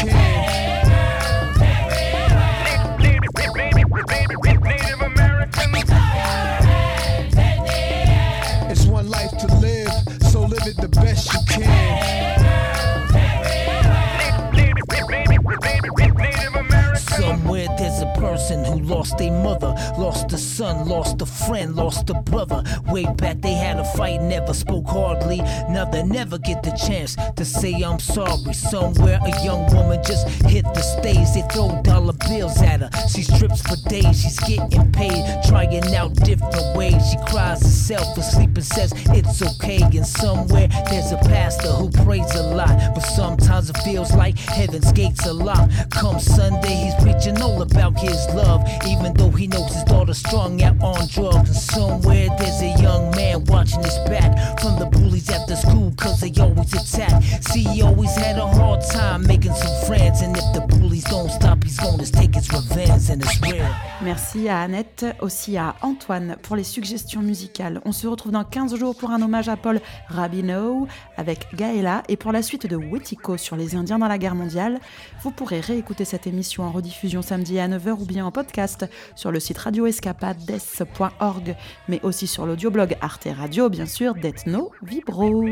son, 20.56 20.88
lost 20.88 21.20
a 21.20 21.26
friend, 21.26 21.76
lost 21.76 22.08
a 22.08 22.14
brother. 22.22 22.62
Way 22.96 23.04
back 23.18 23.42
they 23.42 23.52
had 23.52 23.78
a 23.78 23.84
fight, 23.84 24.22
never 24.22 24.54
spoke 24.54 24.88
hardly. 24.88 25.42
Now 25.68 25.84
they 25.84 26.02
never 26.02 26.38
get 26.38 26.62
the 26.62 26.70
chance 26.70 27.14
to 27.36 27.44
say 27.44 27.74
I'm 27.82 27.98
sorry. 27.98 28.54
Somewhere 28.54 29.20
a 29.22 29.44
young 29.44 29.70
woman 29.74 30.02
just 30.02 30.26
hit 30.46 30.64
the 30.72 30.80
stage, 30.80 31.28
they 31.34 31.46
throw 31.52 31.78
dollar 31.82 32.14
bills 32.26 32.56
at 32.62 32.80
her. 32.80 32.90
She 33.06 33.20
strips 33.20 33.60
for 33.60 33.76
days, 33.90 34.22
she's 34.22 34.38
getting 34.40 34.90
paid, 34.92 35.42
trying 35.46 35.94
out 35.94 36.14
different 36.24 36.74
ways. 36.74 37.02
She 37.10 37.18
cries 37.30 37.60
herself 37.60 38.16
asleep 38.16 38.56
and 38.56 38.64
says 38.64 38.94
it's 39.10 39.42
okay. 39.42 39.82
And 39.82 40.06
somewhere 40.06 40.68
there's 40.88 41.12
a 41.12 41.18
pastor 41.18 41.72
who 41.72 41.90
prays 41.90 42.34
a 42.34 42.44
lot, 42.44 42.94
but 42.94 43.02
sometimes 43.02 43.68
it 43.68 43.76
feels 43.84 44.14
like 44.14 44.38
heaven's 44.38 44.90
gates 44.92 45.26
are 45.26 45.34
locked. 45.34 45.90
Come 45.90 46.18
Sunday, 46.18 46.74
he's 46.74 46.94
preaching 47.04 47.42
all 47.42 47.60
about 47.60 48.00
his 48.00 48.26
love, 48.32 48.66
even 48.88 49.12
though 49.12 49.28
he 49.28 49.48
knows 49.48 49.74
his 49.74 49.84
daughter's 49.84 50.16
strung 50.16 50.62
out 50.62 50.80
on 50.80 51.06
drugs. 51.08 51.50
And 51.50 51.56
somewhere 51.56 52.30
there's 52.38 52.62
a 52.62 52.68
young 52.80 52.85
man 53.16 53.44
watching 53.44 53.82
his 53.82 53.98
back 54.08 54.60
from 54.60 54.78
the 54.78 54.86
bullies 54.86 55.28
after 55.30 55.56
school, 55.56 55.92
cause 55.96 56.20
they 56.20 56.32
always 56.40 56.72
attack. 56.72 57.22
See, 57.50 57.64
he 57.64 57.82
always 57.82 58.14
had 58.16 58.38
a 58.38 58.46
hard 58.46 58.80
time 58.90 59.26
making 59.26 59.54
some 59.54 59.86
friends, 59.86 60.22
and 60.22 60.36
if 60.36 60.44
the 60.54 60.60
bullies 60.68 61.04
don't 61.04 61.30
stop, 61.30 61.62
he's 61.64 61.78
gonna 61.78 62.04
take 62.04 62.34
his 62.34 62.48
revenge, 62.52 63.10
and 63.10 63.22
it's 63.22 63.40
real. 63.42 63.66
Merci 64.02 64.48
à 64.48 64.60
Annette, 64.60 65.06
aussi 65.20 65.56
à 65.56 65.74
Antoine 65.82 66.36
pour 66.42 66.54
les 66.54 66.64
suggestions 66.64 67.22
musicales. 67.22 67.80
On 67.84 67.92
se 67.92 68.06
retrouve 68.06 68.32
dans 68.32 68.44
15 68.44 68.76
jours 68.76 68.94
pour 68.94 69.10
un 69.10 69.22
hommage 69.22 69.48
à 69.48 69.56
Paul 69.56 69.80
Rabinow 70.08 70.86
avec 71.16 71.48
Gaëla 71.54 72.02
et 72.08 72.16
pour 72.16 72.30
la 72.32 72.42
suite 72.42 72.66
de 72.66 72.76
Wetiko 72.76 73.36
sur 73.36 73.56
les 73.56 73.74
Indiens 73.74 73.98
dans 73.98 74.08
la 74.08 74.18
guerre 74.18 74.34
mondiale. 74.34 74.80
Vous 75.22 75.30
pourrez 75.30 75.60
réécouter 75.60 76.04
cette 76.04 76.26
émission 76.26 76.64
en 76.64 76.70
rediffusion 76.70 77.22
samedi 77.22 77.58
à 77.58 77.68
9h 77.68 78.00
ou 78.00 78.04
bien 78.04 78.26
en 78.26 78.30
podcast 78.30 78.86
sur 79.14 79.30
le 79.32 79.40
site 79.40 79.58
radioescapades.org 79.58 81.56
mais 81.88 82.00
aussi 82.02 82.26
sur 82.26 82.46
l'audioblog 82.76 82.98
Arte 83.00 83.28
Radio, 83.34 83.70
bien 83.70 83.86
sûr, 83.86 84.14
d'Ethno 84.14 84.70
Vibro. 84.82 85.44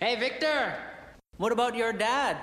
Hey, 0.00 0.16
Victor! 0.16 0.72
What 1.36 1.52
about 1.52 1.74
your 1.74 1.92
dad? 1.92 2.36